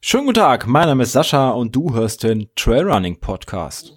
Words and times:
Schönen 0.00 0.26
guten 0.26 0.34
Tag, 0.34 0.68
mein 0.68 0.86
Name 0.86 1.02
ist 1.02 1.10
Sascha 1.12 1.50
und 1.50 1.74
du 1.74 1.92
hörst 1.92 2.22
den 2.22 2.48
Trailrunning 2.54 3.18
Podcast. 3.18 3.92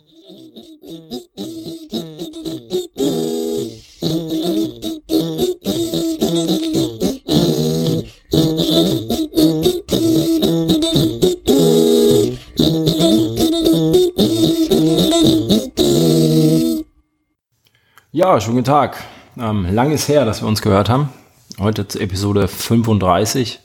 Ja, 18.12 18.41
schönen 18.41 18.55
guten 18.55 18.66
Tag. 18.66 18.98
Ähm, 19.38 19.68
lang 19.71 19.91
ist 19.91 20.07
her, 20.07 20.25
dass 20.25 20.41
wir 20.41 20.48
uns 20.48 20.64
gehört 20.64 20.89
haben. 20.89 21.12
Heute 21.59 21.87
zur 21.87 22.01
Episode 22.01 22.47
35. 22.47 23.59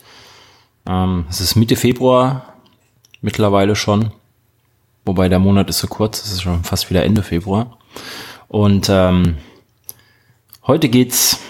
Ähm, 0.87 1.27
es 1.29 1.43
ist 1.43 1.57
Mitte 1.57 1.77
Februar 1.77 2.55
mittlerweile 3.21 3.77
schon. 3.77 4.13
Wobei 5.05 5.29
der 5.29 5.39
Monat 5.39 5.69
ist 5.69 5.81
so 5.81 5.89
kurz, 5.89 6.25
es 6.25 6.33
ist 6.33 6.41
schon 6.41 6.65
fast 6.65 6.89
wieder 6.89 7.05
Ende 7.05 7.23
Februar. 7.23 7.77
Und 8.49 8.89
ähm, 8.91 9.37
heute 10.67 10.89
geht's 10.89 11.41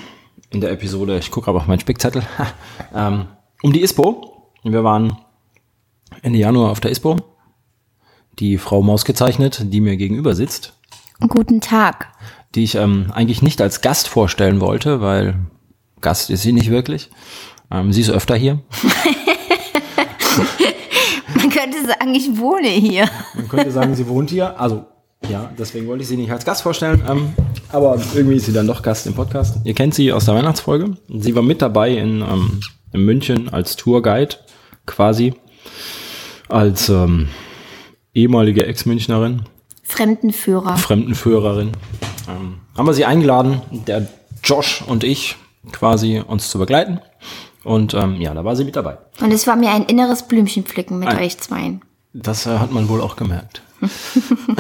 in 0.51 0.61
der 0.61 0.73
Episode, 0.73 1.17
ich 1.17 1.31
gucke 1.31 1.47
aber 1.47 1.59
auf 1.59 1.69
meinen 1.69 1.79
Spickzettel, 1.79 2.25
ähm, 2.95 3.27
um 3.63 3.73
die 3.73 3.83
ISPO. 3.83 4.51
Wir 4.65 4.83
waren 4.83 5.17
Ende 6.23 6.41
Januar 6.41 6.73
auf 6.73 6.81
der 6.81 6.91
ISPO. 6.91 7.19
Die 8.41 8.59
Frau 8.59 8.83
Maus 8.83 9.05
gezeichnet, 9.05 9.63
die 9.67 9.81
mir 9.81 9.97
gegenüber 9.97 10.35
sitzt. 10.35 10.77
Guten 11.21 11.61
Tag. 11.61 12.09
Die 12.57 12.65
ich 12.65 12.75
ähm, 12.75 13.13
eigentlich 13.13 13.43
nicht 13.43 13.61
als 13.61 13.81
Gast 13.81 14.09
vorstellen 14.09 14.61
wollte, 14.61 15.01
weil 15.01 15.37
Gast 16.03 16.31
ist 16.31 16.43
sie 16.43 16.53
nicht 16.53 16.71
wirklich. 16.71 17.09
Ähm, 17.71 17.93
sie 17.93 18.03
ist 18.03 18.11
öfter 18.11 18.37
hier. 18.37 18.61
Man 21.35 21.49
könnte 21.51 21.87
sagen, 21.87 22.15
ich 22.15 22.37
wohne 22.37 22.69
hier. 22.69 23.09
Man 23.35 23.49
könnte 23.49 23.71
sagen, 23.71 23.95
sie 23.95 24.07
wohnt 24.07 24.31
hier. 24.31 24.61
Also, 24.61 24.85
ja, 25.29 25.51
deswegen 25.59 25.87
wollte 25.87 26.03
ich 26.03 26.09
sie 26.09 26.17
nicht 26.17 26.31
als 26.31 26.45
Gast 26.45 26.63
vorstellen. 26.63 27.03
Ähm, 27.09 27.33
aber 27.71 27.99
irgendwie 28.15 28.37
ist 28.37 28.47
sie 28.47 28.53
dann 28.53 28.67
doch 28.67 28.83
Gast 28.83 29.07
im 29.07 29.15
Podcast. 29.15 29.57
Ihr 29.65 29.75
kennt 29.75 29.95
sie 29.95 30.13
aus 30.13 30.27
der 30.27 30.35
Weihnachtsfolge. 30.35 30.97
Sie 31.09 31.35
war 31.35 31.43
mit 31.43 31.63
dabei 31.63 31.91
in, 31.91 32.21
ähm, 32.21 32.61
in 32.93 33.05
München 33.05 33.49
als 33.49 33.77
Tourguide 33.77 34.37
quasi. 34.87 35.35
Als 36.49 36.89
ähm, 36.91 37.29
ehemalige 38.15 38.67
Ex-Münchnerin. 38.67 39.43
Fremdenführer. 39.83 40.77
Fremdenführerin. 40.77 41.73
Ähm, 42.29 42.59
haben 42.77 42.87
wir 42.87 42.95
sie 42.95 43.05
eingeladen, 43.05 43.63
der 43.87 44.07
Josh 44.45 44.83
und 44.87 45.05
ich 45.05 45.37
quasi 45.71 46.21
uns 46.27 46.51
zu 46.51 46.59
begleiten. 46.59 47.01
Und 47.65 47.95
ähm, 47.95 48.21
ja, 48.21 48.35
da 48.35 48.45
war 48.45 48.57
sie 48.57 48.65
mit 48.65 48.75
dabei. 48.75 48.99
Und 49.21 49.33
es 49.33 49.47
war 49.47 49.55
mir 49.55 49.71
ein 49.71 49.85
inneres 49.85 50.25
Blümchenpflücken 50.25 50.99
mit 50.99 51.09
Ein- 51.09 51.19
euch 51.19 51.39
zweien. 51.39 51.83
Das 52.13 52.47
äh, 52.47 52.59
hat 52.59 52.73
man 52.73 52.89
wohl 52.89 53.01
auch 53.01 53.15
gemerkt. 53.17 53.63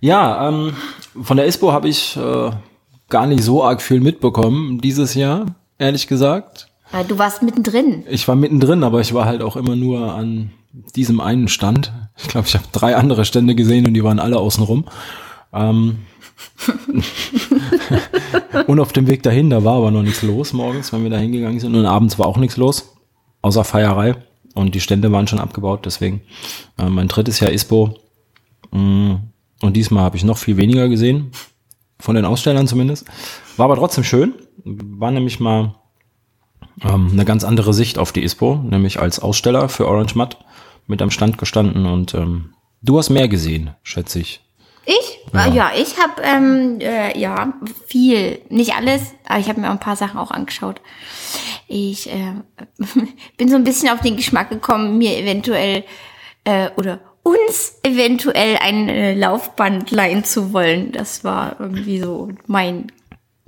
ja, 0.00 0.48
ähm, 0.48 0.74
von 1.22 1.36
der 1.36 1.46
ISPO 1.46 1.72
habe 1.72 1.88
ich 1.88 2.16
äh, 2.16 2.50
gar 3.08 3.26
nicht 3.26 3.42
so 3.42 3.64
arg 3.64 3.82
viel 3.82 4.00
mitbekommen 4.00 4.80
dieses 4.80 5.14
Jahr, 5.14 5.46
ehrlich 5.78 6.06
gesagt. 6.06 6.68
Äh, 6.92 7.04
Du 7.04 7.18
warst 7.18 7.42
mittendrin. 7.42 8.04
Ich 8.08 8.26
war 8.28 8.36
mittendrin, 8.36 8.84
aber 8.84 9.00
ich 9.00 9.14
war 9.14 9.24
halt 9.24 9.42
auch 9.42 9.56
immer 9.56 9.76
nur 9.76 10.14
an 10.14 10.50
diesem 10.94 11.20
einen 11.20 11.48
Stand. 11.48 11.92
Ich 12.16 12.28
glaube, 12.28 12.46
ich 12.48 12.54
habe 12.54 12.64
drei 12.72 12.96
andere 12.96 13.24
Stände 13.24 13.54
gesehen 13.54 13.86
und 13.86 13.94
die 13.94 14.04
waren 14.04 14.18
alle 14.18 14.38
außenrum. 14.38 14.84
Ähm, 15.52 15.98
und 18.66 18.80
auf 18.80 18.92
dem 18.92 19.06
Weg 19.06 19.22
dahin, 19.22 19.50
da 19.50 19.64
war 19.64 19.76
aber 19.76 19.90
noch 19.90 20.02
nichts 20.02 20.22
los 20.22 20.52
morgens, 20.52 20.92
wenn 20.92 21.02
wir 21.02 21.10
da 21.10 21.18
hingegangen 21.18 21.60
sind. 21.60 21.74
Und 21.74 21.86
abends 21.86 22.18
war 22.18 22.26
auch 22.26 22.36
nichts 22.36 22.56
los, 22.56 22.96
außer 23.42 23.64
Feierei. 23.64 24.16
Und 24.54 24.74
die 24.74 24.80
Stände 24.80 25.12
waren 25.12 25.26
schon 25.26 25.38
abgebaut, 25.38 25.84
deswegen 25.84 26.22
äh, 26.78 26.88
mein 26.88 27.08
drittes 27.08 27.40
Jahr 27.40 27.50
ISPO. 27.50 27.98
Mm, 28.70 29.14
Und 29.60 29.76
diesmal 29.76 30.04
habe 30.04 30.16
ich 30.16 30.24
noch 30.24 30.38
viel 30.38 30.56
weniger 30.56 30.88
gesehen, 30.88 31.30
von 31.98 32.16
den 32.16 32.24
Ausstellern 32.24 32.66
zumindest. 32.66 33.06
War 33.56 33.64
aber 33.64 33.76
trotzdem 33.76 34.04
schön. 34.04 34.34
War 34.64 35.10
nämlich 35.10 35.40
mal 35.40 35.74
ähm, 36.82 37.10
eine 37.12 37.24
ganz 37.24 37.44
andere 37.44 37.74
Sicht 37.74 37.98
auf 37.98 38.12
die 38.12 38.22
ISPO, 38.22 38.56
nämlich 38.56 39.00
als 39.00 39.18
Aussteller 39.18 39.68
für 39.68 39.86
Orange 39.86 40.16
Matt 40.16 40.38
mit 40.86 41.02
am 41.02 41.10
Stand 41.10 41.38
gestanden 41.38 41.86
und 41.86 42.14
ähm, 42.14 42.54
du 42.82 42.98
hast 42.98 43.10
mehr 43.10 43.28
gesehen, 43.28 43.70
schätze 43.82 44.20
ich. 44.20 44.45
Ich? 44.86 45.18
Ja, 45.34 45.46
ja 45.48 45.70
ich 45.76 45.98
habe 45.98 46.22
ähm, 46.22 46.78
äh, 46.80 47.18
ja 47.18 47.52
viel, 47.86 48.38
nicht 48.48 48.74
alles, 48.74 49.02
aber 49.26 49.40
ich 49.40 49.48
habe 49.48 49.60
mir 49.60 49.68
auch 49.68 49.72
ein 49.72 49.80
paar 49.80 49.96
Sachen 49.96 50.18
auch 50.18 50.30
angeschaut. 50.30 50.80
Ich 51.68 52.08
äh, 52.10 52.34
bin 53.36 53.48
so 53.48 53.56
ein 53.56 53.64
bisschen 53.64 53.88
auf 53.90 54.00
den 54.00 54.16
Geschmack 54.16 54.48
gekommen, 54.48 54.96
mir 54.96 55.18
eventuell 55.18 55.84
äh, 56.44 56.70
oder 56.76 57.00
uns 57.24 57.74
eventuell 57.82 58.58
ein 58.58 58.88
äh, 58.88 59.14
Laufband 59.14 59.90
leihen 59.90 60.22
zu 60.24 60.52
wollen. 60.52 60.92
Das 60.92 61.24
war 61.24 61.56
irgendwie 61.58 61.98
so 61.98 62.30
mein 62.46 62.92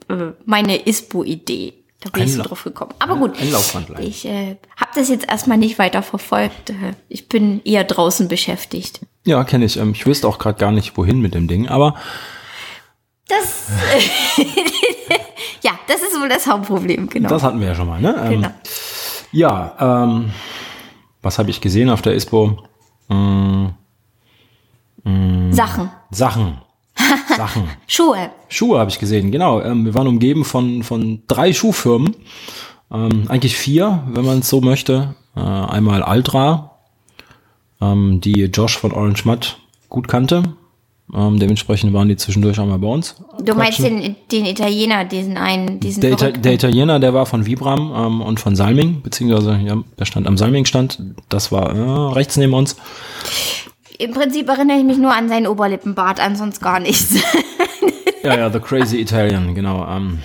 äh, 0.09 0.33
meine 0.45 0.87
ISPO-Idee. 0.87 1.75
Da 2.01 2.11
bin 2.11 2.23
Ein 2.23 2.29
ich 2.29 2.35
so 2.35 2.43
drauf 2.43 2.63
gekommen. 2.63 2.95
Aber 3.01 3.17
gut, 3.17 3.41
ein 3.41 3.51
Laufband 3.51 3.89
leihen. 3.89 4.07
ich 4.07 4.25
äh, 4.25 4.57
habe 4.77 4.91
das 4.95 5.09
jetzt 5.09 5.29
erstmal 5.29 5.59
nicht 5.59 5.79
weiter 5.79 6.03
verfolgt. 6.03 6.71
Äh, 6.71 6.95
Ich 7.09 7.29
bin 7.29 7.61
eher 7.65 7.85
draußen 7.85 8.29
beschäftigt. 8.29 9.01
Ja, 9.29 9.45
kenne 9.45 9.65
ich. 9.65 9.77
Ähm, 9.77 9.93
ich 9.93 10.07
wüsste 10.07 10.27
auch 10.27 10.39
gerade 10.39 10.59
gar 10.59 10.73
nicht, 10.73 10.97
wohin 10.97 11.21
mit 11.21 11.35
dem 11.35 11.49
Ding, 11.49 11.69
aber 11.69 11.95
Das. 13.29 13.69
ja, 15.63 15.73
das 15.87 16.03
ist 16.03 16.19
wohl 16.19 16.29
das 16.29 16.47
Hauptproblem, 16.47 17.09
genau. 17.09 17.29
das 17.29 17.43
hatten 17.43 17.61
wir 17.61 17.69
ja 17.69 17.75
schon 17.75 17.89
mal, 17.89 18.01
ne? 18.01 18.17
Ähm, 18.25 18.31
genau. 18.31 18.49
Ja, 19.33 20.05
ähm, 20.05 20.31
was 21.21 21.39
habe 21.39 21.51
ich 21.51 21.61
gesehen 21.61 21.91
auf 21.91 22.01
der 22.01 22.15
ISPO? 22.15 22.57
Mm, 23.09 23.67
Sachen. 25.51 25.91
Sachen. 26.11 26.59
Sachen. 27.37 27.69
Schuhe. 27.87 28.31
Schuhe 28.49 28.79
habe 28.79 28.91
ich 28.91 28.99
gesehen, 28.99 29.31
genau. 29.31 29.61
Ähm, 29.61 29.85
wir 29.85 29.95
waren 29.95 30.07
umgeben 30.07 30.45
von, 30.45 30.83
von 30.83 31.23
drei 31.27 31.53
Schuhfirmen. 31.53 32.17
Ähm, 32.91 33.25
eigentlich 33.29 33.57
vier, 33.57 34.03
wenn 34.09 34.25
man 34.25 34.39
es 34.39 34.49
so 34.49 34.61
möchte. 34.61 35.15
Äh, 35.37 35.41
einmal 35.41 36.03
Altra, 36.03 36.78
ähm, 37.81 38.21
die 38.21 38.45
Josh 38.45 38.77
von 38.79 38.93
Orange 38.93 39.25
Matt 39.25 39.59
gut 39.89 40.09
kannte. 40.09 40.43
Ähm, 41.15 41.39
dementsprechend 41.39 41.95
waren 41.95 42.09
die 42.09 42.17
zwischendurch 42.17 42.59
auch 42.61 42.67
mal 42.67 42.79
bei 42.79 42.89
uns. 42.89 43.17
Du 43.43 43.55
meinst 43.55 43.79
den, 43.79 44.17
den 44.31 44.45
Italiener, 44.45 45.07
diesen 45.07 45.39
einen, 45.39 45.81
diesen 45.81 46.03
der, 46.03 46.13
Ita 46.13 46.31
der 46.33 46.53
Italiener, 46.53 47.01
der 47.01 47.15
war 47.15 47.25
von 47.25 47.47
Vibram 47.47 47.95
ähm, 47.97 48.21
und 48.21 48.41
von 48.41 48.55
Salming, 48.55 49.01
beziehungsweise 49.01 49.57
ja, 49.57 49.83
der 49.99 50.05
stand 50.05 50.27
am 50.27 50.37
Salming-Stand. 50.37 51.01
Das 51.31 51.51
war 51.51 51.75
äh, 51.75 52.13
rechts 52.13 52.37
neben 52.37 52.53
uns. 52.53 52.77
Im 53.99 54.13
Prinzip 54.13 54.49
erinnere 54.49 54.79
ich 54.79 54.85
mich 54.85 54.99
nur 54.99 55.15
an 55.15 55.31
seinen 55.31 55.47
Oberlippenbart, 55.47 56.21
an 56.21 56.37
sonst 56.37 56.61
gar 56.61 56.79
nichts. 56.79 57.15
Ja, 58.23 58.37
ja, 58.37 58.51
The 58.51 58.61
Crazy 58.61 58.99
Italian, 58.99 59.55
genau. 59.55 59.87
Ähm, 59.89 60.19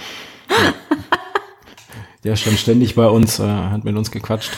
ja. 0.49 0.73
Der 2.23 2.35
stand 2.35 2.57
ständig 2.57 2.95
bei 2.95 3.07
uns, 3.07 3.39
äh, 3.39 3.43
hat 3.43 3.83
mit 3.83 3.95
uns 3.95 4.11
gequatscht. 4.11 4.51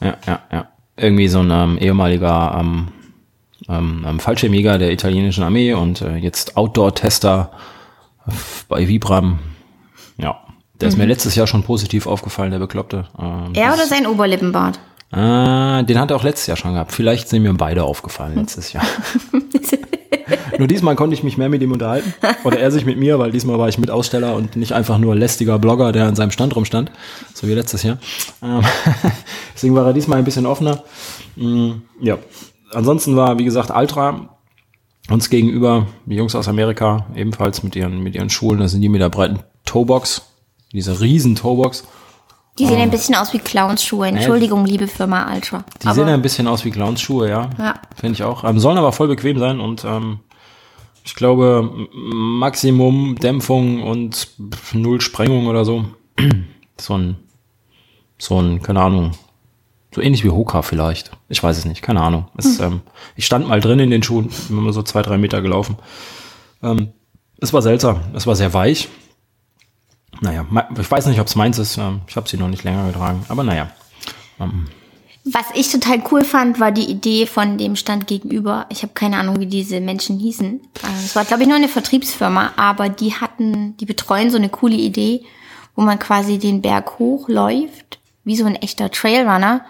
Ja, 0.00 0.16
ja, 0.26 0.42
ja. 0.50 0.68
Irgendwie 0.96 1.28
so 1.28 1.40
ein 1.40 1.50
ähm, 1.50 1.78
ehemaliger 1.78 2.56
ähm, 2.60 2.88
ähm, 3.68 4.04
ähm, 4.06 4.20
Fallschirmjäger 4.20 4.78
der 4.78 4.92
italienischen 4.92 5.42
Armee 5.42 5.72
und 5.72 6.02
äh, 6.02 6.16
jetzt 6.16 6.56
Outdoor-Tester 6.56 7.50
bei 8.68 8.88
Vibram. 8.88 9.38
Ja, 10.18 10.38
der 10.80 10.88
ist 10.88 10.96
mir 10.96 11.06
letztes 11.06 11.34
Jahr 11.34 11.46
schon 11.46 11.62
positiv 11.62 12.06
aufgefallen, 12.06 12.50
der 12.50 12.58
Bekloppte. 12.58 13.06
Ähm, 13.18 13.52
er 13.54 13.72
oder 13.72 13.86
sein 13.86 14.06
Oberlippenbart? 14.06 14.78
Ah, 15.10 15.82
den 15.82 15.98
hat 16.00 16.10
er 16.10 16.16
auch 16.16 16.24
letztes 16.24 16.48
Jahr 16.48 16.56
schon 16.56 16.72
gehabt. 16.72 16.92
Vielleicht 16.92 17.28
sind 17.28 17.42
mir 17.42 17.54
beide 17.54 17.84
aufgefallen 17.84 18.34
letztes 18.34 18.72
Jahr. 18.72 18.84
nur 20.58 20.66
diesmal 20.66 20.96
konnte 20.96 21.14
ich 21.14 21.22
mich 21.22 21.38
mehr 21.38 21.48
mit 21.48 21.62
ihm 21.62 21.70
unterhalten. 21.70 22.12
Oder 22.42 22.58
er 22.58 22.72
sich 22.72 22.84
mit 22.84 22.98
mir, 22.98 23.18
weil 23.20 23.30
diesmal 23.30 23.58
war 23.58 23.68
ich 23.68 23.78
mit 23.78 23.90
Aussteller 23.90 24.34
und 24.34 24.56
nicht 24.56 24.72
einfach 24.72 24.98
nur 24.98 25.14
lästiger 25.14 25.58
Blogger, 25.60 25.92
der 25.92 26.06
an 26.06 26.16
seinem 26.16 26.32
Stand 26.32 26.56
rumstand. 26.56 26.90
So 27.32 27.46
wie 27.46 27.54
letztes 27.54 27.84
Jahr. 27.84 27.98
Ähm, 28.42 28.62
Deswegen 29.54 29.74
war 29.74 29.86
er 29.86 29.92
diesmal 29.92 30.18
ein 30.18 30.24
bisschen 30.24 30.46
offener. 30.46 30.82
Mm, 31.36 31.72
Ja. 32.00 32.18
Ansonsten 32.72 33.14
war, 33.16 33.38
wie 33.38 33.44
gesagt, 33.44 33.70
Altra 33.70 34.28
uns 35.10 35.30
gegenüber, 35.30 35.86
die 36.06 36.16
Jungs 36.16 36.34
aus 36.34 36.48
Amerika, 36.48 37.06
ebenfalls 37.14 37.62
mit 37.62 37.76
ihren, 37.76 38.02
mit 38.02 38.14
ihren 38.16 38.30
Schulen. 38.30 38.58
Das 38.60 38.72
sind 38.72 38.80
die 38.80 38.88
mit 38.88 39.00
der 39.00 39.10
breiten 39.10 39.40
Toebox. 39.64 40.22
Diese 40.72 41.00
riesen 41.00 41.36
Toebox. 41.36 41.84
Die 42.58 42.66
sehen 42.66 42.80
ein 42.80 42.90
bisschen 42.90 43.14
aus 43.14 43.32
wie 43.32 43.38
Clownsschuhe. 43.38 44.06
Entschuldigung, 44.06 44.64
liebe 44.64 44.86
Firma 44.88 45.32
Ultra. 45.32 45.64
Die 45.82 45.92
sehen 45.92 46.08
ein 46.08 46.22
bisschen 46.22 46.46
aus 46.48 46.64
wie 46.64 46.70
Clownsschuhe, 46.70 47.28
ja. 47.28 47.50
Ja. 47.58 47.74
Finde 47.96 48.14
ich 48.14 48.22
auch. 48.22 48.44
Ähm, 48.44 48.58
sollen 48.58 48.78
aber 48.78 48.92
voll 48.92 49.08
bequem 49.08 49.38
sein 49.38 49.60
und 49.60 49.84
ähm, 49.84 50.20
ich 51.04 51.14
glaube, 51.14 51.68
Maximum 51.92 53.16
Dämpfung 53.16 53.82
und 53.82 54.28
null 54.72 55.00
Sprengung 55.00 55.46
oder 55.46 55.64
so. 55.64 55.84
So 56.80 56.98
ein, 56.98 57.16
so 58.18 58.40
ein, 58.40 58.60
keine 58.60 58.80
Ahnung, 58.80 59.12
so 59.94 60.00
ähnlich 60.00 60.24
wie 60.24 60.30
Hoka 60.30 60.62
vielleicht. 60.62 61.12
Ich 61.28 61.42
weiß 61.42 61.56
es 61.56 61.64
nicht, 61.64 61.82
keine 61.82 62.00
Ahnung. 62.00 62.26
Es, 62.36 62.58
ähm, 62.60 62.80
ich 63.16 63.26
stand 63.26 63.48
mal 63.48 63.60
drin 63.60 63.78
in 63.78 63.90
den 63.90 64.02
Schuhen, 64.02 64.30
bin 64.48 64.56
mal 64.56 64.72
so 64.72 64.82
zwei, 64.82 65.02
drei 65.02 65.18
Meter 65.18 65.40
gelaufen. 65.40 65.76
Ähm, 66.62 66.92
es 67.40 67.52
war 67.52 67.62
seltsam, 67.62 68.00
es 68.14 68.26
war 68.26 68.34
sehr 68.34 68.52
weich. 68.54 68.88
naja, 70.20 70.46
ich 70.78 70.90
weiß 70.90 71.06
nicht, 71.06 71.20
ob 71.20 71.26
es 71.26 71.36
meins 71.36 71.58
ist. 71.58 71.78
Ähm, 71.78 72.00
ich 72.08 72.16
habe 72.16 72.28
sie 72.28 72.36
noch 72.36 72.48
nicht 72.48 72.64
länger 72.64 72.86
getragen, 72.88 73.24
aber 73.28 73.44
naja. 73.44 73.70
Ähm. 74.40 74.66
Was 75.24 75.46
ich 75.54 75.70
total 75.70 76.02
cool 76.10 76.24
fand, 76.24 76.60
war 76.60 76.72
die 76.72 76.90
Idee 76.90 77.26
von 77.26 77.56
dem 77.56 77.76
Stand 77.76 78.06
gegenüber. 78.06 78.66
Ich 78.68 78.82
habe 78.82 78.92
keine 78.94 79.16
Ahnung, 79.16 79.40
wie 79.40 79.46
diese 79.46 79.80
Menschen 79.80 80.18
hießen. 80.18 80.60
Äh, 80.60 81.04
es 81.04 81.14
war, 81.14 81.24
glaube 81.24 81.42
ich, 81.42 81.48
nur 81.48 81.56
eine 81.56 81.68
Vertriebsfirma, 81.68 82.52
aber 82.56 82.88
die 82.88 83.14
hatten, 83.14 83.76
die 83.76 83.86
betreuen 83.86 84.30
so 84.30 84.36
eine 84.36 84.48
coole 84.48 84.76
Idee, 84.76 85.24
wo 85.76 85.82
man 85.82 85.98
quasi 85.98 86.38
den 86.38 86.62
Berg 86.62 86.98
hochläuft, 86.98 87.98
wie 88.24 88.36
so 88.36 88.44
ein 88.44 88.56
echter 88.56 88.90
Trailrunner, 88.90 89.64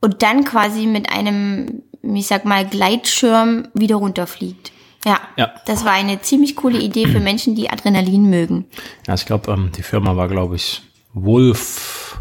und 0.00 0.22
dann 0.22 0.44
quasi 0.44 0.86
mit 0.86 1.10
einem, 1.10 1.82
ich 2.02 2.26
sag 2.26 2.44
mal, 2.44 2.66
Gleitschirm 2.66 3.68
wieder 3.74 3.96
runterfliegt. 3.96 4.72
Ja, 5.04 5.18
ja, 5.36 5.50
das 5.66 5.84
war 5.84 5.92
eine 5.92 6.20
ziemlich 6.20 6.56
coole 6.56 6.78
Idee 6.78 7.06
für 7.06 7.20
Menschen, 7.20 7.54
die 7.54 7.70
Adrenalin 7.70 8.28
mögen. 8.28 8.66
Ja, 9.06 9.14
ich 9.14 9.24
glaube, 9.24 9.50
ähm, 9.50 9.72
die 9.74 9.82
Firma 9.82 10.14
war, 10.14 10.28
glaube 10.28 10.56
ich, 10.56 10.82
Wolf 11.14 12.20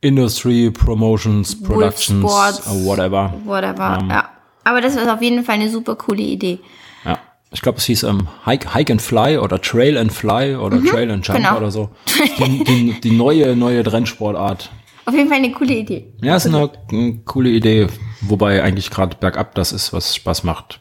Industry 0.00 0.72
Promotions 0.72 1.62
Productions, 1.62 2.20
Sports, 2.20 2.66
uh, 2.66 2.84
whatever. 2.84 3.32
Whatever, 3.44 3.98
ähm, 4.00 4.10
ja. 4.10 4.28
Aber 4.64 4.80
das 4.80 4.96
ist 4.96 5.08
auf 5.08 5.22
jeden 5.22 5.44
Fall 5.44 5.56
eine 5.56 5.70
super 5.70 5.94
coole 5.94 6.22
Idee. 6.22 6.58
Ja, 7.04 7.18
ich 7.52 7.62
glaube, 7.62 7.78
es 7.78 7.84
hieß 7.84 8.02
ähm, 8.04 8.26
Hike, 8.44 8.74
Hike 8.74 8.90
and 8.90 9.00
Fly 9.00 9.38
oder 9.38 9.60
Trail 9.60 9.96
and 9.96 10.12
Fly 10.12 10.56
oder 10.56 10.78
mhm, 10.78 10.86
Trail 10.86 11.10
and 11.12 11.26
Jump 11.26 11.38
genau. 11.38 11.56
oder 11.56 11.70
so. 11.70 11.90
Die, 12.38 12.64
die, 12.64 13.00
die 13.00 13.10
neue, 13.12 13.54
neue 13.54 13.86
Rennsportart. 13.90 14.70
Auf 15.04 15.14
jeden 15.14 15.28
Fall 15.28 15.38
eine 15.38 15.52
coole 15.52 15.74
Idee. 15.74 16.12
Ja, 16.22 16.36
ist 16.36 16.46
eine, 16.46 16.70
eine 16.90 17.18
coole 17.24 17.50
Idee, 17.50 17.88
wobei 18.20 18.62
eigentlich 18.62 18.90
gerade 18.90 19.16
bergab 19.16 19.54
das 19.54 19.72
ist, 19.72 19.92
was 19.92 20.14
Spaß 20.14 20.44
macht 20.44 20.80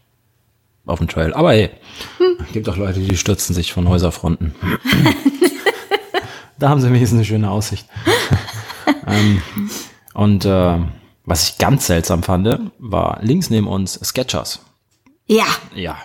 auf 0.86 1.00
dem 1.00 1.08
Trail. 1.08 1.34
Aber 1.34 1.52
hey, 1.54 1.72
hm. 2.18 2.46
gibt 2.54 2.70
auch 2.70 2.78
Leute, 2.78 3.00
die 3.00 3.18
stürzen 3.18 3.56
sich 3.56 3.74
von 3.74 3.88
Häuserfronten. 3.88 4.54
da 6.60 6.70
haben 6.70 6.82
sie 6.82 6.88
wenigstens 6.88 7.18
eine 7.18 7.26
schöne 7.26 7.50
Aussicht. 7.50 7.88
ähm, 9.08 9.42
und 10.14 10.46
äh, 10.46 10.78
was 11.26 11.50
ich 11.50 11.58
ganz 11.58 11.88
seltsam 11.88 12.24
fand, 12.24 12.72
war 12.80 13.20
links 13.22 13.50
neben 13.50 13.68
uns 13.68 14.00
Sketchers. 14.04 14.62
Ja. 15.28 15.46
Ja. 15.76 15.98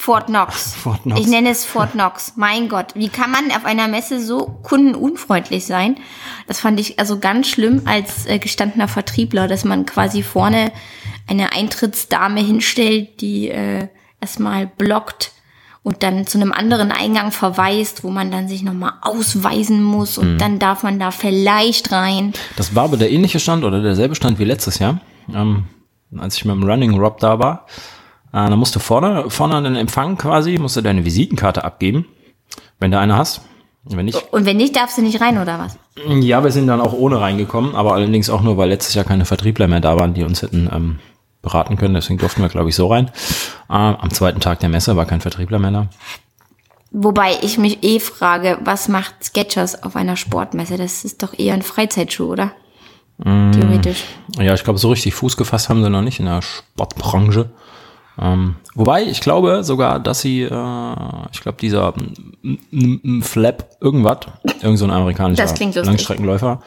Fort 0.00 0.28
Knox. 0.28 0.74
Fort 0.82 1.02
Knox. 1.02 1.20
Ich 1.20 1.26
nenne 1.26 1.50
es 1.50 1.66
Fort 1.66 1.92
Knox. 1.92 2.32
Mein 2.36 2.70
Gott, 2.70 2.94
wie 2.94 3.10
kann 3.10 3.30
man 3.30 3.50
auf 3.50 3.66
einer 3.66 3.86
Messe 3.86 4.18
so 4.18 4.46
kundenunfreundlich 4.62 5.66
sein? 5.66 5.96
Das 6.46 6.58
fand 6.58 6.80
ich 6.80 6.98
also 6.98 7.18
ganz 7.18 7.48
schlimm 7.48 7.82
als 7.84 8.24
äh, 8.24 8.38
gestandener 8.38 8.88
Vertriebler, 8.88 9.46
dass 9.46 9.66
man 9.66 9.84
quasi 9.84 10.22
vorne 10.22 10.72
eine 11.28 11.52
Eintrittsdame 11.52 12.40
hinstellt, 12.40 13.20
die 13.20 13.50
äh, 13.50 13.88
erstmal 14.22 14.66
blockt 14.66 15.32
und 15.82 16.02
dann 16.02 16.26
zu 16.26 16.38
einem 16.38 16.52
anderen 16.52 16.92
Eingang 16.92 17.30
verweist, 17.30 18.02
wo 18.02 18.08
man 18.08 18.30
dann 18.30 18.48
sich 18.48 18.62
nochmal 18.62 18.94
ausweisen 19.02 19.82
muss 19.82 20.16
und 20.16 20.34
mhm. 20.34 20.38
dann 20.38 20.58
darf 20.58 20.82
man 20.82 20.98
da 20.98 21.10
vielleicht 21.10 21.92
rein. 21.92 22.32
Das 22.56 22.74
war 22.74 22.84
aber 22.84 22.96
der 22.96 23.10
ähnliche 23.10 23.38
Stand 23.38 23.64
oder 23.64 23.82
derselbe 23.82 24.14
Stand 24.14 24.38
wie 24.38 24.44
letztes 24.44 24.78
Jahr, 24.78 25.02
ähm, 25.34 25.64
als 26.16 26.38
ich 26.38 26.46
mit 26.46 26.54
dem 26.54 26.62
Running 26.62 26.98
Rob 26.98 27.20
da 27.20 27.38
war. 27.38 27.66
Äh, 28.32 28.48
da 28.48 28.56
musst 28.56 28.74
du 28.74 28.78
vorne, 28.78 29.28
vorne 29.30 29.56
an 29.56 29.64
den 29.64 29.76
Empfang 29.76 30.16
quasi, 30.16 30.58
musst 30.58 30.76
du 30.76 30.80
deine 30.80 31.04
Visitenkarte 31.04 31.64
abgeben, 31.64 32.06
wenn 32.78 32.90
du 32.90 32.98
eine 32.98 33.16
hast. 33.16 33.42
Wenn 33.84 34.04
nicht. 34.04 34.32
Und 34.32 34.44
wenn 34.44 34.58
nicht, 34.58 34.76
darfst 34.76 34.98
du 34.98 35.02
nicht 35.02 35.20
rein, 35.20 35.38
oder 35.38 35.58
was? 35.58 35.78
Ja, 36.22 36.44
wir 36.44 36.50
sind 36.52 36.66
dann 36.66 36.80
auch 36.82 36.92
ohne 36.92 37.20
reingekommen, 37.20 37.74
aber 37.74 37.94
allerdings 37.94 38.28
auch 38.28 38.42
nur, 38.42 38.56
weil 38.58 38.68
letztes 38.68 38.94
Jahr 38.94 39.06
keine 39.06 39.24
Vertriebler 39.24 39.68
mehr 39.68 39.80
da 39.80 39.96
waren, 39.96 40.12
die 40.12 40.22
uns 40.22 40.42
hätten 40.42 40.68
ähm, 40.70 40.98
beraten 41.42 41.76
können. 41.76 41.94
Deswegen 41.94 42.18
durften 42.18 42.42
wir, 42.42 42.50
glaube 42.50 42.68
ich, 42.68 42.74
so 42.74 42.88
rein. 42.88 43.06
Äh, 43.70 43.72
am 43.72 44.10
zweiten 44.10 44.40
Tag 44.40 44.60
der 44.60 44.68
Messe 44.68 44.96
war 44.96 45.06
kein 45.06 45.22
Vertriebler 45.22 45.58
mehr 45.58 45.70
da. 45.70 45.86
Wobei 46.92 47.36
ich 47.42 47.56
mich 47.56 47.82
eh 47.82 48.00
frage, 48.00 48.58
was 48.64 48.88
macht 48.88 49.24
Sketchers 49.24 49.82
auf 49.82 49.96
einer 49.96 50.16
Sportmesse? 50.16 50.76
Das 50.76 51.04
ist 51.04 51.22
doch 51.22 51.38
eher 51.38 51.54
ein 51.54 51.62
Freizeitschuh, 51.62 52.32
oder? 52.32 52.52
Mm, 53.18 53.52
Theoretisch. 53.52 54.04
Ja, 54.38 54.54
ich 54.54 54.64
glaube, 54.64 54.78
so 54.78 54.90
richtig 54.90 55.14
Fuß 55.14 55.36
gefasst 55.36 55.68
haben 55.68 55.82
sie 55.82 55.90
noch 55.90 56.02
nicht 56.02 56.18
in 56.20 56.26
der 56.26 56.42
Sportbranche. 56.42 57.50
Ähm, 58.20 58.56
wobei, 58.74 59.04
ich 59.04 59.20
glaube 59.20 59.64
sogar, 59.64 59.98
dass 59.98 60.20
sie, 60.20 60.42
äh, 60.42 60.94
ich 61.32 61.40
glaube, 61.40 61.56
dieser 61.60 61.94
Flap 63.22 63.76
irgendwas, 63.80 64.18
irgend 64.60 64.78
so 64.78 64.84
ein 64.84 64.90
amerikanischer 64.90 65.82
Langstreckenläufer, 65.82 66.60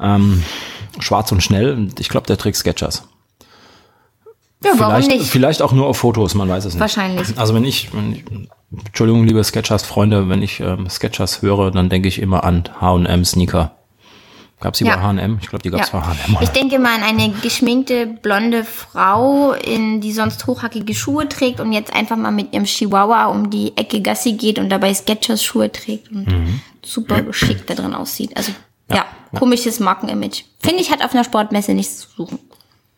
ähm, 0.00 0.42
schwarz 0.98 1.32
und 1.32 1.42
schnell, 1.42 1.88
ich 1.98 2.10
glaube, 2.10 2.26
der 2.26 2.36
trägt 2.36 2.58
Sketchers. 2.58 3.08
Ja, 4.62 4.72
warum 4.76 4.94
vielleicht, 4.94 5.10
nicht? 5.10 5.30
Vielleicht 5.30 5.62
auch 5.62 5.72
nur 5.72 5.86
auf 5.86 5.98
Fotos, 5.98 6.34
man 6.34 6.48
weiß 6.48 6.64
es 6.64 6.74
nicht. 6.74 6.80
Wahrscheinlich. 6.80 7.38
Also 7.38 7.54
wenn 7.54 7.64
ich, 7.64 7.92
wenn 7.94 8.12
ich 8.12 8.24
Entschuldigung, 8.86 9.24
liebe 9.24 9.42
Sketchers-Freunde, 9.42 10.28
wenn 10.28 10.42
ich 10.42 10.60
ähm, 10.60 10.88
Sketchers 10.88 11.42
höre, 11.42 11.70
dann 11.70 11.88
denke 11.88 12.08
ich 12.08 12.20
immer 12.20 12.44
an 12.44 12.64
H&M-Sneaker. 12.80 13.72
Gab 14.60 14.74
es 14.74 14.78
die 14.78 14.84
ja. 14.84 14.96
bei 14.96 15.02
H&M? 15.02 15.38
Ich 15.42 15.48
glaube, 15.48 15.62
die 15.62 15.70
gab 15.70 15.82
es 15.82 15.92
ja. 15.92 16.00
bei 16.00 16.06
H&M. 16.06 16.38
Ich 16.40 16.48
denke 16.50 16.78
mal 16.78 16.94
an 16.94 17.02
eine 17.02 17.30
geschminkte, 17.30 18.06
blonde 18.06 18.64
Frau, 18.64 19.52
in, 19.52 20.00
die 20.00 20.12
sonst 20.12 20.46
hochhackige 20.46 20.94
Schuhe 20.94 21.28
trägt 21.28 21.60
und 21.60 21.72
jetzt 21.72 21.92
einfach 21.94 22.16
mal 22.16 22.30
mit 22.30 22.52
ihrem 22.52 22.64
Chihuahua 22.64 23.26
um 23.26 23.50
die 23.50 23.76
Ecke 23.76 24.00
Gassi 24.00 24.32
geht 24.32 24.58
und 24.58 24.70
dabei 24.70 24.94
Sketchers-Schuhe 24.94 25.70
trägt 25.70 26.10
und 26.10 26.26
mhm. 26.26 26.60
super 26.82 27.22
geschickt 27.22 27.68
da 27.68 27.74
drin 27.74 27.94
aussieht. 27.94 28.36
Also 28.36 28.52
ja, 28.90 28.96
ja 28.96 29.06
komisches 29.38 29.80
Markenimage. 29.80 30.44
Finde 30.60 30.80
ich, 30.80 30.90
hat 30.90 31.04
auf 31.04 31.12
einer 31.12 31.24
Sportmesse 31.24 31.74
nichts 31.74 31.98
zu 31.98 32.08
suchen. 32.16 32.38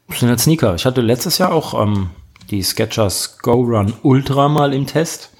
Das 0.09 0.21
sind 0.21 0.29
halt 0.29 0.41
Sneaker. 0.41 0.75
Ich 0.75 0.85
hatte 0.85 1.01
letztes 1.01 1.39
Jahr 1.39 1.53
auch 1.53 1.81
ähm, 1.81 2.11
die 2.51 2.63
Skechers 2.63 3.39
Go 3.39 3.55
Run 3.63 3.93
Ultra 4.03 4.49
mal 4.49 4.73
im 4.73 4.87
Test, 4.87 5.31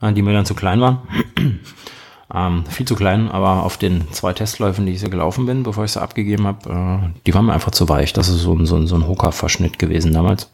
äh, 0.00 0.12
die 0.12 0.22
mir 0.22 0.32
dann 0.32 0.46
zu 0.46 0.54
klein 0.54 0.80
waren. 0.80 1.02
Ähm, 2.34 2.64
viel 2.66 2.86
zu 2.86 2.96
klein, 2.96 3.30
aber 3.30 3.62
auf 3.62 3.76
den 3.76 4.10
zwei 4.12 4.32
Testläufen, 4.32 4.86
die 4.86 4.92
ich 4.92 5.00
so 5.00 5.08
gelaufen 5.08 5.46
bin, 5.46 5.62
bevor 5.62 5.84
ich 5.84 5.92
sie 5.92 6.02
abgegeben 6.02 6.46
habe, 6.46 6.70
äh, 6.70 7.20
die 7.26 7.34
waren 7.34 7.46
mir 7.46 7.52
einfach 7.52 7.70
zu 7.70 7.88
weich. 7.88 8.12
Das 8.12 8.28
ist 8.28 8.40
so 8.40 8.54
ein, 8.54 8.66
so 8.66 8.76
ein, 8.76 8.86
so 8.86 8.96
ein 8.96 9.06
Hoka-Verschnitt 9.06 9.78
gewesen 9.78 10.12
damals. 10.12 10.50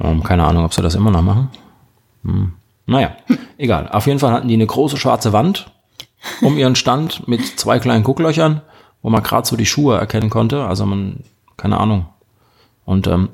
Ähm, 0.00 0.22
keine 0.22 0.44
Ahnung, 0.44 0.64
ob 0.64 0.74
sie 0.74 0.82
das 0.82 0.94
immer 0.94 1.10
noch 1.10 1.22
machen. 1.22 1.50
Hm. 2.24 2.52
Naja, 2.86 3.16
egal. 3.58 3.88
Auf 3.88 4.06
jeden 4.06 4.18
Fall 4.18 4.32
hatten 4.32 4.48
die 4.48 4.54
eine 4.54 4.66
große 4.66 4.96
schwarze 4.96 5.32
Wand 5.32 5.70
um 6.40 6.56
ihren 6.56 6.74
Stand 6.74 7.28
mit 7.28 7.44
zwei 7.58 7.78
kleinen 7.78 8.02
Gucklöchern, 8.02 8.62
wo 9.02 9.10
man 9.10 9.22
gerade 9.22 9.46
so 9.46 9.56
die 9.56 9.66
Schuhe 9.66 9.96
erkennen 9.96 10.30
konnte. 10.30 10.64
Also 10.64 10.84
man, 10.84 11.22
keine 11.56 11.78
Ahnung, 11.78 12.06
und 12.86 13.06
ähm, 13.08 13.28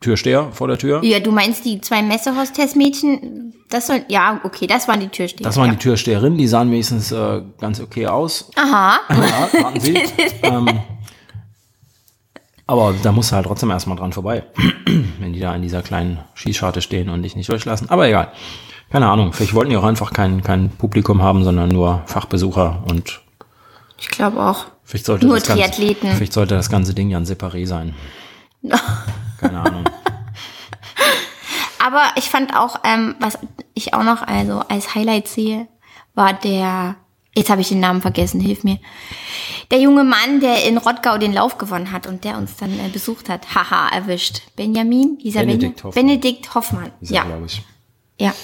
Türsteher 0.00 0.52
vor 0.52 0.68
der 0.68 0.78
Tür. 0.78 1.02
Ja, 1.02 1.20
du 1.20 1.32
meinst 1.32 1.64
die 1.64 1.80
zwei 1.80 2.02
Messehostessmädchen? 2.02 3.54
Das 3.68 3.86
soll, 3.86 4.04
ja, 4.08 4.40
okay, 4.44 4.66
das 4.66 4.86
waren 4.88 5.00
die 5.00 5.08
Türsteher. 5.08 5.44
Das 5.44 5.56
waren 5.56 5.66
ja. 5.66 5.72
die 5.72 5.78
Türsteherinnen, 5.78 6.38
die 6.38 6.46
sahen 6.46 6.70
wenigstens 6.70 7.10
äh, 7.12 7.42
ganz 7.60 7.80
okay 7.80 8.06
aus. 8.06 8.50
Aha. 8.56 9.00
Ja, 9.10 9.62
warten 9.62 9.80
Sie. 9.80 9.94
ähm, 10.42 10.68
aber 12.66 12.94
da 13.02 13.12
musst 13.12 13.30
du 13.30 13.36
halt 13.36 13.46
trotzdem 13.46 13.70
erstmal 13.70 13.96
dran 13.96 14.12
vorbei, 14.12 14.44
wenn 15.20 15.32
die 15.32 15.40
da 15.40 15.54
in 15.54 15.62
dieser 15.62 15.82
kleinen 15.82 16.18
Schießscharte 16.34 16.82
stehen 16.82 17.08
und 17.08 17.22
dich 17.22 17.36
nicht 17.36 17.48
durchlassen. 17.48 17.90
Aber 17.90 18.08
egal. 18.08 18.32
Keine 18.90 19.08
Ahnung. 19.08 19.32
Vielleicht 19.32 19.54
wollten 19.54 19.70
die 19.70 19.76
auch 19.76 19.84
einfach 19.84 20.12
kein, 20.12 20.42
kein 20.42 20.70
Publikum 20.70 21.22
haben, 21.22 21.42
sondern 21.42 21.68
nur 21.68 22.02
Fachbesucher 22.06 22.84
und. 22.88 23.20
Ich 23.98 24.08
glaube 24.08 24.40
auch. 24.40 24.66
Vielleicht 24.84 25.06
sollte 25.06 25.26
Nur 25.26 25.36
das 25.36 25.44
Triathleten. 25.44 26.02
Ganze, 26.02 26.16
vielleicht 26.16 26.32
sollte 26.32 26.54
das 26.54 26.70
ganze 26.70 26.94
Ding 26.94 27.10
ja 27.10 27.18
ein 27.18 27.24
Separé 27.24 27.66
sein. 27.66 27.94
Keine 29.40 29.60
Ahnung. 29.60 29.84
Aber 31.78 32.02
ich 32.16 32.24
fand 32.24 32.54
auch, 32.56 32.80
ähm, 32.84 33.14
was 33.20 33.38
ich 33.74 33.94
auch 33.94 34.02
noch 34.02 34.22
also 34.22 34.60
als 34.68 34.94
Highlight 34.94 35.28
sehe, 35.28 35.68
war 36.14 36.32
der, 36.32 36.96
jetzt 37.34 37.50
habe 37.50 37.60
ich 37.60 37.68
den 37.68 37.80
Namen 37.80 38.02
vergessen, 38.02 38.40
hilf 38.40 38.64
mir, 38.64 38.78
der 39.70 39.80
junge 39.80 40.02
Mann, 40.02 40.40
der 40.40 40.64
in 40.64 40.78
Rottgau 40.78 41.18
den 41.18 41.32
Lauf 41.32 41.58
gewonnen 41.58 41.92
hat 41.92 42.06
und 42.06 42.24
der 42.24 42.38
uns 42.38 42.56
dann 42.56 42.72
äh, 42.72 42.88
besucht 42.92 43.28
hat. 43.28 43.54
Haha, 43.54 43.88
erwischt. 43.94 44.42
Benjamin? 44.56 45.18
Dieser 45.18 45.40
Benedikt 45.40 45.84
Hoffmann. 45.84 46.06
Benedikt 46.06 46.54
Hoffmann. 46.54 46.92
Dieser, 47.00 47.14
ja. 47.14 47.26
Ich. 47.44 47.62
Ja. 48.18 48.34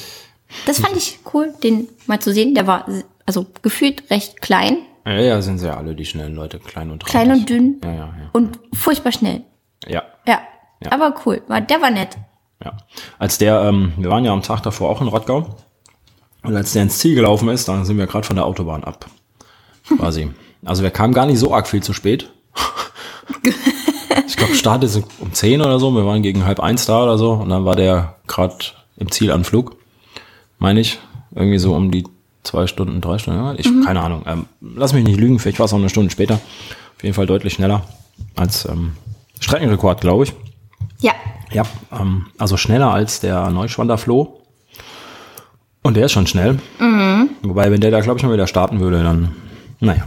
Das 0.66 0.81
fand 0.81 0.97
ich 0.97 1.19
cool, 1.33 1.52
den 1.62 1.88
mal 2.07 2.21
zu 2.21 2.33
sehen. 2.33 2.54
Der 2.54 2.66
war 2.66 2.87
also 3.25 3.47
gefühlt 3.62 4.11
recht 4.11 4.42
klein, 4.42 4.78
ja, 5.04 5.21
ja, 5.21 5.42
sind 5.42 5.59
sie 5.59 5.66
ja 5.66 5.76
alle, 5.76 5.95
die 5.95 6.04
schnellen 6.04 6.35
Leute, 6.35 6.59
klein 6.59 6.90
und 6.90 7.00
traurig. 7.00 7.12
Klein 7.12 7.33
und 7.33 7.49
dünn. 7.49 7.81
Ja, 7.83 7.92
ja, 7.92 7.99
ja. 7.99 8.31
Und 8.33 8.59
furchtbar 8.73 9.12
schnell. 9.12 9.42
Ja. 9.89 10.03
Ja. 10.27 10.41
ja. 10.83 10.93
Aber 10.93 11.15
cool. 11.25 11.43
Der 11.49 11.81
war 11.81 11.91
nett. 11.91 12.17
Ja. 12.65 12.77
Als 13.19 13.39
der, 13.39 13.62
ähm, 13.62 13.93
wir 13.97 14.11
waren 14.11 14.25
ja 14.25 14.33
am 14.33 14.43
Tag 14.43 14.62
davor 14.62 14.91
auch 14.91 15.01
in 15.01 15.09
Rottgau. 15.09 15.57
Und 16.43 16.57
als 16.57 16.73
der 16.73 16.83
ins 16.83 16.99
Ziel 16.99 17.15
gelaufen 17.15 17.49
ist, 17.49 17.69
dann 17.69 17.85
sind 17.85 17.99
wir 17.99 18.07
gerade 18.07 18.27
von 18.27 18.37
der 18.37 18.47
Autobahn 18.47 18.85
ab. 18.85 19.07
Quasi. 19.97 20.31
Also 20.65 20.85
wir 20.85 20.91
kamen 20.91 21.12
gar 21.12 21.27
nicht 21.27 21.41
so 21.41 21.53
arg 21.53 21.67
viel 21.67 21.83
zu 21.83 21.93
spät. 21.93 22.31
ich 24.29 24.37
glaube, 24.37 24.55
Start 24.55 24.85
ist 24.85 25.03
um 25.19 25.33
10 25.33 25.61
oder 25.61 25.81
so. 25.81 25.91
Wir 25.91 26.07
waren 26.07 26.23
gegen 26.23 26.45
halb 26.45 26.61
eins 26.61 26.87
da 26.87 27.03
oder 27.03 27.19
so. 27.19 27.33
Und 27.33 27.49
dann 27.49 27.65
war 27.65 27.75
der 27.75 28.15
gerade 28.29 28.67
im 28.97 29.11
Zielanflug. 29.11 29.75
Meine 30.61 30.79
ich. 30.79 31.01
Irgendwie 31.35 31.59
so 31.59 31.75
um 31.75 31.91
die 31.91 32.05
zwei 32.43 32.67
Stunden, 32.67 33.01
drei 33.01 33.19
Stunden, 33.19 33.57
ich, 33.59 33.69
mhm. 33.69 33.85
keine 33.85 34.01
Ahnung. 34.01 34.23
Ähm, 34.27 34.47
lass 34.61 34.93
mich 34.93 35.05
nicht 35.05 35.19
lügen, 35.19 35.39
vielleicht 35.39 35.59
war 35.59 35.67
es 35.67 35.73
auch 35.73 35.79
eine 35.79 35.89
Stunde 35.89 36.11
später. 36.11 36.35
Auf 36.35 37.03
jeden 37.03 37.15
Fall 37.15 37.27
deutlich 37.27 37.55
schneller 37.55 37.83
als 38.37 38.65
ähm, 38.67 38.93
Streckenrekord, 39.43 40.01
glaube 40.01 40.25
ich. 40.25 40.33
Ja. 41.01 41.13
Ja, 41.53 41.65
ähm, 41.93 42.27
also 42.39 42.57
schneller 42.57 42.93
als 42.93 43.21
der 43.21 43.51
Neuschwander 43.51 43.99
Floh. 43.99 44.41
Und 45.83 45.97
der 45.97 46.07
ist 46.07 46.13
schon 46.13 46.27
schnell. 46.29 46.61
Wobei, 47.43 47.71
wenn 47.71 47.81
der 47.81 47.91
da, 47.91 48.01
glaube 48.01 48.19
ich, 48.19 48.25
mal 48.25 48.33
wieder 48.33 48.47
starten 48.47 48.79
würde, 48.79 49.03
dann, 49.03 49.35
naja, 49.81 50.05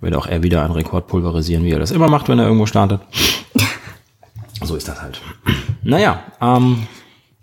würde 0.00 0.16
auch 0.16 0.26
er 0.26 0.42
wieder 0.44 0.62
einen 0.62 0.74
Rekord 0.74 1.08
pulverisieren, 1.08 1.64
wie 1.64 1.72
er 1.72 1.80
das 1.80 1.90
immer 1.90 2.08
macht, 2.08 2.28
wenn 2.28 2.38
er 2.38 2.44
irgendwo 2.46 2.66
startet. 2.66 3.00
so 4.62 4.76
ist 4.76 4.86
das 4.86 5.02
halt. 5.02 5.20
Naja, 5.82 6.22
ähm, 6.40 6.86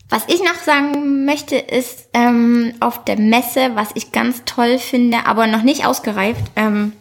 Was 0.10 0.24
ich 0.28 0.40
noch 0.42 0.56
sagen 0.64 1.26
möchte, 1.26 1.58
ist 1.58 2.08
ähm, 2.14 2.74
auf 2.80 3.04
der 3.04 3.20
Messe, 3.20 3.72
was 3.76 3.90
ich 3.94 4.12
ganz 4.14 4.44
toll 4.46 4.78
finde, 4.80 5.26
aber 5.26 5.46
noch 5.48 5.64
nicht 5.64 5.86
ausgereift, 5.86 6.52
ähm, 6.56 6.94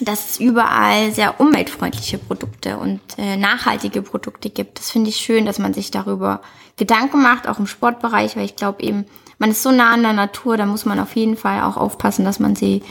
dass 0.00 0.30
es 0.30 0.40
überall 0.40 1.12
sehr 1.12 1.40
umweltfreundliche 1.40 2.18
Produkte 2.18 2.78
und 2.78 3.00
äh, 3.18 3.36
nachhaltige 3.36 4.02
Produkte 4.02 4.50
gibt. 4.50 4.78
Das 4.78 4.90
finde 4.90 5.10
ich 5.10 5.16
schön, 5.16 5.46
dass 5.46 5.58
man 5.58 5.74
sich 5.74 5.90
darüber 5.90 6.40
Gedanken 6.76 7.22
macht, 7.22 7.48
auch 7.48 7.58
im 7.58 7.66
Sportbereich, 7.66 8.36
weil 8.36 8.44
ich 8.44 8.56
glaube 8.56 8.82
eben, 8.82 9.04
man 9.38 9.50
ist 9.50 9.62
so 9.62 9.72
nah 9.72 9.90
an 9.92 10.02
der 10.02 10.12
Natur, 10.12 10.56
da 10.56 10.66
muss 10.66 10.84
man 10.84 11.00
auf 11.00 11.16
jeden 11.16 11.36
Fall 11.36 11.62
auch 11.62 11.76
aufpassen, 11.76 12.24
dass 12.24 12.38
man 12.38 12.54
sie 12.54 12.82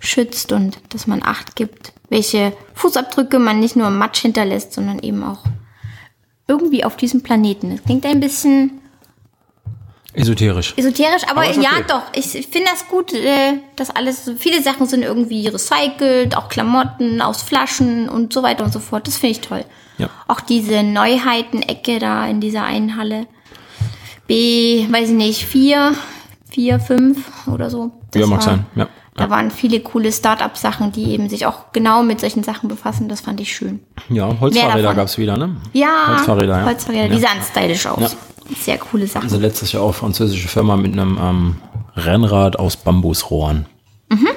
schützt 0.00 0.50
und 0.52 0.78
dass 0.88 1.06
man 1.06 1.22
Acht 1.22 1.56
gibt, 1.56 1.92
welche 2.08 2.52
Fußabdrücke 2.74 3.38
man 3.38 3.60
nicht 3.60 3.76
nur 3.76 3.88
im 3.88 3.98
Matsch 3.98 4.22
hinterlässt, 4.22 4.72
sondern 4.72 4.98
eben 4.98 5.22
auch 5.22 5.44
irgendwie 6.48 6.84
auf 6.84 6.96
diesem 6.96 7.22
Planeten. 7.22 7.70
Das 7.70 7.84
klingt 7.84 8.04
ein 8.06 8.18
bisschen 8.18 8.79
esoterisch. 10.14 10.74
esoterisch, 10.76 11.22
aber, 11.30 11.42
Aber 11.42 11.50
okay. 11.50 11.60
ja, 11.62 11.70
doch. 11.86 12.02
Ich, 12.14 12.34
ich 12.34 12.46
finde 12.48 12.68
das 12.70 12.88
gut, 12.88 13.12
äh, 13.12 13.58
dass 13.76 13.90
alles, 13.90 14.30
viele 14.38 14.62
Sachen 14.62 14.86
sind 14.86 15.02
irgendwie 15.02 15.46
recycelt, 15.48 16.36
auch 16.36 16.48
Klamotten 16.48 17.20
aus 17.22 17.42
Flaschen 17.42 18.08
und 18.08 18.32
so 18.32 18.42
weiter 18.42 18.64
und 18.64 18.72
so 18.72 18.80
fort. 18.80 19.06
Das 19.06 19.16
finde 19.16 19.32
ich 19.32 19.40
toll. 19.40 19.64
Ja. 19.98 20.08
Auch 20.28 20.40
diese 20.40 20.82
Neuheiten-Ecke 20.82 21.98
da 21.98 22.26
in 22.26 22.40
dieser 22.40 22.64
einen 22.64 22.96
Halle. 22.96 23.26
B, 24.26 24.86
weiß 24.90 25.08
ich 25.10 25.14
nicht, 25.14 25.44
vier, 25.44 25.94
vier, 26.50 26.78
fünf 26.80 27.46
oder 27.48 27.68
so. 27.70 27.90
Das 28.12 28.20
Ja, 28.20 28.26
mag 28.26 28.38
war- 28.38 28.44
sein. 28.44 28.66
Ja. 28.74 28.88
Da 29.16 29.28
waren 29.28 29.50
viele 29.50 29.80
coole 29.80 30.12
Start-up-Sachen, 30.12 30.92
die 30.92 31.10
eben 31.12 31.28
sich 31.28 31.44
auch 31.44 31.72
genau 31.72 32.02
mit 32.02 32.20
solchen 32.20 32.42
Sachen 32.42 32.68
befassen. 32.70 33.06
Das 33.08 33.20
fand 33.20 33.38
ich 33.40 33.52
schön. 33.54 33.80
Ja, 34.08 34.34
Holzfahrräder 34.40 34.82
davon. 34.82 34.96
gab's 34.96 35.18
wieder, 35.18 35.36
ne? 35.36 35.56
Ja, 35.74 36.14
Holzfahrräder, 36.16 36.58
ja. 36.60 36.64
Holzfahrräder, 36.64 37.08
die 37.14 37.20
Ja. 37.20 37.28
sahen 37.28 37.42
stylisch 37.42 37.86
aus. 37.86 38.16
Sehr 38.58 38.78
coole 38.78 39.06
Sachen. 39.06 39.24
Also 39.24 39.38
letztes 39.38 39.72
Jahr 39.72 39.82
auch 39.82 39.94
französische 39.94 40.48
Firma 40.48 40.76
mit 40.76 40.92
einem 40.92 41.18
ähm, 41.20 41.56
Rennrad 41.96 42.58
aus 42.58 42.76
Bambusrohren. 42.76 43.66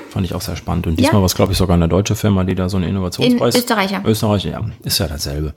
Fand 0.09 0.27
ich 0.27 0.35
auch 0.35 0.41
sehr 0.41 0.55
spannend. 0.55 0.85
Und 0.85 0.97
diesmal 0.97 1.13
Mhm. 1.13 1.15
Ja. 1.15 1.21
war 1.21 1.25
es, 1.25 1.33
glaube 1.33 1.51
ich, 1.53 1.57
sogar 1.57 1.73
eine 1.73 1.87
deutsche 1.89 2.15
Firma, 2.15 2.43
die 2.43 2.53
da 2.53 2.69
so 2.69 2.77
einen 2.77 2.87
Innovationspreis... 2.87 3.55
In 3.55 3.61
Österreicher. 3.61 4.01
Österreicher, 4.05 4.49
ja. 4.51 4.61
Ist 4.83 4.99
ja 4.99 5.07
dasselbe. 5.07 5.55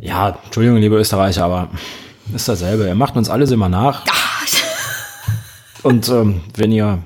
Ja, 0.00 0.36
Entschuldigung, 0.44 0.78
liebe 0.78 0.96
Österreicher, 0.96 1.44
aber 1.44 1.68
ist 2.34 2.48
dasselbe. 2.48 2.88
Er 2.88 2.96
macht 2.96 3.14
uns 3.16 3.30
alles 3.30 3.52
immer 3.52 3.68
nach. 3.68 4.04
Und 5.84 6.08
ähm, 6.08 6.40
wenn 6.56 6.72
ihr... 6.72 6.98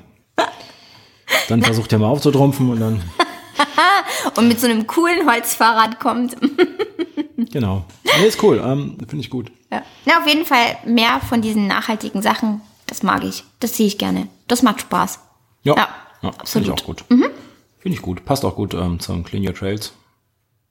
Dann 1.50 1.62
versucht 1.62 1.92
ihr 1.92 1.98
mal 1.98 2.06
aufzutrumpfen 2.08 2.70
und 2.70 2.80
dann... 2.80 3.02
Und 4.36 4.48
mit 4.48 4.58
so 4.60 4.66
einem 4.66 4.86
coolen 4.86 5.28
Holzfahrrad 5.28 6.00
kommt. 6.00 6.36
Genau. 7.50 7.84
Nee, 8.04 8.26
ist 8.26 8.42
cool. 8.42 8.62
Ähm, 8.64 8.96
Finde 9.08 9.24
ich 9.24 9.30
gut. 9.30 9.50
Ja. 9.70 9.82
Na, 10.04 10.18
auf 10.20 10.26
jeden 10.26 10.44
Fall 10.44 10.76
mehr 10.84 11.20
von 11.28 11.40
diesen 11.42 11.66
nachhaltigen 11.66 12.22
Sachen. 12.22 12.60
Das 12.86 13.02
mag 13.02 13.24
ich. 13.24 13.44
Das 13.60 13.76
sehe 13.76 13.86
ich 13.86 13.98
gerne. 13.98 14.28
Das 14.48 14.62
macht 14.62 14.82
Spaß. 14.82 15.20
Ja, 15.62 15.74
Ja, 15.76 15.88
ja, 16.22 16.32
finde 16.44 16.66
ich 16.68 16.72
absolut. 16.72 17.10
Mhm. 17.10 17.22
auch 17.22 17.26
gut. 17.28 17.34
Finde 17.78 17.96
ich 17.96 18.02
gut. 18.02 18.24
Passt 18.24 18.44
auch 18.44 18.54
gut 18.54 18.74
ähm, 18.74 19.00
zum 19.00 19.24
Clean 19.24 19.46
Your 19.46 19.54
Trails. 19.54 19.92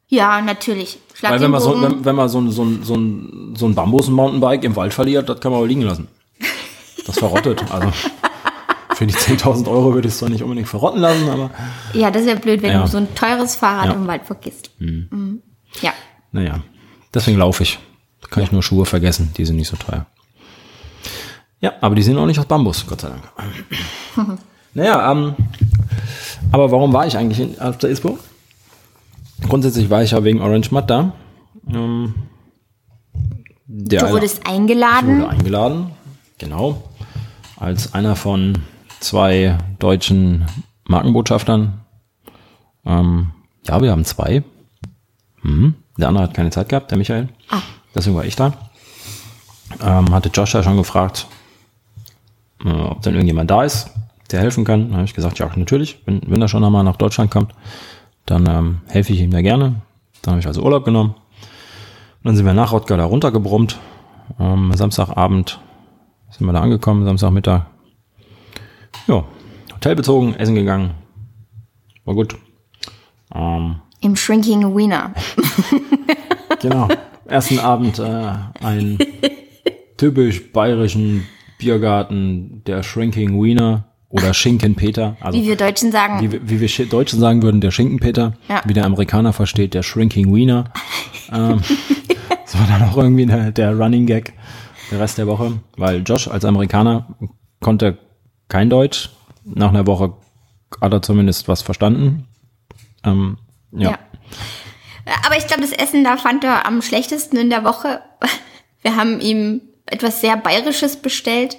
Ja, 0.08 0.42
natürlich. 0.42 1.00
Schlag 1.14 1.32
Weil 1.32 1.42
wenn 1.42 1.52
man, 1.52 1.62
so, 1.62 1.82
wenn, 1.82 2.04
wenn 2.06 2.16
man 2.16 2.28
so 2.30 2.40
ein, 2.40 2.52
so 2.52 2.64
ein, 2.64 2.84
so 2.84 2.96
ein, 2.96 3.56
so 3.58 3.66
ein 3.66 3.76
Bambus-Mountainbike 3.76 4.64
im 4.66 4.76
Wald 4.76 4.94
verliert, 4.94 5.30
das 5.30 5.40
kann 5.40 5.52
man 5.52 5.62
auch 5.62 5.66
liegen 5.66 5.82
lassen. 5.84 6.08
Das 7.06 7.18
verrottet. 7.18 7.64
Also 7.72 7.90
für 8.96 9.08
die 9.08 9.14
10.000 9.14 9.68
Euro 9.70 9.94
würde 9.94 10.08
ich 10.10 10.14
es 10.14 10.20
zwar 10.20 10.30
nicht 10.30 10.44
unbedingt 10.44 10.68
verrotten 10.68 11.00
lassen, 11.02 11.30
aber 11.30 11.50
ja, 11.94 12.12
das 12.12 12.26
wäre 12.26 12.38
blöd, 12.40 12.62
wenn 12.62 12.72
Ja. 12.72 12.82
du 12.82 12.88
so 12.88 12.98
ein 12.98 13.14
teures 13.16 13.56
Fahrrad 13.56 13.88
Ja. 13.88 13.94
im 13.94 14.06
Wald 14.06 14.24
vergisst. 14.26 14.72
Mhm. 14.80 15.42
Ja. 15.82 15.94
Naja. 16.32 16.62
Deswegen 17.14 17.38
laufe 17.38 17.64
ich. 17.64 17.80
Da 18.22 18.28
kann 18.28 18.44
ich 18.44 18.52
nur 18.52 18.64
Schuhe 18.64 18.86
vergessen. 18.86 19.32
Die 19.38 19.46
sind 19.46 19.56
nicht 19.58 19.68
so 19.68 19.78
teuer. 19.78 20.06
Ja, 21.60 21.74
aber 21.82 21.96
die 21.96 22.04
sind 22.04 22.18
auch 22.18 22.26
nicht 22.26 22.40
aus 22.40 22.46
Bambus, 22.46 22.86
Gott 22.88 23.02
sei 23.02 23.10
Dank. 23.10 24.40
naja, 24.74 25.12
ähm, 25.12 25.36
aber 26.52 26.72
warum 26.72 26.92
war 26.94 27.06
ich 27.06 27.18
eigentlich 27.18 27.40
in, 27.40 27.60
auf 27.60 27.78
der 27.78 27.90
ISPO? 27.92 28.18
Grundsätzlich 29.48 29.90
war 29.90 30.02
ich 30.04 30.12
ja 30.12 30.24
wegen 30.24 30.42
Orange 30.42 30.72
Mud 30.72 30.90
da. 30.90 31.14
Ähm, 31.68 32.16
Du 33.74 34.10
wurdest 34.10 34.42
Ich 34.44 34.50
eingeladen. 34.50 35.22
wurde 35.22 35.30
eingeladen, 35.30 35.92
genau, 36.38 36.84
als 37.56 37.94
einer 37.94 38.18
von 38.18 38.58
zwei 39.00 39.58
deutschen 39.80 40.46
Markenbotschaftern. 40.86 41.80
Ähm, 42.86 43.32
ja, 43.66 43.82
wir 43.82 43.92
haben 43.92 44.04
zwei. 44.04 44.44
Mhm. 45.42 45.76
Der 46.02 46.08
andere 46.08 46.24
hat 46.24 46.34
keine 46.34 46.50
Zeit 46.50 46.68
gehabt, 46.70 46.90
der 46.90 46.98
Michael. 46.98 47.30
Ah. 47.50 47.62
Deswegen 47.94 48.16
war 48.16 48.26
ich 48.26 48.36
da. 48.36 48.54
Ähm, 49.84 50.14
hatte 50.14 50.30
Josh 50.30 50.54
ja 50.56 50.64
schon 50.64 50.76
gefragt, 50.76 51.28
äh, 52.66 52.70
ob 52.70 53.04
denn 53.04 53.14
irgendjemand 53.14 53.52
da 53.52 53.64
ist, 53.64 53.92
der 54.32 54.40
helfen 54.40 54.66
kann. 54.66 54.88
Dann 54.88 54.94
habe 54.94 55.06
ich 55.06 55.14
gesagt, 55.14 55.38
ja, 55.38 55.50
natürlich. 55.56 56.02
Wenn, 56.06 56.22
wenn 56.26 56.42
er 56.42 56.48
schon 56.48 56.64
einmal 56.64 56.84
nach 56.84 56.98
Deutschland 56.98 57.30
kommt, 57.30 57.54
dann 58.26 58.48
ähm, 58.48 58.82
helfe 58.88 59.14
ich 59.14 59.22
ihm 59.22 59.30
da 59.30 59.42
gerne. 59.42 59.82
Dann 60.24 60.32
habe 60.32 60.40
ich 60.40 60.48
also 60.48 60.64
Urlaub 60.64 60.86
genommen. 60.86 61.12
Und 61.12 62.26
dann 62.26 62.36
sind 62.36 62.48
wir 62.48 62.54
nach 62.54 62.72
Rottgau 62.72 62.98
da 62.98 63.06
runtergebrummt. 63.06 63.80
Ähm, 64.40 64.72
Samstagabend 64.74 65.60
sind 66.32 66.48
wir 66.48 66.54
da 66.54 66.62
angekommen, 66.62 67.06
Samstagmittag. 67.06 67.68
Ja, 69.08 69.24
Hotel 69.74 69.96
bezogen, 69.96 70.34
essen 70.34 70.56
gegangen. 70.56 70.96
War 72.06 72.16
gut. 72.16 72.36
Ähm, 73.34 73.82
Im 74.02 74.16
Shrinking 74.16 74.76
Wiener. 74.76 75.14
genau. 76.62 76.88
Ersten 77.26 77.60
Abend 77.60 78.00
äh, 78.00 78.34
einen 78.64 78.98
typisch 79.98 80.52
bayerischen 80.52 81.28
Biergarten, 81.58 82.64
der 82.66 82.84
Shrinking 82.84 83.42
Wiener 83.42 83.86
oder 84.10 84.34
Schinkenpeter. 84.34 85.16
Also 85.22 85.40
Wie 85.40 85.46
wir 85.48 85.56
Deutschen 85.56 85.92
sagen. 85.92 86.22
wie, 86.22 86.32
wir- 86.32 86.50
wie 86.50 86.60
wir 86.60 86.86
Deutschen 86.88 87.20
sagen 87.20 87.42
würden, 87.44 87.62
der 87.62 87.72
Schinkenpeter. 87.72 88.34
Ja. 88.50 88.62
Wie 88.66 88.74
der 88.74 88.86
Amerikaner 88.86 89.32
versteht, 89.34 89.74
der 89.74 89.84
Shrinking 89.84 90.34
Wiener. 90.34 90.66
ähm, 91.32 91.62
das 92.44 92.60
war 92.60 92.68
dann 92.68 92.90
auch 92.90 92.98
irgendwie 92.98 93.26
der, 93.26 93.52
der 93.52 93.78
Running 93.78 94.06
Gag 94.08 94.34
der 94.92 95.00
Rest 95.00 95.18
der 95.18 95.28
Woche, 95.28 95.54
weil 95.78 96.04
Josh 96.06 96.28
als 96.28 96.44
Amerikaner 96.44 97.16
konnte 97.62 97.98
kein 98.50 98.70
Deutsch. 98.70 99.10
Nach 99.46 99.70
einer 99.70 99.88
Woche 99.88 100.14
hat 100.82 100.92
er 100.92 101.02
zumindest 101.02 101.48
was 101.48 101.62
verstanden. 101.62 102.26
Ähm, 103.06 103.38
ja. 103.72 103.92
Ja. 103.92 105.14
Aber 105.26 105.38
ich 105.38 105.48
glaube, 105.48 105.62
das 105.62 105.72
Essen 105.72 106.04
da 106.04 106.18
fand 106.18 106.44
er 106.44 106.66
am 106.66 106.82
schlechtesten 106.82 107.38
in 107.38 107.50
der 107.50 107.64
Woche. 107.64 108.02
Wir 108.82 108.96
haben 108.96 109.20
ihm 109.20 109.62
etwas 109.86 110.22
sehr 110.22 110.38
Bayerisches 110.38 110.98
bestellt. 110.98 111.58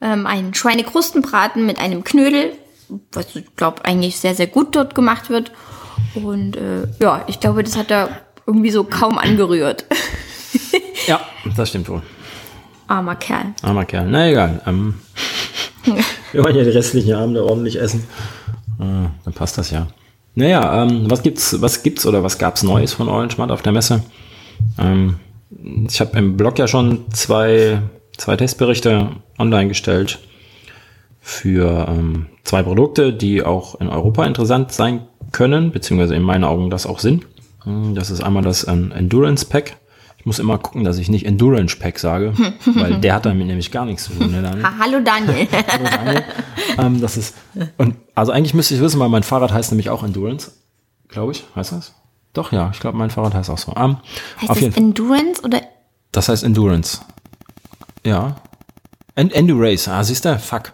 Ähm, 0.00 0.26
einen 0.26 0.54
Schweinekrustenbraten 0.54 1.64
mit 1.64 1.78
einem 1.78 2.04
Knödel, 2.04 2.52
was 3.12 3.36
ich 3.36 3.56
glaube 3.56 3.84
eigentlich 3.84 4.18
sehr, 4.18 4.34
sehr 4.34 4.48
gut 4.48 4.74
dort 4.74 4.94
gemacht 4.94 5.30
wird. 5.30 5.52
Und 6.14 6.56
äh, 6.56 6.88
ja, 7.00 7.24
ich 7.28 7.40
glaube, 7.40 7.62
das 7.62 7.76
hat 7.76 7.90
er 7.90 8.08
irgendwie 8.46 8.70
so 8.70 8.84
kaum 8.84 9.18
angerührt. 9.18 9.86
ja, 11.06 11.20
das 11.56 11.68
stimmt 11.68 11.88
wohl. 11.88 12.02
Armer 12.88 13.16
Kerl. 13.16 13.54
Armer 13.62 13.84
Kerl. 13.84 14.06
Na 14.06 14.28
egal. 14.28 14.60
Ähm, 14.66 15.00
wir 16.32 16.44
wollen 16.44 16.56
ja 16.56 16.64
die 16.64 16.70
restlichen 16.70 17.14
Abende 17.14 17.44
ordentlich 17.44 17.80
essen. 17.80 18.06
Äh, 18.78 19.08
dann 19.24 19.34
passt 19.34 19.56
das 19.56 19.70
ja. 19.70 19.86
Naja, 20.34 20.82
ähm, 20.84 21.10
was 21.10 21.22
gibt's, 21.22 21.60
was 21.60 21.82
gibt's 21.82 22.06
oder 22.06 22.22
was 22.22 22.38
gab's 22.38 22.62
Neues 22.62 22.94
von 22.94 23.08
Orange 23.08 23.36
Mud 23.38 23.50
auf 23.50 23.62
der 23.62 23.72
Messe? 23.72 24.02
Ähm, 24.78 25.16
ich 25.88 26.00
habe 26.00 26.18
im 26.18 26.36
Blog 26.36 26.58
ja 26.58 26.66
schon 26.66 27.10
zwei, 27.12 27.82
zwei 28.16 28.36
Testberichte 28.36 29.10
online 29.38 29.68
gestellt 29.68 30.18
für 31.20 31.86
ähm, 31.88 32.26
zwei 32.44 32.62
Produkte, 32.62 33.12
die 33.12 33.42
auch 33.42 33.80
in 33.80 33.88
Europa 33.88 34.24
interessant 34.24 34.72
sein 34.72 35.02
können, 35.30 35.70
beziehungsweise 35.70 36.14
in 36.14 36.22
meinen 36.22 36.44
Augen 36.44 36.70
das 36.70 36.86
auch 36.86 36.98
sind. 36.98 37.26
Ähm, 37.66 37.94
Das 37.94 38.10
ist 38.10 38.22
einmal 38.22 38.42
das 38.42 38.66
ähm, 38.66 38.92
Endurance 38.92 39.44
Pack. 39.44 39.76
Ich 40.22 40.26
muss 40.26 40.38
immer 40.38 40.56
gucken, 40.56 40.84
dass 40.84 40.98
ich 40.98 41.08
nicht 41.08 41.26
Endurance 41.26 41.76
Pack 41.76 41.98
sage, 41.98 42.32
weil 42.64 43.00
der 43.00 43.14
hat 43.16 43.26
damit 43.26 43.44
nämlich 43.48 43.72
gar 43.72 43.84
nichts 43.84 44.04
zu 44.04 44.12
tun. 44.12 44.30
Ne, 44.30 44.40
Daniel? 44.40 44.62
Ha, 44.62 44.72
hallo 44.78 45.00
Daniel. 45.00 45.48
Hallo, 45.66 45.84
Daniel. 45.84 46.24
ähm, 46.78 47.00
das 47.00 47.16
ist, 47.16 47.34
und, 47.76 47.96
also 48.14 48.30
eigentlich 48.30 48.54
müsste 48.54 48.76
ich 48.76 48.80
wissen, 48.80 49.00
weil 49.00 49.08
mein 49.08 49.24
Fahrrad 49.24 49.52
heißt 49.52 49.72
nämlich 49.72 49.90
auch 49.90 50.04
Endurance. 50.04 50.52
Glaube 51.08 51.32
ich, 51.32 51.42
heißt 51.56 51.72
das? 51.72 51.94
Doch, 52.34 52.52
ja, 52.52 52.70
ich 52.72 52.78
glaube, 52.78 52.96
mein 52.98 53.10
Fahrrad 53.10 53.34
heißt 53.34 53.50
auch 53.50 53.58
so. 53.58 53.74
Ähm, 53.76 53.96
heißt 54.40 54.50
auf 54.50 54.60
das. 54.60 54.76
Endurance 54.76 55.42
oder 55.42 55.60
Das 56.12 56.28
heißt 56.28 56.44
Endurance. 56.44 57.00
Ja. 58.06 58.36
End 59.16 59.32
Endurace. 59.32 59.88
Ah, 59.88 60.04
siehst 60.04 60.24
du? 60.24 60.38
Fuck. 60.38 60.72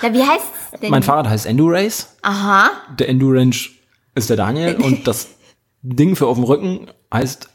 ja, 0.00 0.10
wie 0.10 0.22
heißt 0.22 0.46
es 0.72 0.80
denn? 0.80 0.90
Mein 0.90 1.02
Fahrrad 1.02 1.28
heißt 1.28 1.44
Endurace. 1.44 2.16
Aha. 2.22 2.70
Der 2.98 3.10
Endurance 3.10 3.68
ist 4.14 4.30
der 4.30 4.38
Daniel. 4.38 4.76
und 4.82 5.06
das 5.06 5.28
Ding 5.82 6.16
für 6.16 6.26
auf 6.28 6.38
dem 6.38 6.44
Rücken 6.44 6.86
heißt, 7.12 7.50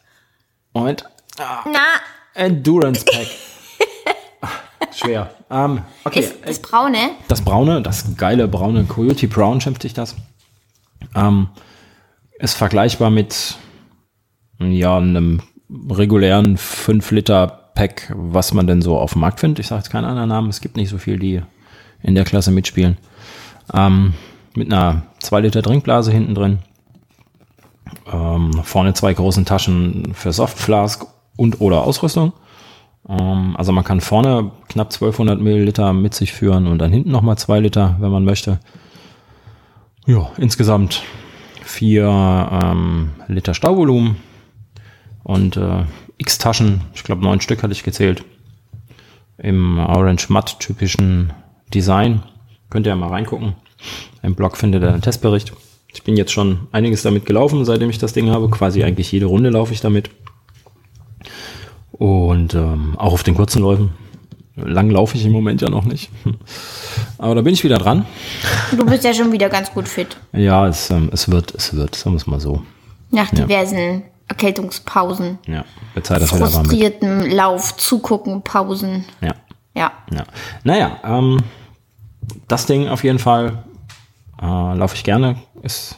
Moment, 0.79 1.05
Na, 1.37 1.99
Endurance 2.33 3.03
Pack. 3.05 3.27
schwer. 4.95 5.29
Ähm, 5.49 5.81
okay. 6.03 6.21
Ist 6.21 6.35
das 6.45 6.59
braune? 6.61 7.11
Das 7.27 7.41
braune, 7.41 7.81
das 7.81 8.15
geile 8.15 8.47
braune 8.47 8.85
Coyote 8.85 9.27
Brown 9.27 9.61
schimpft 9.61 9.81
sich 9.81 9.93
das. 9.93 10.15
Ähm, 11.15 11.49
ist 12.39 12.55
vergleichbar 12.55 13.09
mit 13.09 13.57
ja, 14.59 14.97
einem 14.97 15.41
regulären 15.89 16.57
5 16.57 17.11
Liter 17.11 17.71
Pack, 17.75 18.13
was 18.15 18.53
man 18.53 18.67
denn 18.67 18.81
so 18.81 18.97
auf 18.97 19.13
dem 19.13 19.21
Markt 19.21 19.39
findet. 19.39 19.59
Ich 19.59 19.67
sage 19.67 19.79
jetzt 19.79 19.89
keinen 19.89 20.05
anderen 20.05 20.29
Namen. 20.29 20.49
Es 20.49 20.61
gibt 20.61 20.77
nicht 20.77 20.89
so 20.89 20.97
viel, 20.97 21.19
die 21.19 21.41
in 22.01 22.15
der 22.15 22.25
Klasse 22.25 22.51
mitspielen. 22.51 22.97
Ähm, 23.73 24.13
mit 24.55 24.71
einer 24.71 25.03
2 25.19 25.41
Liter 25.41 25.61
Trinkblase 25.61 26.11
hinten 26.11 26.35
drin. 26.35 26.59
Ähm, 28.11 28.51
vorne 28.63 28.93
zwei 28.93 29.13
großen 29.13 29.45
Taschen 29.45 30.13
für 30.13 30.31
Softflask 30.31 31.05
und 31.35 31.61
oder 31.61 31.83
Ausrüstung. 31.83 32.33
Ähm, 33.07 33.55
also 33.57 33.71
man 33.71 33.83
kann 33.83 34.01
vorne 34.01 34.51
knapp 34.67 34.87
1200 34.87 35.39
Milliliter 35.39 35.93
mit 35.93 36.13
sich 36.13 36.33
führen 36.33 36.67
und 36.67 36.79
dann 36.79 36.91
hinten 36.91 37.11
nochmal 37.11 37.37
2 37.37 37.59
Liter, 37.59 37.97
wenn 37.99 38.11
man 38.11 38.25
möchte. 38.25 38.59
Ja, 40.05 40.31
insgesamt 40.37 41.03
4 41.63 42.49
ähm, 42.63 43.11
Liter 43.27 43.53
Stauvolumen 43.53 44.17
und 45.23 45.57
äh, 45.57 45.83
x 46.17 46.37
Taschen, 46.37 46.81
ich 46.93 47.03
glaube 47.03 47.23
neun 47.23 47.41
Stück 47.41 47.63
hatte 47.63 47.73
ich 47.73 47.83
gezählt, 47.83 48.23
im 49.37 49.77
Orange 49.79 50.29
Matt 50.29 50.59
typischen 50.59 51.31
Design. 51.73 52.23
Könnt 52.69 52.85
ihr 52.85 52.91
ja 52.91 52.95
mal 52.95 53.09
reingucken. 53.09 53.55
Im 54.21 54.35
Blog 54.35 54.57
findet 54.57 54.83
ihr 54.83 54.89
einen 54.89 55.01
Testbericht. 55.01 55.53
Ich 55.93 56.03
bin 56.03 56.15
jetzt 56.15 56.31
schon 56.31 56.67
einiges 56.71 57.01
damit 57.01 57.25
gelaufen, 57.25 57.65
seitdem 57.65 57.89
ich 57.89 57.97
das 57.97 58.13
Ding 58.13 58.29
habe. 58.29 58.49
Quasi 58.49 58.83
eigentlich 58.83 59.11
jede 59.11 59.25
Runde 59.25 59.49
laufe 59.49 59.73
ich 59.73 59.81
damit. 59.81 60.09
Und 61.91 62.53
ähm, 62.53 62.93
auch 62.97 63.13
auf 63.13 63.23
den 63.23 63.35
kurzen 63.35 63.61
Läufen. 63.61 63.91
Lang 64.55 64.89
laufe 64.89 65.17
ich 65.17 65.25
im 65.25 65.31
Moment 65.31 65.61
ja 65.61 65.69
noch 65.69 65.85
nicht. 65.85 66.09
Aber 67.17 67.35
da 67.35 67.41
bin 67.41 67.53
ich 67.53 67.63
wieder 67.63 67.77
dran. 67.77 68.05
Du 68.75 68.85
bist 68.85 69.03
ja 69.03 69.13
schon 69.13 69.31
wieder 69.31 69.49
ganz 69.49 69.71
gut 69.71 69.87
fit. 69.87 70.17
Ja, 70.33 70.67
es, 70.67 70.89
ähm, 70.89 71.09
es 71.13 71.29
wird, 71.31 71.53
es 71.55 71.73
wird, 71.75 71.95
sagen 71.95 72.13
wir 72.13 72.17
es 72.17 72.27
mal 72.27 72.39
so. 72.39 72.61
Nach 73.09 73.29
diversen 73.31 74.03
Erkältungspausen. 74.27 75.39
Ja, 75.47 75.65
wird 75.93 76.05
Zeit, 76.05 76.21
dass 76.21 76.31
wir 76.31 76.39
da 76.39 76.53
waren 76.53 76.61
mit. 76.61 76.71
Frustrierten 76.71 77.31
Lauf, 77.31 77.75
zugucken, 77.77 78.41
Pausen. 78.43 79.05
Ja, 79.21 79.33
Ja. 79.75 79.91
ja. 80.11 80.23
Naja, 80.63 80.99
ähm, 81.03 81.39
das 82.47 82.65
Ding 82.65 82.89
auf 82.89 83.03
jeden 83.03 83.19
Fall 83.19 83.63
äh, 84.41 84.45
laufe 84.45 84.95
ich 84.95 85.03
gerne. 85.03 85.37
Ist, 85.61 85.97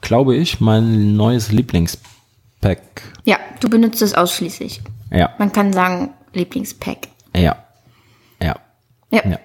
glaube 0.00 0.36
ich, 0.36 0.60
mein 0.60 1.16
neues 1.16 1.50
Lieblingspack. 1.52 2.80
Ja, 3.24 3.38
du 3.60 3.68
benutzt 3.68 4.02
es 4.02 4.14
ausschließlich. 4.14 4.80
Ja, 5.10 5.30
Man 5.38 5.52
kann 5.52 5.72
sagen, 5.72 6.12
Lieblingspack. 6.32 7.08
ja, 7.36 7.56
ja, 8.42 8.56
Ja. 9.10 9.28
ja. 9.28 9.38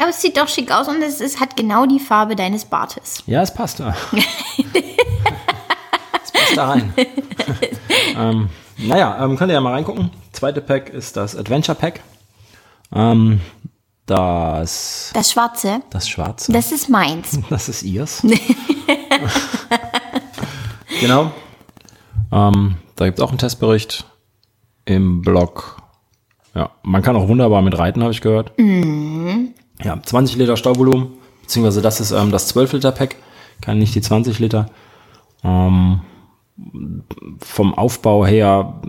Aber 0.00 0.10
es 0.10 0.22
sieht 0.22 0.36
doch 0.36 0.46
schick 0.46 0.70
aus 0.70 0.86
und 0.86 1.02
es, 1.02 1.20
es 1.20 1.40
hat 1.40 1.56
genau 1.56 1.84
die 1.86 1.98
Farbe 1.98 2.36
deines 2.36 2.64
Bartes. 2.64 3.22
Ja, 3.26 3.42
es 3.42 3.52
passt. 3.52 3.80
es 6.22 6.32
passt 6.32 6.56
da 6.56 6.70
rein. 6.70 6.94
ähm, 8.16 8.48
naja, 8.76 9.24
ähm, 9.24 9.36
könnt 9.36 9.50
ihr 9.50 9.54
ja 9.54 9.60
mal 9.60 9.72
reingucken. 9.72 10.10
Zweite 10.32 10.60
Pack 10.60 10.90
ist 10.90 11.16
das 11.16 11.34
Adventure 11.34 11.76
Pack. 11.76 12.00
Ähm, 12.94 13.40
das, 14.08 15.10
Das 15.12 15.30
Schwarze, 15.30 15.82
das 15.90 16.08
Schwarze. 16.08 16.52
das 16.52 16.72
ist 16.72 16.88
meins. 16.88 17.38
Das 17.50 17.68
ist 17.68 17.82
ihrs. 17.82 18.22
genau. 21.00 21.30
Ähm, 22.32 22.76
da 22.96 23.04
gibt 23.04 23.18
es 23.18 23.24
auch 23.24 23.28
einen 23.28 23.38
Testbericht 23.38 24.06
im 24.86 25.20
Blog. 25.22 25.76
Ja, 26.54 26.70
man 26.82 27.02
kann 27.02 27.16
auch 27.16 27.28
wunderbar 27.28 27.62
mit 27.62 27.78
reiten, 27.78 28.02
habe 28.02 28.12
ich 28.12 28.22
gehört. 28.22 28.52
Ja, 28.58 30.02
20 30.02 30.36
Liter 30.36 30.56
Stauvolumen, 30.56 31.08
beziehungsweise 31.42 31.82
das 31.82 32.00
ist 32.00 32.10
ähm, 32.10 32.30
das 32.30 32.48
12 32.48 32.72
Liter 32.72 32.92
Pack, 32.92 33.16
kann 33.60 33.78
nicht 33.78 33.94
die 33.94 34.00
20 34.00 34.38
Liter. 34.38 34.66
Ähm, 35.44 36.00
vom 37.40 37.74
Aufbau 37.74 38.26
her 38.26 38.80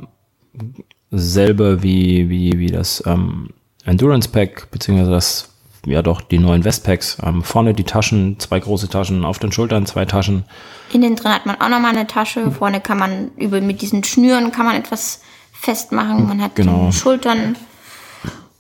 selbe 1.12 1.84
wie, 1.84 2.30
wie, 2.30 2.58
wie 2.58 2.68
das 2.68 3.04
ähm, 3.06 3.50
Endurance 3.86 4.30
Pack, 4.30 4.70
beziehungsweise 4.72 5.12
das, 5.12 5.50
ja 5.86 6.02
doch, 6.02 6.22
die 6.22 6.38
neuen 6.40 6.64
Westpacks. 6.64 7.18
Ähm, 7.24 7.44
vorne 7.44 7.74
die 7.74 7.84
Taschen, 7.84 8.40
zwei 8.40 8.60
große 8.60 8.90
Taschen, 8.90 9.26
auf 9.26 9.40
den 9.40 9.52
Schultern 9.52 9.86
zwei 9.86 10.06
Taschen. 10.06 10.44
Innen 10.94 11.16
drin 11.16 11.32
hat 11.34 11.46
man 11.46 11.60
auch 11.62 11.70
nochmal 11.70 11.96
eine 11.96 12.08
Tasche. 12.08 12.52
Vorne 12.52 12.82
kann 12.82 12.98
man 13.00 13.32
über 13.38 13.62
mit 13.62 13.82
diesen 13.82 14.04
Schnüren 14.04 14.52
kann 14.52 14.66
man 14.66 14.76
etwas 14.76 15.22
festmachen. 15.54 16.28
Man 16.28 16.42
hat 16.42 16.56
Genau. 16.56 16.88
die 16.88 16.94
Schultern, 16.98 17.56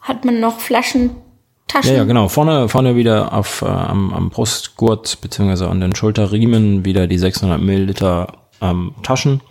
hat 0.01 0.25
man 0.25 0.39
noch 0.39 0.59
Flaschentaschen. 0.59 1.15
Ja, 1.83 1.93
ja, 1.93 2.03
genau. 2.03 2.27
Vorne, 2.27 2.67
vorne 2.69 2.95
wieder 2.95 3.33
auf, 3.33 3.61
äh, 3.61 3.65
am, 3.65 4.13
am 4.13 4.29
Brustgurt, 4.29 5.19
beziehungsweise 5.21 5.67
an 5.69 5.81
den 5.81 5.95
Schulterriemen 5.95 6.85
wieder 6.85 7.07
die 7.07 7.17
600 7.17 7.61
Milliliter 7.61 8.33
ähm, 8.61 8.93
Taschen, 9.03 9.41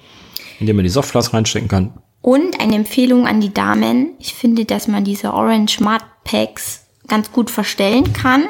in 0.59 0.67
denen 0.67 0.77
man 0.77 0.85
die 0.85 0.91
Softflask 0.91 1.33
reinstecken 1.33 1.69
kann. 1.69 1.93
Und 2.21 2.61
eine 2.61 2.75
Empfehlung 2.75 3.27
an 3.27 3.41
die 3.41 3.53
Damen. 3.55 4.11
Ich 4.19 4.35
finde, 4.35 4.65
dass 4.65 4.89
man 4.89 5.05
diese 5.05 5.33
Orange 5.33 5.81
Mud 5.81 6.03
Packs 6.25 6.85
ganz 7.07 7.33
gut 7.33 7.51
verstellen 7.51 8.13
kann, 8.13 8.45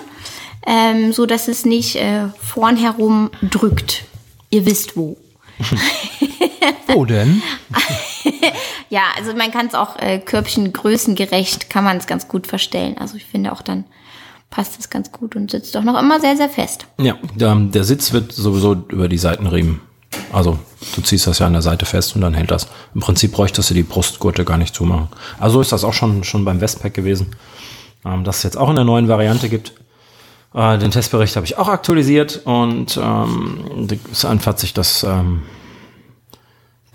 ähm, 0.67 1.13
so 1.13 1.27
dass 1.27 1.49
es 1.49 1.65
nicht 1.65 1.97
äh, 1.97 2.29
vorn 2.41 2.77
herum 2.77 3.31
drückt. 3.43 4.05
Ihr 4.51 4.67
wisst 4.67 4.97
wo. 4.97 5.17
Wo 6.89 7.05
denn? 7.05 7.43
Ja, 8.91 9.03
also 9.17 9.35
man 9.35 9.51
kann 9.51 9.67
es 9.67 9.75
auch 9.75 9.99
äh, 9.99 10.19
Körbchen 10.19 10.73
größengerecht, 10.73 11.69
kann 11.69 11.85
man 11.85 11.99
es 11.99 12.07
ganz 12.07 12.29
gut 12.29 12.47
verstellen. 12.47 12.97
Also 12.99 13.17
ich 13.17 13.27
finde 13.27 13.53
auch 13.53 13.63
dann 13.63 13.85
passt 14.51 14.79
es 14.79 14.89
ganz 14.89 15.13
gut 15.13 15.37
und 15.37 15.51
sitzt 15.51 15.75
doch 15.75 15.85
noch 15.85 15.99
immer 16.01 16.21
sehr, 16.21 16.37
sehr 16.37 16.49
fest. 16.49 16.87
Ja, 16.99 17.19
der, 17.35 17.55
der 17.55 17.85
Sitz 17.85 18.13
wird 18.13 18.33
sowieso 18.33 18.73
über 18.89 19.09
die 19.09 19.19
Seitenriemen. 19.19 19.81
Also 20.33 20.59
du 20.95 21.03
ziehst 21.03 21.27
das 21.27 21.39
ja 21.39 21.47
an 21.47 21.53
der 21.53 21.63
Seite 21.63 21.87
fest 21.87 22.15
und 22.15 22.23
dann 22.23 22.35
hält 22.35 22.51
das. 22.51 22.69
Im 22.95 23.01
Prinzip 23.01 23.33
bräuchtest 23.33 23.71
du 23.71 23.75
die 23.75 23.83
Brustgurte 23.83 24.45
gar 24.45 24.59
nicht 24.59 24.75
zumachen. 24.75 25.09
Also 25.39 25.55
so 25.55 25.61
ist 25.61 25.73
das 25.73 25.85
auch 25.85 25.95
schon, 25.95 26.25
schon 26.25 26.45
beim 26.45 26.61
Westpack 26.61 26.95
gewesen. 26.95 27.35
Ähm, 28.05 28.25
dass 28.25 28.39
es 28.39 28.43
jetzt 28.45 28.57
auch 28.57 28.71
in 28.71 28.77
der 28.77 28.85
neuen 28.85 29.09
Variante 29.09 29.49
gibt. 29.49 29.73
Äh, 30.55 30.79
den 30.79 30.91
Testbericht 30.91 31.37
habe 31.37 31.47
ich 31.47 31.59
auch 31.59 31.69
aktualisiert 31.69 32.43
und 32.45 32.99
ähm, 33.03 33.89
es 34.11 34.25
einfach 34.25 34.57
sich 34.57 34.73
das 34.73 35.03
ähm, 35.03 35.43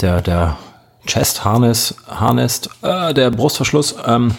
der, 0.01 0.21
der 0.21 0.57
Chest 1.05 1.43
Harness, 1.43 1.95
Harness 2.07 2.61
äh, 2.81 3.13
der 3.13 3.31
Brustverschluss 3.31 3.95
ähm, 4.05 4.35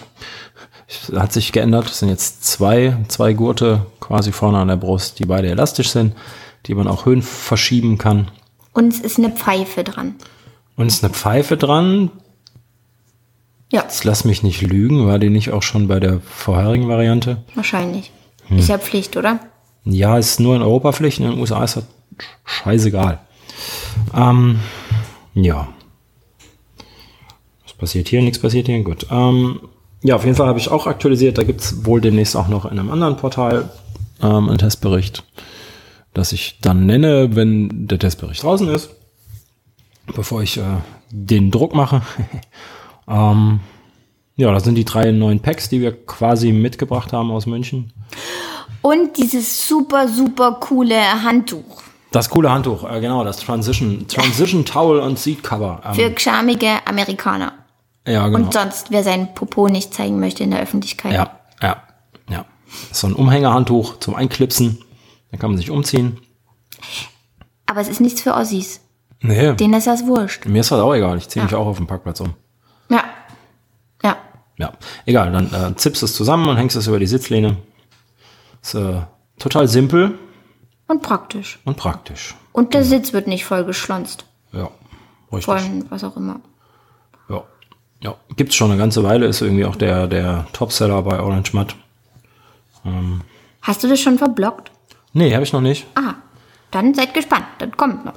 hat 1.15 1.33
sich 1.33 1.53
geändert. 1.53 1.87
Es 1.87 1.99
sind 1.99 2.09
jetzt 2.09 2.45
zwei, 2.45 2.97
zwei 3.09 3.35
Gurte 3.35 3.87
quasi 4.01 4.33
vorne 4.33 4.59
an 4.59 4.69
der 4.69 4.77
Brust, 4.77 5.19
die 5.19 5.27
beide 5.27 5.49
elastisch 5.49 5.91
sind, 5.91 6.15
die 6.67 6.75
man 6.75 6.89
auch 6.89 7.07
Höhen 7.07 7.23
verschieben 7.23 7.99
kann. 7.99 8.31
Und 8.75 8.93
es 8.93 9.01
ist 9.01 9.19
eine 9.19 9.31
Pfeife 9.31 9.85
dran. 9.85 10.17
Und 10.77 10.87
es 10.87 10.97
ist 10.97 11.05
eine 11.05 11.15
Pfeife 11.15 11.57
dran. 11.57 12.11
Ja, 13.73 13.83
Jetzt 13.83 14.05
lass 14.05 14.25
mich 14.25 14.43
nicht 14.43 14.61
lügen, 14.63 15.07
war 15.07 15.19
die 15.19 15.31
nicht 15.31 15.51
auch 15.51 15.63
schon 15.63 15.89
bei 15.89 15.99
der 15.99 16.21
vorherigen 16.21 16.89
Variante? 16.89 17.39
wahrscheinlich. 17.55 18.13
Hm. 18.49 18.59
Ist 18.59 18.69
ja 18.69 18.79
Pflicht, 18.79 19.17
oder? 19.17 19.41
Ja, 19.85 20.19
ist 20.19 20.39
nur 20.41 20.55
in 20.57 20.63
Europa 20.63 20.93
Pflicht, 20.93 21.19
in 21.19 21.25
den 21.31 21.39
USA 21.39 21.65
ist 21.65 21.77
das 21.77 21.85
scheißegal. 22.45 23.21
Ähm, 24.15 24.61
ja. 25.35 25.69
Was 27.65 27.73
passiert 27.75 28.09
hier? 28.09 28.23
Nichts 28.23 28.39
passiert 28.39 28.67
hier? 28.67 28.83
Gut. 28.83 29.07
Ähm, 29.11 29.61
ja, 30.03 30.17
auf 30.17 30.25
jeden 30.25 30.37
Fall 30.37 30.47
habe 30.47 30.59
ich 30.59 30.69
auch 30.71 30.87
aktualisiert. 30.87 31.39
Da 31.39 31.43
gibt 31.45 31.61
es 31.61 31.85
wohl 31.87 32.01
demnächst 32.01 32.37
auch 32.37 32.49
noch 32.49 32.65
in 32.67 32.79
einem 32.79 32.91
anderen 32.91 33.17
Portal 33.17 33.71
ähm, 34.23 34.49
einen 34.49 34.59
Testbericht, 34.59 35.25
das 36.15 36.33
ich 36.33 36.59
dann 36.61 36.87
nenne, 36.87 37.37
wenn 37.37 37.87
der 37.87 37.99
Testbericht 37.99 38.43
draußen 38.43 38.69
ist, 38.69 38.91
bevor 40.15 40.43
ich 40.43 40.57
äh, 40.57 40.63
den 41.11 41.51
Druck 41.51 41.75
mache. 41.75 42.03
ähm, 43.09 43.61
ja, 44.37 44.51
das 44.53 44.65
sind 44.65 44.77
die 44.77 44.85
drei 44.85 45.11
neuen 45.13 45.41
Packs, 45.41 45.69
die 45.69 45.81
wir 45.81 46.07
quasi 46.07 46.53
mitgebracht 46.53 47.13
haben 47.13 47.31
aus 47.31 47.47
München. 47.47 47.93
Und 48.83 49.17
dieses 49.17 49.67
super, 49.67 50.09
super 50.09 50.59
coole 50.61 50.97
Handtuch 51.23 51.83
Das 52.11 52.29
coole 52.29 52.51
Handtuch, 52.51 52.89
äh, 52.89 53.01
genau, 53.01 53.25
das 53.25 53.39
Transition, 53.39 54.07
Transition 54.07 54.65
Towel 54.65 55.01
und 55.01 55.19
Seat 55.19 55.43
Cover. 55.43 55.83
Ähm, 55.85 55.95
für 55.95 56.15
charmige 56.19 56.87
Amerikaner. 56.87 57.53
ja, 58.07 58.27
genau. 58.29 58.39
Und 58.39 58.53
sonst, 58.53 58.91
wer 58.91 59.03
seinen 59.03 59.35
Popo 59.35 59.69
nicht 59.69 59.95
zeigen 59.95 60.21
möchte 60.21 60.45
in 60.45 60.51
der 60.51 60.61
Öffentlichkeit. 60.61 61.13
ja, 61.13 61.41
ja, 61.63 61.83
ja. 62.29 62.45
So 62.93 63.07
ein 63.07 63.15
Umhängerhandtuch 63.15 63.99
zum 64.01 64.17
Einklipsen. 64.17 64.84
Dann 65.35 65.41
kann 65.41 65.51
man 65.51 65.57
sich 65.59 65.69
umziehen. 65.73 66.21
Aber 67.67 67.81
es 67.81 67.89
ist 67.89 68.01
nichts 68.01 68.23
für 68.23 68.35
Ossis. 68.35 68.81
Nee, 69.21 69.55
Denen 69.55 69.75
ist 69.75 69.89
das 69.89 70.07
wurscht. 70.07 70.47
mir 70.47 70.61
ist 70.61 70.71
das 70.71 70.79
auch 70.79 70.95
egal. 70.95 71.19
Ich 71.19 71.29
ziehe 71.29 71.45
mich 71.45 71.53
auch 71.57 71.67
auf 71.67 71.77
dem 71.77 71.89
Parkplatz 71.89 72.21
um. 72.21 72.35
Ja. 72.89 73.03
Ja. 74.05 74.17
Ja, 74.59 74.73
egal. 75.07 75.33
Dann 75.33 75.53
äh, 75.53 75.75
zippst 75.75 76.05
es 76.05 76.15
zusammen 76.15 76.47
und 76.49 76.57
hängst 76.57 76.77
es 76.77 76.87
über 76.87 77.01
die 77.01 77.09
Sitzlehne. 77.09 77.57
Ist 78.63 78.75
äh, 78.75 79.01
total 79.41 79.67
simpel 79.67 80.17
Und 80.87 81.03
praktisch. 81.03 81.59
und 81.65 81.77
praktisch. 81.77 82.37
Und 82.53 82.73
der 82.73 82.85
Sitz 82.85 83.13
wird 83.13 83.27
nicht 83.27 83.45
voll 83.45 83.65
geschlonzt. 83.65 84.27
Ja, 84.53 84.71
richtig. 85.33 85.47
Von 85.47 85.91
was 85.91 86.05
auch 86.05 86.17
immer. 86.17 86.39
Ja. 87.29 87.43
Ja, 88.03 88.15
gibt's 88.37 88.55
schon 88.55 88.71
eine 88.71 88.79
ganze 88.79 89.03
Weile, 89.03 89.27
ist 89.27 89.41
irgendwie 89.41 89.65
auch 89.65 89.75
der, 89.75 90.07
der 90.07 90.47
Topseller 90.53 91.03
bei 91.03 91.19
Orange 91.19 91.55
Matt. 91.55 91.75
Hast 93.63 93.83
du 93.83 93.89
das 93.89 93.99
schon 93.99 94.17
verblockt? 94.19 94.71
Nee, 95.15 95.33
habe 95.33 95.45
ich 95.45 95.53
noch 95.53 95.61
nicht. 95.63 95.87
Ah, 95.95 96.15
dann 96.71 96.95
seid 96.95 97.15
gespannt. 97.15 97.47
Das 97.59 97.71
kommt 97.77 98.05
noch. 98.05 98.15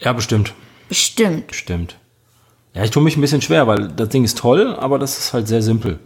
Ja, 0.00 0.12
bestimmt. 0.12 0.52
Bestimmt. 0.88 1.48
Bestimmt. 1.48 1.96
Ja, 2.74 2.84
ich 2.84 2.90
tue 2.90 3.02
mich 3.02 3.16
ein 3.16 3.20
bisschen 3.20 3.42
schwer, 3.42 3.66
weil 3.66 3.88
das 3.88 4.10
Ding 4.10 4.24
ist 4.24 4.38
toll, 4.38 4.76
aber 4.78 4.98
das 4.98 5.18
ist 5.18 5.32
halt 5.32 5.48
sehr 5.48 5.62
simpel. 5.62 5.98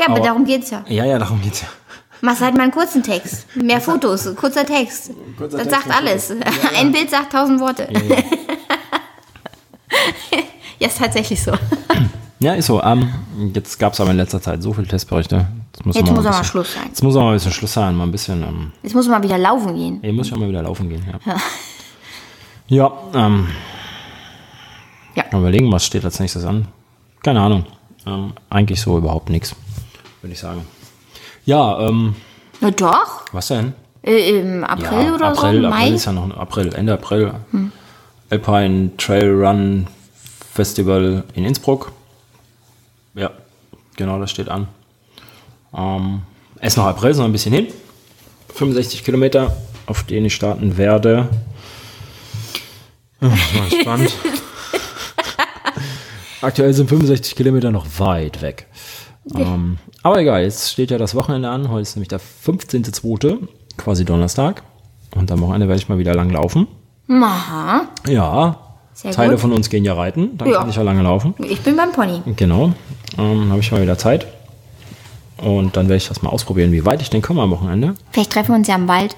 Ja, 0.00 0.06
aber, 0.06 0.16
Aber- 0.16 0.24
darum 0.24 0.44
geht's 0.44 0.70
ja. 0.70 0.84
Ja, 0.88 1.04
ja, 1.04 1.18
darum 1.18 1.40
geht's 1.42 1.62
ja. 1.62 1.68
Machst 2.20 2.42
halt 2.42 2.56
mal 2.56 2.64
einen 2.64 2.72
kurzen 2.72 3.02
Text. 3.02 3.46
Mehr 3.56 3.80
Fotos, 3.80 4.34
kurzer 4.34 4.66
Text. 4.66 5.12
Kurzer 5.36 5.58
das 5.58 5.68
Text, 5.68 5.84
sagt 5.86 5.96
alles. 5.96 6.32
Ein 6.76 6.90
Bild 6.90 7.10
sagt 7.10 7.32
tausend 7.32 7.60
Worte. 7.60 7.88
Ja, 7.92 8.00
ja. 10.80 10.88
ist 10.88 10.98
tatsächlich 10.98 11.40
so. 11.42 11.52
Ja, 12.40 12.54
ist 12.54 12.66
so. 12.66 12.82
Ähm, 12.82 13.12
jetzt 13.54 13.78
gab 13.78 13.92
es 13.92 14.00
aber 14.00 14.10
in 14.10 14.16
letzter 14.16 14.42
Zeit 14.42 14.62
so 14.62 14.72
viele 14.72 14.88
Testberichte. 14.88 15.46
Jetzt 15.78 15.86
muss, 15.86 15.94
Jetzt 15.96 16.06
mal 16.06 16.12
muss 16.16 16.26
aber 16.26 16.30
bisschen- 16.38 16.44
Schluss 16.44 16.74
sein. 16.74 16.82
Jetzt 16.88 17.02
muss 17.04 17.14
aber 17.16 17.24
mal 17.24 17.30
ein 17.30 17.34
bisschen 17.36 17.52
Schluss 17.52 17.72
sein, 17.72 17.94
mal 17.96 18.04
ein 18.04 18.10
bisschen. 18.12 18.42
Ähm, 18.42 18.72
Jetzt 18.82 18.94
muss 18.94 19.08
mal 19.08 19.22
wieder 19.22 19.38
laufen 19.38 19.74
gehen. 19.76 19.98
hier 20.02 20.12
muss 20.12 20.26
ich 20.26 20.36
mal 20.36 20.48
wieder 20.48 20.62
laufen 20.62 20.88
gehen. 20.88 21.04
Ja, 21.24 21.36
ja 22.66 22.92
ähm, 23.14 23.48
Ja. 25.14 25.24
mal 25.30 25.38
überlegen, 25.40 25.70
was 25.72 25.84
steht 25.86 26.04
als 26.04 26.18
nächstes 26.18 26.44
an. 26.44 26.66
Keine 27.22 27.40
Ahnung. 27.40 27.64
Ähm, 28.06 28.32
eigentlich 28.50 28.80
so 28.80 28.98
überhaupt 28.98 29.30
nichts, 29.30 29.54
würde 30.20 30.32
ich 30.32 30.40
sagen. 30.40 30.66
Ja, 31.44 31.78
ähm, 31.88 32.16
Na 32.60 32.70
doch. 32.72 33.24
was 33.32 33.48
denn? 33.48 33.72
Äh, 34.02 34.40
Im 34.40 34.64
April 34.64 35.06
ja, 35.06 35.14
oder 35.14 35.26
April, 35.28 35.62
so? 35.62 35.68
Mai? 35.68 35.76
April 35.76 35.94
ist 35.94 36.04
ja 36.06 36.12
noch 36.12 36.36
April, 36.36 36.74
Ende 36.74 36.92
April. 36.94 37.34
Alpine 38.30 38.96
Trail 38.96 39.30
Run 39.44 39.86
Festival 40.52 41.24
in 41.34 41.44
Innsbruck. 41.44 41.92
Ja, 43.14 43.30
genau, 43.96 44.18
das 44.18 44.30
steht 44.30 44.48
an. 44.48 44.68
Ähm, 45.78 46.22
erst 46.60 46.76
noch 46.76 46.86
April, 46.86 47.10
ist 47.10 47.18
noch 47.18 47.24
ein 47.24 47.32
bisschen 47.32 47.52
hin. 47.54 47.68
65 48.54 49.04
Kilometer, 49.04 49.56
auf 49.86 50.02
denen 50.02 50.26
ich 50.26 50.34
starten 50.34 50.76
werde. 50.76 51.28
Ja, 53.20 53.28
mal 53.28 53.68
gespannt. 53.70 54.12
Aktuell 56.40 56.72
sind 56.72 56.88
65 56.88 57.34
Kilometer 57.36 57.70
noch 57.70 57.86
weit 57.98 58.42
weg. 58.42 58.66
Ähm, 59.34 59.78
aber 60.02 60.20
egal, 60.20 60.42
jetzt 60.42 60.70
steht 60.70 60.90
ja 60.90 60.98
das 60.98 61.14
Wochenende 61.14 61.50
an. 61.50 61.68
Heute 61.68 61.82
ist 61.82 61.96
nämlich 61.96 62.08
der 62.08 62.20
15.2., 62.20 63.48
quasi 63.76 64.04
Donnerstag. 64.04 64.62
Und 65.14 65.30
am 65.32 65.40
Wochenende 65.40 65.68
werde 65.68 65.80
ich 65.80 65.88
mal 65.88 65.98
wieder 65.98 66.14
lang 66.14 66.30
laufen. 66.30 66.66
Aha. 67.10 67.88
Ja, 68.06 68.58
Sehr 68.94 69.12
Teile 69.12 69.32
gut. 69.32 69.40
von 69.40 69.52
uns 69.52 69.68
gehen 69.70 69.84
ja 69.84 69.94
reiten, 69.94 70.36
dann 70.38 70.48
Ja. 70.48 70.58
kann 70.58 70.70
ich 70.70 70.76
ja 70.76 70.82
lange 70.82 71.02
laufen. 71.02 71.34
Ich 71.38 71.60
bin 71.60 71.76
beim 71.76 71.92
Pony. 71.92 72.20
Genau, 72.36 72.72
ähm, 73.16 73.50
habe 73.50 73.60
ich 73.60 73.72
mal 73.72 73.82
wieder 73.82 73.98
Zeit. 73.98 74.26
Und 75.38 75.76
dann 75.76 75.88
werde 75.88 75.98
ich 75.98 76.08
das 76.08 76.22
mal 76.22 76.30
ausprobieren, 76.30 76.72
wie 76.72 76.84
weit 76.84 77.00
ich 77.00 77.10
denn 77.10 77.22
komme 77.22 77.42
am 77.42 77.50
Wochenende. 77.50 77.94
Vielleicht 78.10 78.32
treffen 78.32 78.50
wir 78.50 78.56
uns 78.56 78.68
ja 78.68 78.74
im 78.74 78.88
Wald. 78.88 79.16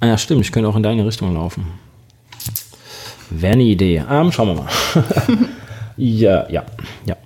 Ah 0.00 0.06
ja, 0.06 0.18
stimmt, 0.18 0.42
ich 0.42 0.52
könnte 0.52 0.68
auch 0.68 0.76
in 0.76 0.82
deine 0.82 1.06
Richtung 1.06 1.32
laufen. 1.32 1.66
Wäre 3.30 3.54
eine 3.54 3.62
Idee. 3.62 4.04
Ähm, 4.10 4.30
schauen 4.32 4.48
wir 4.48 4.54
mal. 4.54 4.68
ja, 5.96 6.50
ja, 6.50 6.64
ja. 7.06 7.16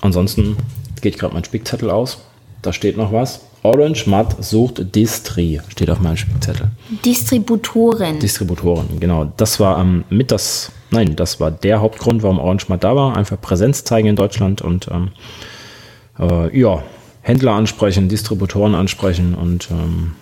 Ansonsten 0.00 0.56
geht 1.00 1.18
gerade 1.18 1.34
mein 1.34 1.44
Spickzettel 1.44 1.90
aus. 1.90 2.18
Da 2.62 2.72
steht 2.72 2.96
noch 2.96 3.12
was. 3.12 3.42
Orange 3.62 4.06
Matt 4.06 4.42
sucht 4.42 4.94
Distri. 4.94 5.60
Steht 5.68 5.90
auf 5.90 6.00
meinem 6.00 6.16
Spickzettel. 6.16 6.70
Distributoren. 7.04 8.18
Distributoren, 8.18 9.00
genau. 9.00 9.32
Das 9.36 9.60
war 9.60 9.78
ähm, 9.78 10.04
mit 10.10 10.30
das, 10.30 10.72
nein, 10.90 11.16
das 11.16 11.40
war 11.40 11.50
der 11.50 11.80
Hauptgrund, 11.80 12.22
warum 12.22 12.38
Orange 12.38 12.68
Matt 12.68 12.84
da 12.84 12.96
war. 12.96 13.16
Einfach 13.16 13.40
Präsenz 13.40 13.84
zeigen 13.84 14.08
in 14.08 14.16
Deutschland 14.16 14.62
und 14.62 14.88
ähm, 14.90 15.12
äh, 16.18 16.58
ja, 16.58 16.82
Händler 17.24 17.52
ansprechen, 17.52 18.10
Distributoren 18.10 18.74
ansprechen 18.74 19.34
und 19.34 19.70
ähm, 19.70 20.12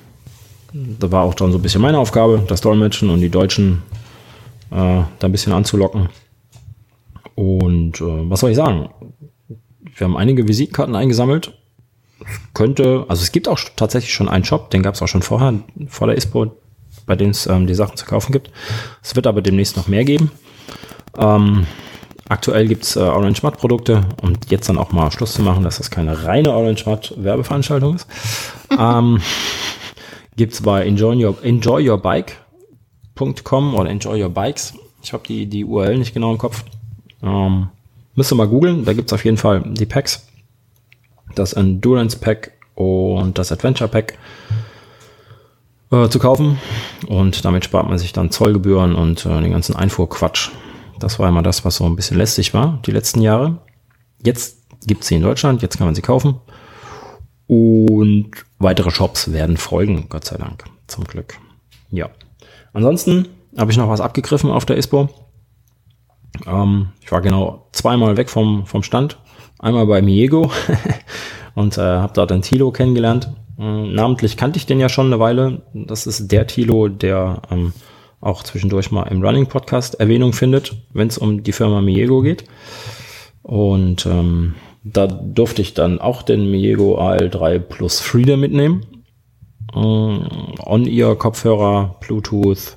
da 0.73 1.11
war 1.11 1.25
auch 1.25 1.35
dann 1.35 1.51
so 1.51 1.59
ein 1.59 1.63
bisschen 1.63 1.83
meine 1.83 1.99
Aufgabe, 1.99 2.45
das 2.47 2.61
Dolmetschen 2.61 3.11
und 3.11 3.21
die 3.21 3.29
Deutschen 3.29 3.83
äh, 4.71 4.77
da 4.77 5.09
ein 5.21 5.33
bisschen 5.33 5.53
anzulocken. 5.53 6.09
Und 7.35 8.01
äh, 8.01 8.31
was 8.31 8.41
soll 8.41 8.51
ich 8.51 8.57
sagen? 8.57 8.89
Wir 9.97 10.05
haben 10.05 10.17
einige 10.17 10.47
Visitenkarten 10.47 10.95
eingesammelt. 10.95 11.59
Könnte, 12.55 13.05
also 13.09 13.21
es 13.21 13.33
gibt 13.33 13.49
auch 13.49 13.59
tatsächlich 13.75 14.15
schon 14.15 14.29
einen 14.29 14.45
Shop, 14.45 14.71
den 14.71 14.85
gab 14.85 14.95
es 14.95 15.03
auch 15.03 15.09
schon 15.09 15.23
vorher, 15.23 15.55
vor 15.89 16.07
der 16.07 16.17
ISPO, 16.17 16.53
bei 17.05 17.17
dem 17.17 17.31
es 17.31 17.49
ähm, 17.49 17.67
die 17.67 17.75
Sachen 17.75 17.97
zu 17.97 18.07
kaufen 18.07 18.31
gibt. 18.31 18.53
Es 19.03 19.17
wird 19.17 19.27
aber 19.27 19.43
demnächst 19.43 19.77
noch 19.77 19.89
mehr 19.89 20.05
geben. 20.05 20.31
Ähm, 21.19 21.67
aktuell 22.33 22.67
gibt 22.67 22.83
es 22.85 22.97
äh, 22.97 23.01
Orange 23.01 23.43
Matt 23.43 23.59
Produkte 23.59 24.07
und 24.23 24.51
jetzt 24.51 24.67
dann 24.69 24.79
auch 24.79 24.93
mal 24.93 25.13
Schluss 25.13 25.35
zu 25.35 25.43
machen, 25.43 25.63
dass 25.63 25.77
das 25.77 25.91
keine 25.91 26.25
reine 26.25 26.53
Orange 26.53 26.87
Matt 26.87 27.13
Werbeveranstaltung 27.17 27.97
ist. 27.97 28.07
ähm, 28.79 29.21
gibt 30.37 30.55
es 30.55 30.63
bei 30.63 30.87
enjoy 30.87 31.23
your, 31.25 31.37
enjoyyourbike.com 31.43 33.75
oder 33.75 33.91
enjoy 33.91 34.23
your 34.23 34.31
bikes. 34.31 34.73
Ich 35.03 35.13
habe 35.13 35.25
die, 35.29 35.45
die 35.47 35.65
URL 35.65 35.99
nicht 35.99 36.15
genau 36.15 36.33
im 36.33 36.39
Kopf. 36.39 36.65
Ähm, 37.23 37.69
müsst 38.15 38.33
ihr 38.33 38.37
mal 38.37 38.49
googeln, 38.49 38.87
da 38.87 38.95
gibt 38.95 39.11
es 39.11 39.13
auf 39.13 39.25
jeden 39.25 39.37
Fall 39.37 39.63
die 39.65 39.87
Packs. 39.87 40.27
Das 41.35 41.53
Endurance 41.53 42.19
Pack 42.19 42.53
und 42.75 43.39
das 43.39 43.53
Adventure 43.53 43.89
Pack 43.89 44.19
äh, 45.91 46.09
zu 46.09 46.19
kaufen. 46.19 46.59
Und 47.07 47.45
damit 47.45 47.65
spart 47.65 47.89
man 47.89 47.99
sich 47.99 48.13
dann 48.13 48.31
Zollgebühren 48.31 48.95
und 48.95 49.27
äh, 49.27 49.41
den 49.41 49.53
ganzen 49.53 49.77
Einfuhrquatsch. 49.77 50.51
Das 51.03 51.19
war 51.19 51.29
immer 51.29 51.43
das, 51.43 51.65
was 51.65 51.77
so 51.77 51.85
ein 51.85 51.97
bisschen 51.97 52.17
lästig 52.17 52.55
war, 52.55 52.81
die 52.87 52.93
letzten 52.93 53.23
Jahre. 53.23 53.59
Jetzt 54.25 54.63
gibt 54.87 55.03
es 55.03 55.09
sie 55.09 55.17
in 55.17 55.23
Deutschland, 55.23 55.63
jetzt 55.63 55.77
kann 55.77 55.87
man 55.87 55.97
sie 55.97 56.03
kaufen. 56.03 56.37
Und 57.49 58.31
weitere 58.59 58.91
Shops 58.91 59.33
werden 59.33 59.57
folgen, 59.57 60.07
Gott 60.09 60.25
sei 60.25 60.37
Dank, 60.37 60.65
zum 60.87 61.05
Glück. 61.05 61.39
Ja. 61.91 62.09
Ansonsten 62.73 63.29
habe 63.57 63.73
ich 63.73 63.77
noch 63.77 63.89
was 63.89 64.01
abgegriffen 64.01 64.51
auf 64.51 64.65
der 64.65 64.77
ISPO. 64.77 65.09
Ähm, 66.47 66.91
ich 67.01 67.11
war 67.11 67.21
genau 67.21 67.67
zweimal 67.73 68.17
weg 68.17 68.31
vom, 68.31 68.65
vom 68.65 68.85
Stand. 68.85 69.19
Einmal 69.59 69.87
bei 69.87 70.03
Miego 70.03 70.51
und 71.55 71.79
äh, 71.79 71.81
habe 71.81 72.13
dort 72.15 72.31
den 72.31 72.43
Tilo 72.43 72.71
kennengelernt. 72.71 73.33
Ähm, 73.59 73.93
namentlich 73.93 74.37
kannte 74.37 74.57
ich 74.57 74.67
den 74.67 74.79
ja 74.79 74.89
schon 74.89 75.07
eine 75.07 75.19
Weile. 75.19 75.63
Das 75.75 76.07
ist 76.07 76.31
der 76.31 76.47
Tilo, 76.47 76.89
der 76.89 77.43
ähm, 77.51 77.73
auch 78.23 78.43
zwischendurch 78.45 78.91
mal 78.91 79.03
im 79.05 79.23
Running 79.23 79.47
Podcast 79.47 79.97
Erwähnung 79.97 80.33
findet, 80.33 80.77
wenn 80.95 81.09
es 81.09 81.19
um 81.19 81.43
die 81.43 81.53
Firma 81.53 81.83
Miego 81.83 82.23
geht. 82.23 82.45
Und 83.43 84.07
ähm, 84.07 84.55
da 84.85 85.07
durfte 85.07 85.61
ich 85.61 85.75
dann 85.75 86.01
auch 86.01 86.23
den 86.23 86.51
Miego 86.51 86.99
AL3 86.99 87.59
Plus 87.59 88.01
Freedom 88.01 88.41
mitnehmen. 88.41 88.87
Ähm, 89.75 90.55
On-Ear 90.65 91.17
Kopfhörer, 91.17 91.97
Bluetooth, 92.01 92.77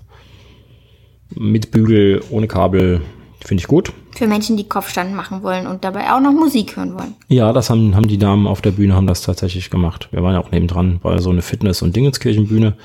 mit 1.34 1.72
Bügel, 1.72 2.22
ohne 2.32 2.48
Kabel. 2.48 3.02
Finde 3.46 3.62
ich 3.62 3.68
gut. 3.68 3.94
Für 4.16 4.26
Menschen, 4.26 4.58
die 4.58 4.68
Kopfstand 4.68 5.14
machen 5.14 5.44
wollen 5.44 5.68
und 5.68 5.84
dabei 5.84 6.12
auch 6.12 6.20
noch 6.20 6.32
Musik 6.32 6.78
hören 6.78 6.96
wollen. 6.96 7.14
Ja, 7.28 7.54
das 7.54 7.70
haben, 7.70 7.96
haben 7.96 8.08
die 8.08 8.18
Damen 8.18 8.48
auf 8.48 8.62
der 8.62 8.72
Bühne 8.72 8.96
haben 8.96 9.06
das 9.06 9.22
tatsächlich 9.22 9.70
gemacht. 9.70 10.08
Wir 10.12 10.24
waren 10.24 10.34
ja 10.34 10.40
auch 10.40 10.50
nebendran, 10.50 11.00
ja 11.04 11.20
so 11.20 11.30
eine 11.30 11.44
Fitness- 11.44 11.84
und 11.84 11.96
Dingenskirchenbühne. 11.96 12.76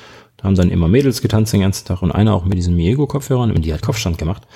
Da 0.41 0.45
haben 0.45 0.55
dann 0.55 0.71
immer 0.71 0.89
Mädels 0.89 1.21
getanzt 1.21 1.53
den 1.53 1.61
ganzen 1.61 1.87
Tag 1.87 2.01
und 2.01 2.11
einer 2.11 2.35
auch 2.35 2.45
mit 2.45 2.57
diesen 2.57 2.75
Miego-Kopfhörern 2.75 3.53
und 3.53 3.63
die 3.63 3.75
hat 3.75 3.83
Kopfstand 3.83 4.17
gemacht 4.17 4.47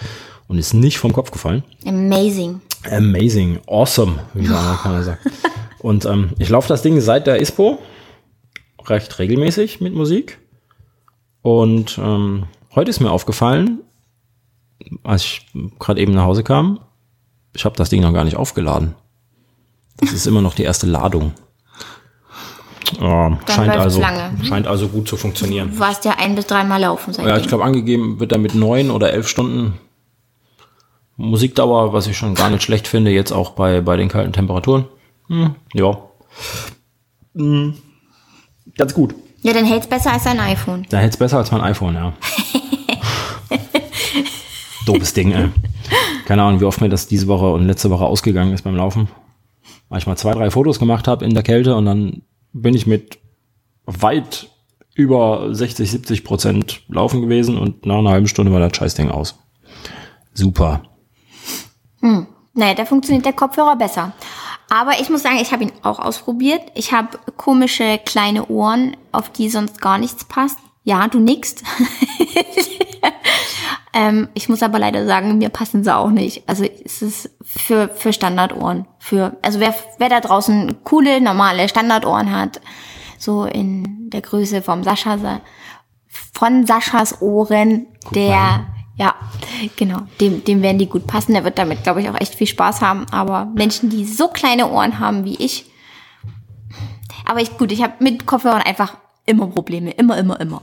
und 0.49 0.59
ist 0.59 0.73
nicht 0.73 0.99
vom 0.99 1.13
Kopf 1.13 1.31
gefallen. 1.31 1.63
Amazing. 1.85 2.61
Amazing, 2.91 3.61
awesome, 3.67 4.19
wie 4.35 4.47
der 4.47 4.59
Amerikaner 4.59 5.03
sagt. 5.03 5.27
Und 5.79 6.07
ähm, 6.07 6.31
ich 6.39 6.49
laufe 6.49 6.69
das 6.69 6.81
Ding 6.81 6.99
seit 7.01 7.27
der 7.27 7.41
ISPO 7.41 7.79
recht 8.87 9.19
regelmäßig 9.19 9.83
mit 9.83 9.95
Musik. 9.95 10.39
Und 11.43 11.99
ähm, 12.03 12.45
heute 12.75 12.89
ist 12.89 13.01
mir 13.01 13.11
aufgefallen, 13.11 13.81
als 15.03 15.25
ich 15.25 15.47
gerade 15.79 16.01
eben 16.01 16.15
nach 16.15 16.25
Hause 16.25 16.43
kam, 16.43 16.81
ich 17.55 17.65
habe 17.67 17.77
das 17.77 17.91
Ding 17.91 18.01
noch 18.01 18.15
gar 18.15 18.25
nicht 18.25 18.37
aufgeladen. 18.37 18.95
Das 19.99 20.13
ist 20.13 20.27
immer 20.27 20.41
noch 20.41 20.55
die 20.55 20.65
erste 20.65 20.87
Ladung. 20.87 21.33
Ja, 23.01 23.39
scheint, 23.49 23.77
also, 23.77 24.01
lange. 24.01 24.33
scheint 24.43 24.67
also 24.67 24.89
gut 24.89 25.09
zu 25.09 25.17
funktionieren. 25.17 25.71
Du 25.73 25.79
warst 25.79 26.05
ja 26.05 26.17
ein 26.19 26.35
bis 26.35 26.47
dreimal 26.47 26.81
laufen 26.81 27.13
seitdem. 27.13 27.29
Ja, 27.35 27.41
ich 27.41 27.49
glaube, 27.49 27.65
angegeben 27.65 28.21
wird 28.21 28.33
da 28.33 28.39
mit 28.39 28.55
neun 28.55 28.91
oder 28.91 29.13
elf 29.13 29.29
Stunden 29.29 29.79
Musikdauer, 31.17 31.93
was 31.93 32.07
ich 32.07 32.17
schon 32.17 32.35
gar 32.35 32.51
nicht 32.51 32.63
schlecht 32.63 32.89
finde, 32.89 33.11
jetzt 33.11 33.33
auch 33.33 33.51
bei, 33.51 33.81
bei 33.81 33.97
den 33.97 34.09
kalten 34.09 34.33
Temperaturen. 34.33 34.87
Hm, 35.29 35.55
ja. 35.73 35.97
Hm, 37.35 37.75
ganz 38.77 38.95
gut. 38.95 39.15
ja, 39.43 39.53
dann 39.53 39.65
hält's 39.65 39.87
besser 39.87 40.13
als 40.13 40.25
dein 40.25 40.41
iPhone. 40.41 40.87
Da 40.91 40.99
hält's 40.99 41.17
besser 41.17 41.39
als 41.39 41.51
mein 41.53 41.61
iPhone, 41.61 41.95
ja. 41.95 42.13
Doofes 44.87 45.15
Ding, 45.15 45.33
ey. 45.33 45.49
Keine 46.27 46.43
Ahnung, 46.43 46.61
wie 46.61 46.65
oft 46.65 46.81
mir 46.81 46.89
das 46.89 47.07
diese 47.07 47.27
Woche 47.27 47.51
und 47.53 47.67
letzte 47.67 47.91
Woche 47.91 48.05
ausgegangen 48.05 48.53
ist 48.53 48.63
beim 48.63 48.77
Laufen. 48.77 49.09
Weil 49.89 49.99
ich 49.99 50.07
mal 50.07 50.17
zwei, 50.17 50.33
drei 50.33 50.51
Fotos 50.51 50.79
gemacht 50.79 51.07
habe 51.07 51.25
in 51.25 51.35
der 51.35 51.43
Kälte 51.43 51.77
und 51.77 51.87
dann 51.87 52.23
bin 52.55 52.75
ich 52.75 52.87
mit 52.87 53.19
weit 53.85 54.49
über 54.95 55.55
60, 55.55 55.91
70 55.91 56.25
Prozent 56.25 56.83
laufen 56.89 57.21
gewesen 57.21 57.59
und 57.59 57.85
nach 57.85 57.99
einer 57.99 58.11
halben 58.11 58.29
Stunde 58.29 58.53
war 58.53 58.61
das 58.61 58.77
Scheißding 58.77 59.11
aus. 59.11 59.39
Super. 60.33 60.83
Naja, 62.55 62.75
da 62.75 62.85
funktioniert 62.85 63.27
der 63.27 63.33
Kopfhörer 63.33 63.77
besser. 63.77 64.13
Aber 64.71 64.93
ich 65.01 65.11
muss 65.11 65.23
sagen, 65.23 65.39
ich 65.41 65.53
habe 65.53 65.65
ihn 65.65 65.73
auch 65.83 65.99
ausprobiert. 65.99 66.63
Ich 66.75 66.93
habe 66.93 67.19
komische 67.37 67.99
kleine 68.05 68.47
Ohren, 68.47 68.97
auf 69.13 69.31
die 69.31 69.51
sonst 69.51 69.81
gar 69.81 69.99
nichts 69.99 70.25
passt. 70.25 70.59
Ja, 70.85 71.09
du 71.09 71.19
nickst. 71.19 71.65
ähm, 73.95 74.29
ich 74.35 74.49
muss 74.49 74.63
aber 74.63 74.81
leider 74.81 75.07
sagen, 75.07 75.39
mir 75.39 75.49
passen 75.49 75.85
sie 75.85 75.95
auch 75.95 76.11
nicht. 76.11 76.49
Also 76.49 76.65
es 76.65 77.01
ist 77.01 77.31
für, 77.43 77.89
für 77.89 78.13
Standardohren. 78.13 78.87
Für, 78.99 79.37
also 79.41 79.61
wer, 79.61 79.75
wer 79.99 80.09
da 80.09 80.21
draußen 80.21 80.83
coole, 80.83 81.21
normale 81.21 81.69
Standardohren 81.69 82.31
hat, 82.37 82.61
so 83.19 83.45
in 83.45 84.11
der 84.11 84.21
Größe 84.21 84.63
vom 84.63 84.83
Sascha, 84.83 85.41
von 86.33 86.67
Saschas 86.67 87.23
Ohren, 87.23 87.87
Guck 88.03 88.15
der, 88.15 88.37
mal. 88.37 88.67
ja, 88.97 89.15
genau, 89.77 90.01
dem, 90.21 90.45
dem 90.45 90.61
werden 90.61 90.79
die 90.79 90.89
gut 90.89 91.07
passen. 91.07 91.33
Der 91.33 91.45
wird 91.45 91.59
damit, 91.59 91.85
glaube 91.85 92.03
ich, 92.03 92.11
auch 92.11 92.21
echt 92.21 92.35
viel 92.35 92.49
Spaß 92.49 92.81
haben. 92.81 93.07
Aber 93.13 93.47
Menschen, 93.55 93.91
die 93.91 94.05
so 94.05 94.27
kleine 94.29 94.71
Ohren 94.71 94.99
haben 94.99 95.25
wie 95.25 95.37
ich, 95.37 95.71
aber 97.25 97.41
ich, 97.41 97.57
gut, 97.57 97.73
ich 97.73 97.83
habe 97.83 97.95
mit 98.01 98.27
Kopfhörern 98.27 98.63
einfach 98.63 98.97
immer 99.25 99.47
Probleme. 99.47 99.93
Immer, 99.93 100.19
immer, 100.19 100.39
immer. 100.41 100.63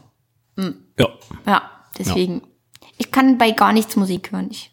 Mhm. 0.58 0.76
Ja. 1.00 1.08
Ja, 1.46 1.62
deswegen. 1.98 2.42
Ja. 2.42 2.48
Ich 3.02 3.10
kann 3.10 3.40
bei 3.40 3.50
gar 3.50 3.74
nichts 3.74 3.96
Musik 3.96 4.32
hören. 4.32 4.50
Ich 4.52 4.70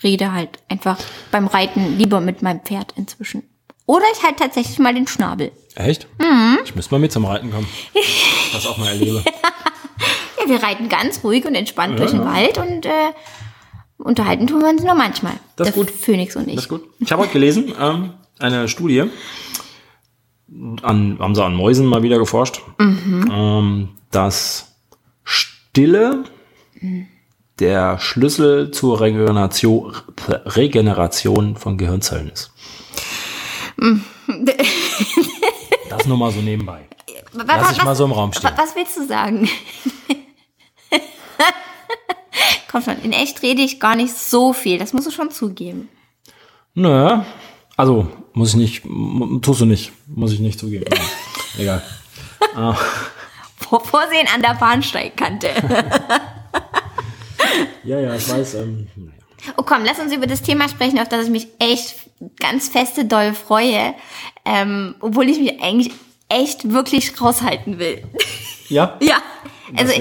rede 0.00 0.32
halt 0.32 0.60
einfach 0.68 0.96
beim 1.32 1.48
Reiten 1.48 1.98
lieber 1.98 2.20
mit 2.20 2.40
meinem 2.40 2.60
Pferd 2.60 2.94
inzwischen. 2.96 3.42
Oder 3.84 4.04
ich 4.14 4.22
halt 4.22 4.36
tatsächlich 4.36 4.78
mal 4.78 4.94
den 4.94 5.08
Schnabel. 5.08 5.50
Echt? 5.74 6.06
Mhm. 6.20 6.60
Ich 6.64 6.76
müsste 6.76 6.94
mal 6.94 7.00
mit 7.00 7.10
zum 7.10 7.24
Reiten 7.24 7.50
kommen. 7.50 7.66
Das 8.52 8.68
auch 8.68 8.78
mal 8.78 8.86
erlebe. 8.86 9.24
ja, 10.38 10.48
wir 10.48 10.62
reiten 10.62 10.88
ganz 10.88 11.24
ruhig 11.24 11.44
und 11.44 11.56
entspannt 11.56 11.94
ja, 11.94 11.98
durch 11.98 12.12
den 12.12 12.20
ja. 12.20 12.32
Wald 12.32 12.58
und 12.58 12.86
äh, 12.86 13.10
unterhalten 13.98 14.46
tun 14.46 14.62
wir 14.62 14.68
uns 14.68 14.84
nur 14.84 14.94
manchmal. 14.94 15.32
Das 15.56 15.70
ist 15.70 15.74
gut. 15.74 15.90
Phoenix 15.90 16.36
und 16.36 16.46
ich. 16.46 16.54
Das 16.54 16.64
ist 16.66 16.68
gut. 16.68 16.84
Ich 17.00 17.10
habe 17.10 17.22
heute 17.22 17.32
gelesen, 17.32 17.74
ähm, 17.80 18.12
eine 18.38 18.68
Studie, 18.68 19.10
an, 20.82 21.18
haben 21.18 21.34
sie 21.34 21.44
an 21.44 21.56
Mäusen 21.56 21.86
mal 21.86 22.04
wieder 22.04 22.18
geforscht, 22.18 22.60
mhm. 22.78 23.28
ähm, 23.32 23.88
dass 24.12 24.76
Stille 25.24 26.22
mhm. 26.80 27.08
Der 27.60 27.98
Schlüssel 27.98 28.70
zur 28.70 29.00
Regeneration, 29.00 29.94
Regeneration 30.28 31.56
von 31.56 31.78
Gehirnzellen 31.78 32.30
ist. 32.30 32.52
das 35.90 36.06
nur 36.06 36.16
mal 36.16 36.30
so 36.32 36.40
nebenbei. 36.40 36.88
Was, 37.32 37.46
Lass 37.46 37.72
ich 37.72 37.78
was, 37.78 37.84
mal 37.84 37.96
so 37.96 38.04
im 38.04 38.12
Raum 38.12 38.32
stehen. 38.32 38.50
Was 38.56 38.76
willst 38.76 38.96
du 38.96 39.06
sagen? 39.06 39.48
Komm 42.70 42.82
schon, 42.82 43.02
in 43.02 43.12
echt 43.12 43.42
rede 43.42 43.62
ich 43.62 43.80
gar 43.80 43.96
nicht 43.96 44.14
so 44.14 44.52
viel. 44.52 44.78
Das 44.78 44.92
musst 44.92 45.06
du 45.06 45.10
schon 45.10 45.30
zugeben. 45.30 45.88
Naja, 46.74 47.24
also 47.76 48.08
muss 48.32 48.50
ich 48.50 48.56
nicht, 48.56 48.82
tust 49.42 49.60
du 49.60 49.64
nicht, 49.64 49.92
muss 50.06 50.32
ich 50.32 50.40
nicht 50.40 50.58
zugeben. 50.58 50.86
Egal. 51.58 51.82
ah. 52.56 52.76
Vorsehen 53.58 54.28
an 54.32 54.42
der 54.42 54.54
Bahnsteigkante. 54.54 55.50
Ja, 57.84 58.00
ja, 58.00 58.14
ich 58.14 58.28
weiß. 58.28 58.54
Ähm, 58.54 58.88
Oh 59.58 59.62
komm, 59.62 59.84
lass 59.84 59.98
uns 59.98 60.12
über 60.12 60.26
das 60.26 60.42
Thema 60.42 60.68
sprechen, 60.68 60.98
auf 60.98 61.08
das 61.08 61.26
ich 61.26 61.30
mich 61.30 61.48
echt 61.58 61.96
ganz 62.40 62.68
feste 62.68 63.04
doll 63.04 63.34
freue, 63.34 63.94
ähm, 64.44 64.94
obwohl 65.00 65.28
ich 65.28 65.38
mich 65.38 65.62
eigentlich 65.62 65.92
echt 66.28 66.70
wirklich 66.70 67.20
raushalten 67.20 67.78
will. 67.78 68.02
Ja? 68.68 68.96
ja. 69.02 69.18
Also 69.76 69.92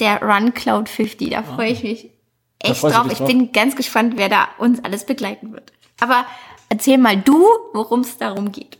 der 0.00 0.22
Run 0.22 0.54
Cloud 0.54 0.88
50, 0.88 1.30
da 1.30 1.42
freue 1.42 1.70
ich 1.70 1.82
mich 1.82 2.10
echt 2.58 2.82
drauf. 2.82 3.06
Ich 3.10 3.18
bin 3.18 3.52
ganz 3.52 3.76
gespannt, 3.76 4.14
wer 4.16 4.28
da 4.28 4.48
uns 4.58 4.82
alles 4.84 5.04
begleiten 5.04 5.52
wird. 5.52 5.72
Aber 6.00 6.26
erzähl 6.68 6.98
mal 6.98 7.16
du, 7.16 7.46
worum 7.72 8.00
es 8.00 8.18
darum 8.18 8.50
geht. 8.52 8.78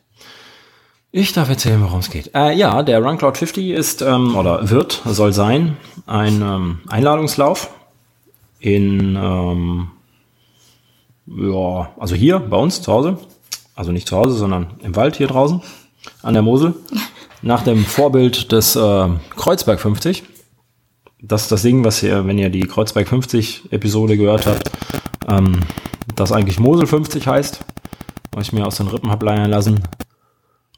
Ich 1.19 1.33
darf 1.33 1.49
erzählen, 1.49 1.83
worum 1.83 2.01
es 2.01 2.11
geht. 2.11 2.33
Äh, 2.35 2.53
ja, 2.53 2.83
der 2.83 3.03
Run 3.03 3.17
Cloud 3.17 3.39
50 3.39 3.71
ist 3.71 4.03
ähm, 4.03 4.37
oder 4.37 4.69
wird, 4.69 5.01
soll 5.07 5.33
sein, 5.33 5.79
ein 6.05 6.43
ähm, 6.43 6.81
Einladungslauf 6.89 7.71
in, 8.61 9.17
ähm, 9.17 9.89
ja, 11.27 11.89
also 11.99 12.15
hier 12.15 12.39
bei 12.39 12.59
uns 12.59 12.83
zu 12.83 12.93
Hause, 12.93 13.17
also 13.75 13.93
nicht 13.93 14.07
zu 14.07 14.15
Hause, 14.15 14.37
sondern 14.37 14.75
im 14.83 14.95
Wald 14.95 15.17
hier 15.17 15.29
draußen 15.29 15.63
an 16.23 16.35
der 16.35 16.43
Mosel, 16.43 16.75
nach 17.41 17.63
dem 17.63 17.87
Vorbild 17.87 18.53
des 18.53 18.77
äh, 18.77 19.09
Kreuzberg 19.37 19.81
50. 19.81 20.23
Das 21.23 21.45
ist 21.45 21.51
das 21.51 21.63
Ding, 21.63 21.83
was 21.83 22.03
ihr, 22.03 22.27
wenn 22.27 22.37
ihr 22.37 22.51
die 22.51 22.67
Kreuzberg 22.67 23.09
50 23.09 23.73
Episode 23.73 24.19
gehört 24.19 24.45
habt, 24.45 24.71
ähm, 25.27 25.61
das 26.15 26.31
eigentlich 26.31 26.59
Mosel 26.59 26.87
50 26.87 27.27
heißt, 27.27 27.65
was 28.33 28.49
ich 28.49 28.53
mir 28.53 28.67
aus 28.67 28.77
den 28.77 28.89
Rippen 28.89 29.11
hab 29.11 29.23
leiern 29.23 29.51
lassen. 29.51 29.81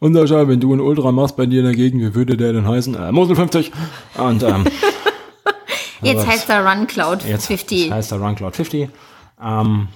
Und 0.00 0.14
Sascha, 0.14 0.46
wenn 0.46 0.60
du 0.60 0.72
ein 0.72 0.80
Ultra 0.80 1.10
machst 1.12 1.36
bei 1.36 1.46
dir 1.46 1.60
in 1.60 1.66
der 1.66 1.74
Gegend, 1.74 2.02
wie 2.02 2.14
würde 2.14 2.36
der 2.36 2.52
denn 2.52 2.66
heißen? 2.66 2.94
Äh, 2.94 3.12
Mosel 3.12 3.36
50. 3.36 3.72
Und 4.16 4.42
ähm, 4.42 4.64
Jetzt 6.02 6.26
heißt 6.26 6.48
er 6.50 6.64
Run 6.64 6.86
Cloud 6.86 7.22
50. 7.22 7.70
Jetzt 7.70 7.90
heißt 7.90 8.12
er 8.12 8.20
Run 8.20 8.36
Cloud 8.36 8.54
50. 8.54 8.88
Ähm, 9.42 9.88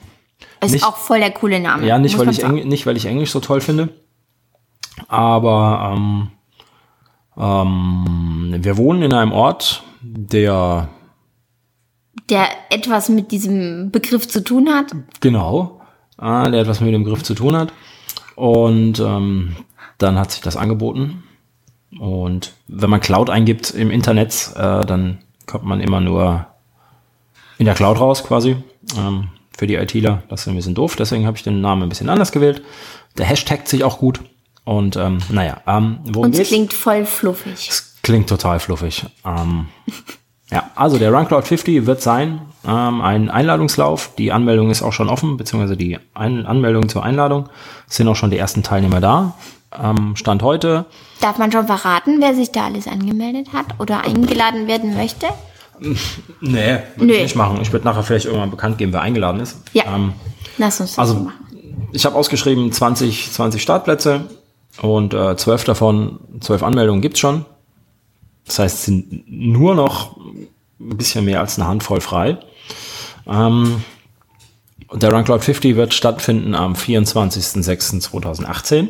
ist 0.61 0.73
nicht, 0.73 0.85
auch 0.85 0.97
voll 0.97 1.21
der 1.21 1.31
coole 1.31 1.61
Name. 1.61 1.87
Ja, 1.87 1.99
nicht 1.99 2.19
weil, 2.19 2.29
ich 2.29 2.43
Eng, 2.43 2.69
nicht 2.69 2.87
weil 2.87 2.97
ich 2.97 3.07
Englisch 3.07 3.31
so 3.31 3.41
toll 3.41 3.61
finde. 3.61 3.91
Aber 5.09 5.95
ähm, 5.95 6.31
ähm, 7.37 8.57
wir 8.59 8.77
wohnen 8.77 9.03
in 9.03 9.13
einem 9.13 9.33
Ort, 9.33 9.83
der 10.03 10.89
der 12.29 12.49
etwas 12.71 13.09
mit 13.09 13.31
diesem 13.33 13.91
Begriff 13.91 14.29
zu 14.29 14.43
tun 14.43 14.69
hat. 14.69 14.95
Genau, 15.21 15.81
äh, 16.21 16.51
der 16.51 16.61
etwas 16.61 16.81
mit 16.81 16.95
dem 16.95 17.05
Begriff 17.05 17.23
zu 17.23 17.35
tun 17.35 17.57
hat. 17.57 17.73
Und 18.37 19.01
ähm, 19.01 19.57
dann 20.03 20.19
hat 20.19 20.33
sich 20.33 20.41
das 20.41 20.57
angeboten. 20.57 21.23
Und 21.99 22.53
wenn 22.69 22.91
man 22.91 23.01
Cloud 23.01 23.31
eingibt 23.31 23.71
im 23.71 23.91
Internet, 23.91 24.51
äh, 24.57 24.85
dann 24.85 25.19
kommt 25.47 25.65
man 25.65 25.81
immer 25.81 26.01
nur 26.01 26.47
in 27.59 27.67
der 27.67 27.75
Cloud 27.75 28.01
raus 28.01 28.25
quasi. 28.25 28.57
Ähm, 28.97 29.29
für 29.57 29.67
die 29.67 29.75
ITler, 29.75 30.23
das 30.29 30.43
ist 30.43 30.49
ein 30.49 30.57
bisschen 30.57 30.75
doof, 30.75 30.97
deswegen 30.97 31.27
habe 31.27 31.37
ich 31.37 31.43
den 31.43 31.61
Namen 31.61 31.85
ein 31.85 31.89
bisschen 31.89 32.09
anders 32.09 32.33
gewählt. 32.33 32.63
Der 33.19 33.27
Hashtag 33.27 33.69
sich 33.69 33.85
auch 33.85 33.99
gut. 33.99 34.21
Und 34.65 34.97
ähm, 34.97 35.19
naja, 35.29 35.61
ähm, 35.67 35.99
worum 36.05 36.27
Und 36.27 36.39
es 36.39 36.49
klingt 36.49 36.73
voll 36.73 37.05
fluffig. 37.05 37.69
Es 37.69 37.99
klingt 38.03 38.29
total 38.29 38.61
fluffig. 38.61 39.05
Ähm, 39.25 39.67
ja, 40.51 40.71
also 40.75 40.99
der 40.99 41.13
RunCloud 41.13 41.47
50 41.47 41.87
wird 41.87 42.01
sein 42.01 42.43
ähm, 42.67 43.01
ein 43.01 43.29
Einladungslauf. 43.31 44.15
Die 44.17 44.33
Anmeldung 44.33 44.71
ist 44.71 44.83
auch 44.83 44.93
schon 44.93 45.09
offen, 45.09 45.37
beziehungsweise 45.37 45.77
die 45.77 45.99
ein 46.15 46.47
Anmeldung 46.47 46.89
zur 46.89 47.03
Einladung. 47.03 47.49
Es 47.89 47.97
sind 47.97 48.09
auch 48.09 48.17
schon 48.17 48.31
die 48.31 48.39
ersten 48.39 48.63
Teilnehmer 48.63 49.01
da. 49.01 49.35
Ähm, 49.81 50.17
Stand 50.17 50.43
heute. 50.43 50.87
Darf 51.21 51.39
man 51.39 51.53
schon 51.53 51.67
verraten, 51.67 52.21
wer 52.21 52.35
sich 52.35 52.53
da 52.53 52.67
alles 52.67 52.87
angemeldet 52.87 53.53
hat 53.53 53.67
oder 53.79 54.05
eingeladen 54.05 54.67
werden 54.67 54.97
möchte? 54.97 55.27
Nee, 56.41 56.79
würde 56.97 57.15
ich 57.15 57.23
nicht 57.23 57.37
machen. 57.37 57.59
Ich 57.61 57.73
würde 57.73 57.85
nachher 57.85 58.03
vielleicht 58.03 58.27
irgendwann 58.27 58.51
bekannt 58.51 58.79
geben, 58.79 58.93
wer 58.93 59.01
eingeladen 59.01 59.41
ist. 59.41 59.57
Ja. 59.73 59.85
Ähm, 59.95 60.13
Lass 60.59 60.81
uns 60.81 60.91
das 60.91 60.99
also, 60.99 61.15
so 61.15 61.21
machen. 61.21 61.89
Ich 61.93 62.05
habe 62.05 62.17
ausgeschrieben 62.17 62.73
20, 62.73 63.33
20 63.33 63.63
Startplätze 63.63 64.29
und 64.81 65.15
äh, 65.15 65.37
12 65.37 65.65
davon, 65.65 66.21
12 66.41 66.63
Anmeldungen 66.63 67.03
gibt's 67.03 67.21
schon. 67.21 67.45
Das 68.47 68.59
heißt, 68.59 68.77
es 68.77 68.85
sind 68.85 69.25
nur 69.27 69.75
noch 69.75 70.17
ein 70.17 70.97
bisschen 70.97 71.25
mehr 71.25 71.41
als 71.41 71.59
eine 71.59 71.69
Handvoll 71.69 72.01
frei. 72.01 72.39
Ähm, 73.27 73.83
der 74.93 75.13
Run 75.13 75.25
Cloud 75.25 75.43
50 75.43 75.77
wird 75.77 75.95
stattfinden 75.95 76.55
am 76.55 76.75
24.06.2018 76.75 78.89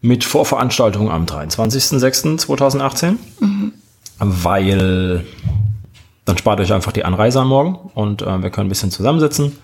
mit 0.00 0.24
Vorveranstaltung 0.24 1.10
am 1.10 1.24
23.06.2018, 1.24 3.16
mhm. 3.40 3.72
weil 4.18 5.24
dann 6.24 6.38
spart 6.38 6.60
euch 6.60 6.72
einfach 6.72 6.92
die 6.92 7.04
Anreise 7.04 7.40
am 7.40 7.48
Morgen 7.48 7.74
und 7.94 8.22
äh, 8.22 8.42
wir 8.42 8.50
können 8.50 8.66
ein 8.66 8.68
bisschen 8.68 8.90
zusammensitzen, 8.90 9.46
ein 9.46 9.58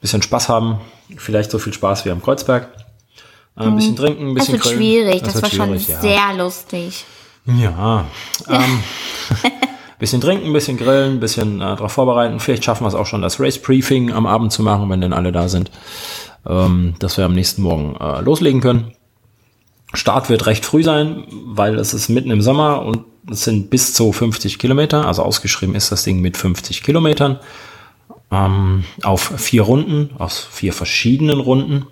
bisschen 0.00 0.22
Spaß 0.22 0.48
haben, 0.48 0.80
vielleicht 1.16 1.50
so 1.50 1.58
viel 1.58 1.72
Spaß 1.72 2.04
wie 2.04 2.10
am 2.10 2.22
Kreuzberg. 2.22 2.68
Äh, 3.56 3.64
ein 3.64 3.76
bisschen 3.76 3.92
mhm. 3.92 3.96
trinken, 3.96 4.28
ein 4.28 4.34
bisschen 4.34 4.56
Das 4.56 4.64
wird 4.64 4.76
grillen. 4.76 4.78
schwierig, 4.78 5.22
das, 5.22 5.32
das 5.34 5.42
war 5.42 5.50
schwierig, 5.50 5.86
schon 5.86 5.94
ja. 5.94 6.00
sehr 6.00 6.34
lustig. 6.36 7.04
Ja, 7.46 8.06
ähm, 8.48 8.82
bisschen 9.98 10.20
trinken, 10.20 10.52
bisschen 10.52 10.76
grillen, 10.76 11.20
bisschen 11.20 11.60
äh, 11.60 11.64
darauf 11.64 11.92
vorbereiten. 11.92 12.40
Vielleicht 12.40 12.64
schaffen 12.64 12.84
wir 12.84 12.88
es 12.88 12.94
auch 12.94 13.06
schon, 13.06 13.20
das 13.20 13.38
Race 13.38 13.60
Briefing 13.60 14.12
am 14.12 14.26
Abend 14.26 14.50
zu 14.50 14.62
machen, 14.62 14.88
wenn 14.88 15.00
denn 15.00 15.12
alle 15.12 15.30
da 15.30 15.48
sind, 15.48 15.70
ähm, 16.46 16.94
dass 17.00 17.18
wir 17.18 17.24
am 17.26 17.34
nächsten 17.34 17.62
Morgen 17.62 17.96
äh, 17.96 18.20
loslegen 18.22 18.60
können. 18.60 18.92
Start 19.94 20.28
wird 20.28 20.46
recht 20.46 20.64
früh 20.64 20.82
sein, 20.82 21.24
weil 21.30 21.78
es 21.78 21.94
ist 21.94 22.08
mitten 22.08 22.30
im 22.30 22.42
Sommer 22.42 22.82
und 22.82 23.04
es 23.30 23.44
sind 23.44 23.70
bis 23.70 23.94
zu 23.94 24.12
50 24.12 24.58
Kilometer. 24.58 25.06
Also 25.06 25.22
ausgeschrieben 25.22 25.74
ist 25.74 25.92
das 25.92 26.04
Ding 26.04 26.20
mit 26.20 26.36
50 26.36 26.82
Kilometern 26.82 27.38
ähm, 28.30 28.84
auf 29.02 29.32
vier 29.36 29.62
Runden, 29.62 30.10
aus 30.18 30.38
vier 30.50 30.72
verschiedenen 30.72 31.40
Runden. 31.40 31.86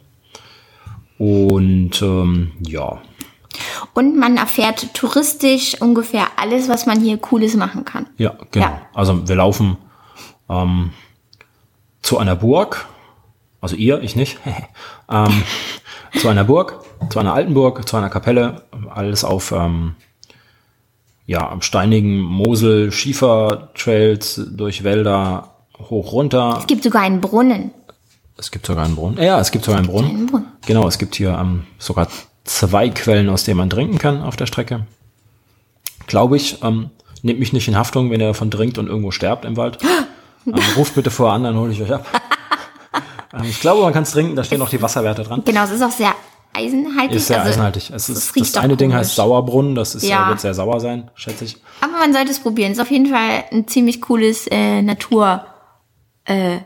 Und 1.18 2.02
ähm, 2.02 2.52
ja. 2.60 3.00
Und 3.94 4.18
man 4.18 4.36
erfährt 4.36 4.94
touristisch 4.94 5.80
ungefähr 5.80 6.26
alles, 6.36 6.68
was 6.68 6.86
man 6.86 7.00
hier 7.00 7.18
Cooles 7.18 7.54
machen 7.54 7.84
kann. 7.84 8.06
Ja, 8.16 8.34
genau. 8.50 8.66
Ja. 8.66 8.82
Also 8.94 9.28
wir 9.28 9.36
laufen 9.36 9.76
ähm, 10.48 10.90
zu 12.00 12.18
einer 12.18 12.34
Burg 12.34 12.86
also 13.62 13.76
ihr, 13.76 14.02
ich 14.02 14.16
nicht, 14.16 14.38
ähm, 15.08 15.42
zu 16.18 16.28
einer 16.28 16.44
Burg, 16.44 16.84
zu 17.10 17.18
einer 17.18 17.34
alten 17.34 17.54
Burg, 17.54 17.88
zu 17.88 17.96
einer 17.96 18.10
Kapelle, 18.10 18.62
alles 18.90 19.24
auf 19.24 19.52
ähm, 19.52 19.94
ja, 21.26 21.48
am 21.48 21.62
steinigen 21.62 22.20
Mosel, 22.20 22.92
Schiefertrails 22.92 24.40
durch 24.52 24.84
Wälder 24.84 25.54
hoch 25.78 26.12
runter. 26.12 26.56
Es 26.58 26.66
gibt 26.66 26.84
sogar 26.84 27.02
einen 27.02 27.20
Brunnen. 27.20 27.70
Es 28.36 28.50
gibt 28.50 28.66
sogar 28.66 28.84
einen 28.84 28.96
Brunnen. 28.96 29.22
Ja, 29.22 29.38
es 29.40 29.50
gibt 29.50 29.64
sogar 29.64 29.78
einen 29.78 29.88
Brunnen. 29.88 30.10
Einen 30.10 30.26
Brunnen. 30.26 30.46
Genau, 30.66 30.86
es 30.88 30.98
gibt 30.98 31.14
hier 31.14 31.38
ähm, 31.38 31.64
sogar 31.78 32.08
zwei 32.44 32.88
Quellen, 32.88 33.28
aus 33.28 33.44
denen 33.44 33.58
man 33.58 33.70
trinken 33.70 33.98
kann 33.98 34.22
auf 34.22 34.36
der 34.36 34.46
Strecke. 34.46 34.86
Glaube 36.06 36.36
ich. 36.36 36.62
Ähm, 36.62 36.90
nehmt 37.22 37.38
mich 37.38 37.52
nicht 37.52 37.68
in 37.68 37.76
Haftung, 37.76 38.10
wenn 38.10 38.20
ihr 38.20 38.28
davon 38.28 38.50
trinkt 38.50 38.78
und 38.78 38.88
irgendwo 38.88 39.10
sterbt 39.10 39.44
im 39.44 39.56
Wald. 39.56 39.78
ähm, 40.46 40.54
ruft 40.76 40.94
bitte 40.94 41.10
vorher 41.10 41.34
an, 41.34 41.44
dann 41.44 41.56
hole 41.56 41.72
ich 41.72 41.80
euch 41.80 41.92
ab. 41.92 42.06
ähm, 43.32 43.44
ich 43.44 43.60
glaube, 43.60 43.82
man 43.82 43.92
kann 43.92 44.02
es 44.02 44.10
trinken, 44.10 44.34
da 44.34 44.42
stehen 44.42 44.60
auch 44.60 44.70
die 44.70 44.82
Wasserwerte 44.82 45.22
dran. 45.22 45.42
Genau, 45.44 45.64
es 45.64 45.70
ist 45.70 45.82
auch 45.82 45.90
sehr 45.90 46.12
eisenhaltig. 46.54 47.16
Ist 47.16 47.26
sehr 47.28 47.38
also, 47.40 47.50
eisenhaltig. 47.50 47.90
Es 47.90 48.08
es 48.08 48.30
ist, 48.34 48.36
das 48.36 48.56
eine 48.56 48.74
auch 48.74 48.76
Ding 48.78 48.90
komisch. 48.90 49.06
heißt 49.06 49.14
Sauerbrunnen, 49.16 49.74
das 49.74 49.94
ist, 49.94 50.04
Ja. 50.04 50.26
äh, 50.26 50.28
wird 50.30 50.40
sehr 50.40 50.54
sauer 50.54 50.80
sein, 50.80 51.10
schätze 51.14 51.44
ich. 51.44 51.56
Aber 51.80 51.92
man 51.98 52.12
sollte 52.12 52.30
es 52.30 52.38
probieren. 52.40 52.72
Ist 52.72 52.80
auf 52.80 52.90
jeden 52.90 53.06
Fall 53.06 53.44
ein 53.50 53.66
ziemlich 53.68 54.00
cooles 54.00 54.46
äh, 54.48 54.82
Natur 54.82 55.44
äh. 56.24 56.58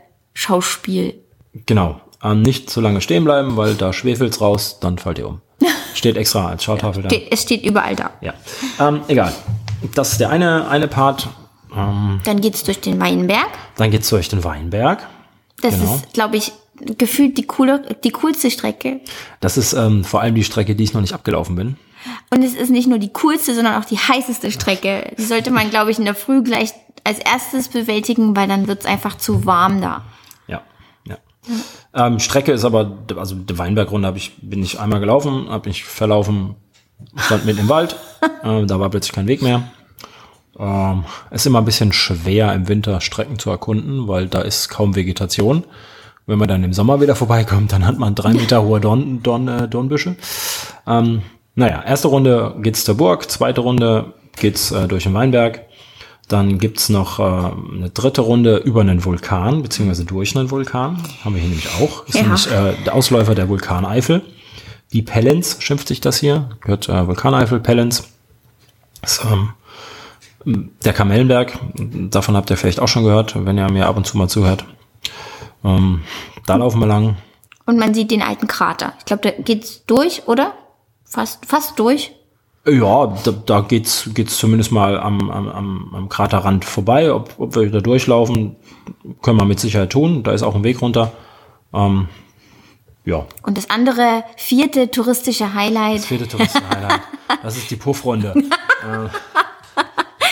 Genau. 1.65 2.01
Ähm, 2.23 2.41
nicht 2.41 2.69
zu 2.69 2.81
lange 2.81 3.01
stehen 3.01 3.23
bleiben, 3.23 3.57
weil 3.57 3.75
da 3.75 3.93
schwefelt's 3.93 4.41
raus, 4.41 4.77
dann 4.79 4.97
fallt 4.97 5.17
ihr 5.19 5.27
um. 5.27 5.41
Steht 5.93 6.15
extra 6.17 6.47
als 6.47 6.63
Schautafel 6.63 7.03
da. 7.03 7.09
Steht, 7.09 7.31
es 7.31 7.41
steht 7.41 7.65
überall 7.65 7.95
da. 7.95 8.11
Ja. 8.21 8.33
Ähm, 8.79 9.01
egal. 9.07 9.33
Das 9.95 10.11
ist 10.11 10.19
der 10.19 10.29
eine, 10.29 10.67
eine 10.67 10.87
Part. 10.87 11.27
Ähm, 11.75 12.19
Dann 12.23 12.41
geht's 12.41 12.63
durch 12.63 12.79
den 12.81 12.99
Weinberg. 12.99 13.49
dann 13.77 13.91
geht's 13.91 14.09
durch 14.09 14.29
den 14.29 14.43
Weinberg. 14.43 15.05
Das 15.61 15.73
Genau. 15.79 15.95
ist, 15.95 16.13
glaube 16.13 16.37
ich, 16.37 16.51
gefühlt 16.97 17.37
die 17.37 17.45
coole, 17.45 17.95
die 18.03 18.11
coolste 18.11 18.51
Strecke. 18.51 19.01
Das 19.39 19.57
ist 19.57 19.73
ähm, 19.73 20.03
vor 20.03 20.21
allem 20.21 20.35
die 20.35 20.43
Strecke, 20.43 20.75
die 20.75 20.83
ich 20.83 20.93
noch 20.93 21.01
nicht 21.01 21.13
abgelaufen 21.13 21.55
bin. 21.55 21.75
Und 22.29 22.43
es 22.43 22.53
ist 22.53 22.69
nicht 22.69 22.87
nur 22.87 22.99
die 22.99 23.11
coolste, 23.13 23.55
sondern 23.55 23.81
auch 23.81 23.85
die 23.85 23.97
heißeste 23.97 24.51
Strecke. 24.51 25.11
Die 25.17 25.23
sollte 25.23 25.51
man, 25.51 25.69
glaube 25.69 25.91
ich, 25.91 25.99
in 25.99 26.05
der 26.05 26.15
Früh 26.15 26.43
gleich 26.43 26.73
als 27.03 27.19
erstes 27.19 27.69
bewältigen, 27.69 28.35
weil 28.35 28.47
dann 28.47 28.67
wird's 28.67 28.85
einfach 28.85 29.17
zu 29.17 29.45
warm 29.45 29.81
da. 29.81 30.03
Ja, 30.47 30.61
ja. 31.05 31.17
Ähm, 31.93 32.19
Strecke 32.19 32.51
ist 32.51 32.65
aber, 32.65 32.97
also 33.15 33.35
die 33.35 33.57
Weinbergrunde 33.57 34.07
habe 34.07 34.17
ich, 34.17 34.33
bin 34.41 34.61
ich 34.61 34.79
einmal 34.79 34.99
gelaufen, 34.99 35.49
habe 35.49 35.69
mich 35.69 35.85
verlaufen, 35.85 36.55
stand 37.15 37.45
mitten 37.45 37.61
im 37.61 37.69
Wald, 37.69 37.95
äh, 38.43 38.65
da 38.65 38.79
war 38.79 38.89
plötzlich 38.89 39.13
kein 39.13 39.27
Weg 39.27 39.41
mehr. 39.41 39.71
Ähm, 40.59 41.05
ist 41.31 41.45
immer 41.45 41.59
ein 41.59 41.65
bisschen 41.65 41.93
schwer 41.93 42.53
im 42.53 42.67
Winter 42.67 42.99
Strecken 42.99 43.39
zu 43.39 43.49
erkunden, 43.51 44.07
weil 44.07 44.27
da 44.27 44.41
ist 44.41 44.69
kaum 44.69 44.95
Vegetation. 44.95 45.63
Wenn 46.27 46.37
man 46.39 46.47
dann 46.49 46.63
im 46.63 46.73
Sommer 46.73 46.99
wieder 47.01 47.15
vorbeikommt, 47.15 47.71
dann 47.71 47.85
hat 47.87 47.97
man 47.97 48.13
drei 48.13 48.33
Meter 48.33 48.61
hohe 48.63 48.79
Dorn, 48.81 49.23
Dorn, 49.23 49.47
äh, 49.47 49.67
Dornbüsche. 49.67 50.15
Ähm, 50.85 51.21
naja, 51.55 51.81
erste 51.83 52.09
Runde 52.09 52.53
geht's 52.61 52.83
zur 52.83 52.95
Burg, 52.97 53.31
zweite 53.31 53.61
Runde 53.61 54.13
geht's 54.37 54.71
äh, 54.71 54.87
durch 54.87 55.03
den 55.03 55.13
Weinberg. 55.13 55.61
Dann 56.27 56.57
gibt's 56.57 56.89
noch 56.89 57.19
äh, 57.19 57.23
eine 57.23 57.89
dritte 57.93 58.21
Runde 58.21 58.57
über 58.57 58.81
einen 58.81 59.05
Vulkan, 59.05 59.63
beziehungsweise 59.63 60.03
durch 60.03 60.35
einen 60.35 60.51
Vulkan. 60.51 61.01
Haben 61.23 61.35
wir 61.35 61.41
hier 61.41 61.49
nämlich 61.49 61.69
auch. 61.81 62.05
Ist 62.05 62.15
Ja. 62.15 62.23
nämlich 62.23 62.51
äh, 62.51 62.73
der 62.85 62.93
Ausläufer 62.93 63.33
der 63.33 63.47
Vulkan 63.47 63.85
Eifel. 63.85 64.21
Die 64.91 65.01
Pellenz 65.01 65.57
schimpft 65.61 65.87
sich 65.87 66.01
das 66.01 66.17
hier. 66.17 66.49
Gehört 66.59 66.89
äh, 66.89 67.07
Vulkan 67.07 67.33
Eifel, 67.33 67.61
Pellenz. 67.61 68.03
Ist, 69.01 69.21
ähm, 69.23 69.49
der 70.83 70.93
Kamellenberg, 70.93 71.57
davon 72.09 72.35
habt 72.35 72.49
ihr 72.49 72.57
vielleicht 72.57 72.79
auch 72.81 72.87
schon 72.87 73.03
gehört, 73.03 73.33
wenn 73.45 73.57
ihr 73.57 73.69
mir 73.71 73.87
ab 73.87 73.95
und 73.97 74.05
zu 74.05 74.17
mal 74.17 74.27
zuhört. 74.29 74.65
Ähm, 75.63 76.01
da 76.45 76.55
laufen 76.55 76.79
wir 76.79 76.87
lang. 76.87 77.17
Und 77.65 77.77
man 77.77 77.93
sieht 77.93 78.11
den 78.11 78.21
alten 78.21 78.47
Krater. 78.47 78.93
Ich 78.99 79.05
glaube, 79.05 79.23
da 79.23 79.31
geht's 79.41 79.85
durch, 79.85 80.27
oder? 80.27 80.53
Fast, 81.03 81.45
fast 81.45 81.77
durch. 81.79 82.13
Ja, 82.65 83.07
da, 83.23 83.31
da 83.31 83.61
geht's 83.61 84.09
geht's 84.13 84.37
zumindest 84.37 84.71
mal 84.71 84.99
am, 84.99 85.29
am, 85.29 85.93
am, 85.93 86.09
Kraterrand 86.09 86.65
vorbei. 86.65 87.13
Ob, 87.13 87.33
ob 87.37 87.55
wir 87.55 87.71
da 87.71 87.79
durchlaufen, 87.79 88.57
können 89.21 89.39
wir 89.39 89.45
mit 89.45 89.59
Sicherheit 89.59 89.91
tun. 89.91 90.23
Da 90.23 90.31
ist 90.31 90.43
auch 90.43 90.55
ein 90.55 90.63
Weg 90.63 90.81
runter. 90.81 91.13
Ähm, 91.73 92.09
ja, 93.05 93.25
Und 93.43 93.57
das 93.57 93.69
andere, 93.69 94.25
vierte 94.35 94.91
touristische 94.91 95.53
Highlight. 95.53 96.01
vierte 96.01 96.27
Touristenhighlight. 96.27 97.01
Das 97.43 97.55
ist 97.55 97.69
die 97.69 97.75
Puffrunde. 97.75 98.33
äh, 98.35 99.09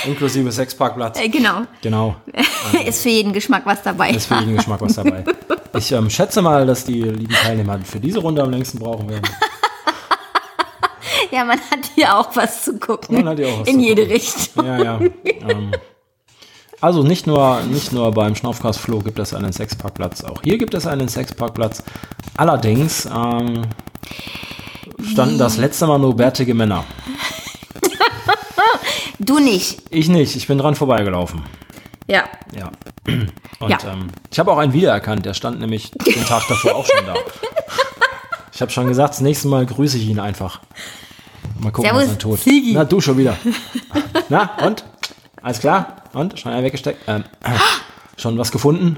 inklusive 0.05 0.51
Sexparkplatz. 0.51 1.19
Äh, 1.19 1.29
genau. 1.29 1.61
Genau. 1.81 2.15
Ist 2.85 3.03
für 3.03 3.09
jeden 3.09 3.33
Geschmack 3.33 3.63
was 3.65 3.81
dabei. 3.83 4.11
Ist 4.11 4.27
für 4.27 4.35
jeden 4.35 4.55
Geschmack 4.55 4.81
was 4.81 4.95
dabei. 4.95 5.23
Ich 5.77 5.91
ähm, 5.91 6.09
schätze 6.09 6.41
mal, 6.41 6.65
dass 6.65 6.85
die 6.85 7.01
lieben 7.01 7.33
Teilnehmer 7.33 7.77
für 7.79 7.99
diese 7.99 8.19
Runde 8.19 8.41
am 8.41 8.49
längsten 8.49 8.79
brauchen 8.79 9.09
werden. 9.09 9.27
Ja, 11.31 11.43
man 11.43 11.59
hat 11.59 11.91
hier 11.95 12.15
auch 12.17 12.33
was 12.35 12.63
zu 12.63 12.77
gucken. 12.77 13.15
Man 13.17 13.29
hat 13.29 13.37
hier 13.37 13.47
auch 13.47 13.61
was 13.61 13.67
In 13.67 13.75
zu 13.75 13.85
jede 13.85 14.03
gucken. 14.03 14.15
Richtung. 14.15 14.65
Ja, 14.65 14.83
ja. 14.83 14.99
Ähm, 15.49 15.71
also 16.79 17.03
nicht 17.03 17.25
nur, 17.27 17.61
nicht 17.63 17.91
nur 17.91 18.11
beim 18.11 18.35
Schnaufkastfloh 18.35 18.99
gibt 18.99 19.19
es 19.19 19.33
einen 19.33 19.51
Sexparkplatz, 19.51 20.23
auch 20.23 20.43
hier 20.43 20.57
gibt 20.57 20.73
es 20.75 20.87
einen 20.87 21.09
Sexparkplatz. 21.09 21.83
Allerdings 22.37 23.05
ähm, 23.05 23.63
standen 25.11 25.37
das 25.37 25.57
letzte 25.57 25.87
Mal 25.87 25.99
nur 25.99 26.15
bärtige 26.15 26.53
Männer. 26.53 26.85
Du 29.19 29.39
nicht. 29.39 29.81
Ich 29.89 30.09
nicht, 30.09 30.35
ich 30.35 30.47
bin 30.47 30.57
dran 30.57 30.75
vorbeigelaufen. 30.75 31.43
Ja. 32.07 32.23
Ja. 32.55 32.71
Und 33.59 33.69
Ja. 33.69 33.77
Ähm, 33.91 34.07
ich 34.31 34.39
habe 34.39 34.51
auch 34.51 34.57
einen 34.57 34.73
wiedererkannt, 34.73 35.25
der 35.25 35.33
stand 35.33 35.59
nämlich 35.59 35.91
den 35.91 36.25
Tag 36.25 36.43
davor 36.47 36.75
auch 36.75 36.85
schon 36.85 37.05
da. 37.05 37.13
Ich 38.53 38.61
habe 38.61 38.71
schon 38.71 38.87
gesagt, 38.87 39.09
das 39.15 39.19
nächste 39.19 39.49
Mal 39.49 39.65
grüße 39.65 39.97
ich 39.97 40.07
ihn 40.07 40.17
einfach. 40.17 40.61
Mal 41.59 41.71
gucken, 41.73 41.89
Servus, 41.89 42.03
was 42.05 42.11
er 42.13 42.17
tut. 42.17 42.39
Ziggy. 42.39 42.71
Na, 42.73 42.85
du 42.85 43.01
schon 43.01 43.17
wieder. 43.17 43.35
Na, 44.29 44.51
und? 44.65 44.85
Alles 45.41 45.59
klar? 45.59 46.03
Und? 46.13 46.39
Schon 46.39 46.53
einen 46.53 46.63
weggesteckt? 46.63 47.01
Ähm, 47.07 47.25
schon 48.17 48.37
was 48.37 48.53
gefunden? 48.53 48.95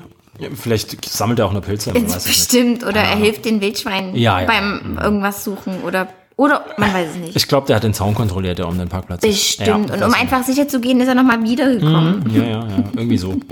Vielleicht 0.54 1.04
sammelt 1.10 1.40
er 1.40 1.48
auch 1.48 1.54
nur 1.54 1.64
Pilze. 1.64 1.92
Bestimmt. 1.92 2.86
Oder 2.86 3.02
er 3.02 3.16
hilft 3.16 3.46
den 3.46 3.60
Wildschweinen 3.60 4.16
Ja, 4.16 4.42
ja. 4.42 4.46
beim 4.46 5.00
irgendwas 5.02 5.44
suchen. 5.44 5.82
Oder, 5.82 6.08
oder 6.38 6.66
man 6.78 6.94
weiß 6.94 7.10
es 7.10 7.16
nicht. 7.18 7.36
Ich 7.36 7.48
glaube, 7.48 7.68
der 7.68 7.76
hat 7.76 7.84
den 7.84 7.94
Zaun 7.94 8.14
kontrolliert, 8.16 8.60
der 8.60 8.68
um 8.68 8.78
den 8.78 8.88
Parkplatz 8.88 9.24
ist. 9.24 9.58
Bestimmt. 9.58 9.90
Ja, 9.90 9.96
und 9.96 10.04
um 10.04 10.14
einfach 10.14 10.44
sicher 10.44 10.68
zu 10.68 10.80
gehen, 10.80 11.02
ist 11.02 11.08
er 11.10 11.16
nochmal 11.16 11.44
wiedergekommen. 11.44 12.30
Ja, 12.34 12.44
ja, 12.44 12.68
ja, 12.68 12.78
irgendwie 12.96 13.18
so. 13.18 13.36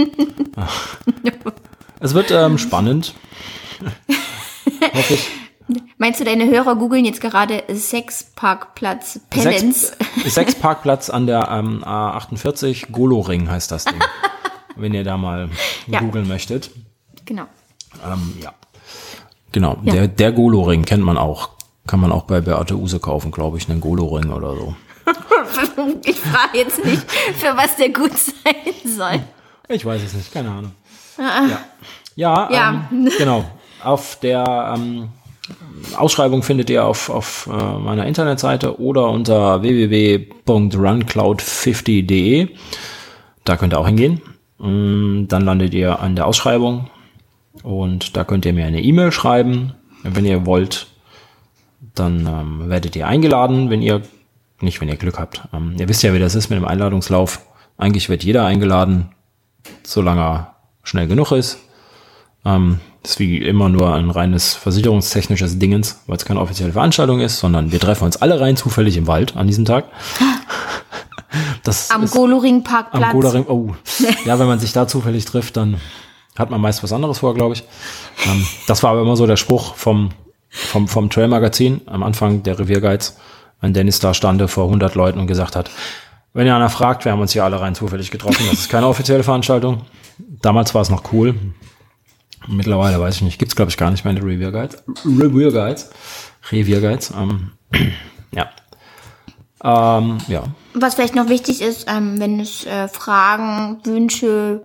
Es 2.00 2.14
wird 2.14 2.30
ähm, 2.32 2.58
spannend. 2.58 3.16
Hoffe 4.94 5.14
ich. 5.16 5.28
Meinst 5.98 6.20
du, 6.20 6.24
deine 6.26 6.46
Hörer 6.48 6.76
googeln 6.76 7.06
jetzt 7.06 7.22
gerade 7.22 7.64
Sexparkplatz 7.74 9.20
Pellenz? 9.30 9.94
Sechs, 10.24 10.36
Sechsparkplatz 10.36 11.10
an 11.10 11.26
der 11.26 11.50
ähm, 11.50 11.84
A48, 11.84 12.92
Goloring 12.92 13.50
heißt 13.50 13.72
das 13.72 13.86
Ding. 13.86 14.00
wenn 14.76 14.94
ihr 14.94 15.04
da 15.04 15.18
mal 15.18 15.50
Ja. 15.88 16.00
googeln 16.02 16.28
möchtet. 16.28 16.70
Genau. 17.26 17.46
Ähm, 18.06 18.34
ja. 18.44 18.54
Genau, 19.52 19.78
Ja. 19.84 19.94
der, 19.94 20.08
der 20.10 20.32
Goloring 20.34 20.84
kennt 20.84 21.04
man 21.04 21.18
auch. 21.18 21.50
Kann 21.88 22.00
man 22.00 22.12
auch 22.12 22.24
bei 22.24 22.42
Beate 22.42 22.76
Use 22.78 23.00
kaufen, 23.00 23.32
glaube 23.32 23.58
ich, 23.58 23.68
einen 23.70 23.82
Goloring 23.82 24.32
oder 24.32 24.56
so. 24.56 24.76
Ich 26.04 26.20
frage 26.20 26.58
jetzt 26.58 26.84
nicht, 26.84 27.10
für 27.12 27.56
was 27.56 27.76
der 27.78 27.90
gut 27.90 28.12
sein 28.18 28.56
soll. 28.86 29.20
Ich 29.70 29.86
weiß 29.86 30.02
es 30.04 30.14
nicht, 30.16 30.34
keine 30.34 30.50
Ahnung. 30.50 30.72
Ja, 31.18 31.48
ja, 32.16 32.50
Ja. 32.52 32.88
Ähm, 32.92 33.10
genau. 33.18 33.46
Auf 33.84 34.20
der 34.20 34.74
ähm, 34.76 35.10
Ausschreibung 35.96 36.42
findet 36.44 36.70
ihr 36.72 36.84
auf, 36.86 37.10
auf 37.10 37.48
äh, 37.52 37.78
meiner 37.80 38.06
Internetseite 38.08 38.80
oder 38.80 39.10
unter 39.10 39.62
www.runcloud50.de. 39.62 42.50
Da 43.44 43.58
könnt 43.58 43.74
ihr 43.74 43.80
auch 43.80 43.88
hingehen. 43.88 44.22
Mm, 44.58 45.28
Dann 45.28 45.44
landet 45.46 45.74
ihr 45.74 46.00
an 46.00 46.16
der 46.16 46.26
Ausschreibung 46.28 46.90
und 47.64 48.16
da 48.18 48.24
könnt 48.24 48.46
ihr 48.46 48.54
mir 48.54 48.66
eine 48.66 48.82
E-Mail 48.82 49.12
schreiben, 49.12 49.74
wenn 50.04 50.26
ihr 50.26 50.46
wollt. 50.46 50.88
Dann 51.96 52.28
ähm, 52.28 52.70
werdet 52.70 52.96
ihr 52.96 53.08
eingeladen, 53.08 53.70
wenn 53.70 53.82
ihr, 53.82 54.02
nicht 54.62 54.82
wenn 54.82 54.90
ihr 54.90 54.98
Glück 54.98 55.18
habt. 55.18 55.42
Ähm, 55.54 55.76
ihr 55.80 55.90
wisst 55.90 56.04
ja, 56.04 56.14
wie 56.14 56.20
das 56.20 56.36
ist 56.36 56.50
mit 56.50 56.58
dem 56.60 56.66
Einladungslauf. 56.66 57.42
Eigentlich 57.78 58.10
wird 58.10 58.24
jeder 58.24 58.46
eingeladen, 58.46 59.10
solange 59.84 60.22
er 60.22 60.56
schnell 60.84 61.08
genug 61.08 61.32
ist. 61.32 61.60
Ähm, 62.46 62.80
das 63.02 63.12
ist 63.12 63.20
wie 63.20 63.38
immer 63.38 63.70
nur 63.70 63.94
ein 63.94 64.10
reines 64.10 64.56
versicherungstechnisches 64.56 65.60
Dingens, 65.60 66.02
weil 66.08 66.18
es 66.18 66.26
keine 66.26 66.42
offizielle 66.42 66.74
Veranstaltung 66.74 67.20
ist, 67.20 67.40
sondern 67.40 67.72
wir 67.72 67.80
treffen 67.80 68.06
uns 68.06 68.18
alle 68.18 68.40
rein 68.40 68.58
zufällig 68.58 68.98
im 68.98 69.08
Wald 69.08 69.36
an 69.36 69.48
diesem 69.48 69.66
Tag. 69.66 69.86
Das 71.64 71.90
Am 71.92 72.04
ist 72.04 72.14
Goloring 72.14 72.64
am. 72.92 73.12
Godaring. 73.12 73.46
Oh, 73.48 73.74
ja, 74.26 74.40
wenn 74.40 74.48
man 74.48 74.60
sich 74.60 74.72
da 74.72 74.88
zufällig 74.88 75.26
trifft, 75.26 75.58
dann 75.58 75.82
hat 76.38 76.50
man 76.50 76.62
meist 76.62 76.84
was 76.84 76.94
anderes 76.94 77.20
vor, 77.20 77.34
glaube 77.34 77.56
ich. 77.56 77.64
Ähm, 78.26 78.46
das 78.68 78.84
war 78.84 78.92
aber 78.92 79.02
immer 79.02 79.18
so 79.18 79.26
der 79.26 79.36
Spruch 79.36 79.76
vom, 79.76 80.12
vom, 80.56 80.88
vom 80.88 81.10
Trail-Magazin 81.10 81.82
am 81.86 82.04
Anfang 82.04 82.44
der 82.44 82.58
Revierguides, 82.58 83.18
wenn 83.62 83.74
Dennis 83.74 84.00
da 84.00 84.14
stande 84.14 84.48
vor 84.48 84.66
100 84.66 84.96
Leuten 84.96 85.20
und 85.20 85.28
gesagt 85.28 85.56
hat, 85.56 85.70
wenn 86.34 86.48
ihr 86.48 86.56
einer 86.56 86.70
fragt, 86.70 87.06
wir 87.06 87.12
haben 87.12 87.22
uns 87.22 87.32
hier 87.32 87.44
alle 87.44 87.62
rein 87.62 87.76
zufällig 87.76 88.12
getroffen. 88.12 88.46
Das 88.50 88.60
ist 88.60 88.70
keine 88.70 88.88
offizielle 88.88 89.24
Veranstaltung. 89.24 89.86
Damals 90.42 90.76
war 90.76 90.82
es 90.82 90.90
noch 90.90 91.14
cool. 91.14 91.36
Mittlerweile 92.48 93.00
weiß 93.00 93.16
ich 93.16 93.22
nicht, 93.22 93.40
gibt's 93.40 93.56
glaube 93.56 93.72
ich 93.72 93.78
gar 93.78 93.90
nicht 93.92 94.04
mehr 94.04 94.14
in 94.14 94.18
der 94.18 94.26
Review 94.26 94.52
Guides. 94.52 94.84
Review 95.06 95.52
Guides. 95.52 95.90
Review 96.52 96.82
Guides. 96.82 97.12
Ähm, 97.18 97.52
ja. 98.32 98.50
Ähm, 99.64 100.18
ja. 100.28 100.44
Was 100.74 100.96
vielleicht 100.96 101.16
noch 101.16 101.30
wichtig 101.30 101.62
ist, 101.62 101.90
ähm, 101.90 102.20
wenn 102.20 102.40
es 102.40 102.66
äh, 102.66 102.88
Fragen, 102.88 103.80
Wünsche, 103.86 104.62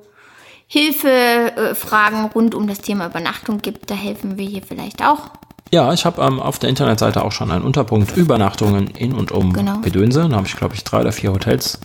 Hilfe, 0.67 1.09
äh, 1.09 1.75
Fragen 1.75 2.27
rund 2.27 2.55
um 2.55 2.67
das 2.67 2.81
Thema 2.81 3.07
Übernachtung 3.07 3.59
gibt, 3.59 3.91
da 3.91 3.95
helfen 3.95 4.37
wir 4.37 4.47
hier 4.47 4.63
vielleicht 4.63 5.03
auch. 5.05 5.31
Ja, 5.73 5.93
ich 5.93 6.05
habe 6.05 6.21
ähm, 6.23 6.41
auf 6.41 6.59
der 6.59 6.69
Internetseite 6.69 7.25
auch 7.25 7.31
schon 7.33 7.51
einen 7.53 7.63
Unterpunkt 7.65 8.17
Übernachtungen 8.17 8.89
in 8.89 9.13
und 9.15 9.31
um 9.31 9.53
Genau. 9.53 9.79
Gedönse. 9.81 10.29
Da 10.29 10.37
habe 10.37 10.47
ich, 10.47 10.57
glaube 10.57 10.75
ich, 10.75 10.83
drei 10.83 11.01
oder 11.01 11.13
vier 11.13 11.33
Hotels 11.33 11.79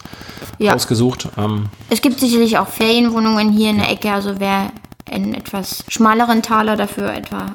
Ja. 0.57 0.73
ausgesucht. 0.73 1.27
Ähm, 1.37 1.67
Es 1.89 2.01
gibt 2.01 2.19
sicherlich 2.19 2.57
auch 2.57 2.67
Ferienwohnungen 2.67 3.51
hier 3.51 3.69
in 3.69 3.77
der 3.77 3.91
Ecke, 3.91 4.11
also 4.11 4.39
wer 4.39 4.71
einen 5.11 5.35
etwas 5.35 5.83
schmaleren 5.87 6.41
Taler 6.41 6.75
dafür 6.75 7.13
etwa 7.13 7.45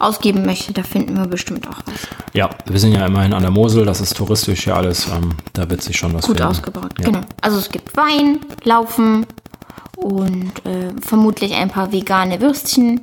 ausgeben 0.00 0.44
möchte, 0.44 0.72
da 0.72 0.82
finden 0.82 1.16
wir 1.16 1.26
bestimmt 1.26 1.68
auch 1.68 1.78
was. 1.86 1.94
ja, 2.34 2.50
wir 2.66 2.80
sind 2.80 2.92
ja 2.92 3.06
immerhin 3.06 3.32
an 3.32 3.42
der 3.42 3.52
Mosel, 3.52 3.84
das 3.86 4.00
ist 4.00 4.16
touristisch 4.16 4.64
hier 4.64 4.74
alles. 4.74 5.06
Ähm, 5.06 5.34
da 5.52 5.70
wird 5.70 5.80
sich 5.82 5.96
schon 5.96 6.12
was 6.12 6.26
Gut 6.26 6.38
finden. 6.38 6.50
ausgebaut, 6.50 6.92
Ja. 6.98 7.04
genau. 7.06 7.20
Also 7.40 7.58
es 7.58 7.70
gibt 7.70 7.96
Wein, 7.96 8.40
Laufen 8.64 9.26
und 10.02 10.52
äh, 10.66 10.90
vermutlich 11.00 11.54
ein 11.54 11.68
paar 11.70 11.92
vegane 11.92 12.40
Würstchen. 12.40 13.00